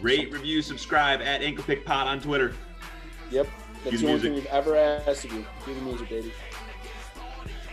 Rate, 0.01 0.31
review, 0.31 0.61
subscribe 0.61 1.21
at 1.21 1.41
Ankle 1.41 1.63
Pick 1.63 1.85
Pod 1.85 2.07
on 2.07 2.19
Twitter. 2.19 2.53
Yep, 3.31 3.47
that's 3.83 3.91
the 3.91 3.97
the 3.97 4.07
only 4.07 4.21
thing 4.21 4.31
music. 4.33 4.51
we've 4.51 4.53
ever 4.53 4.75
asked 4.75 5.25
of 5.25 5.33
you. 5.33 5.45
Do 5.65 5.73
the 5.73 5.81
music, 5.81 6.09
baby. 6.09 6.31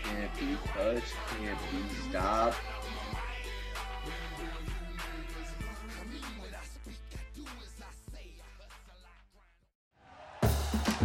Can't 0.02 0.34
be 0.38 0.56
touched, 0.74 1.14
can't 1.38 1.58
be 1.58 2.10
stopped. 2.10 2.58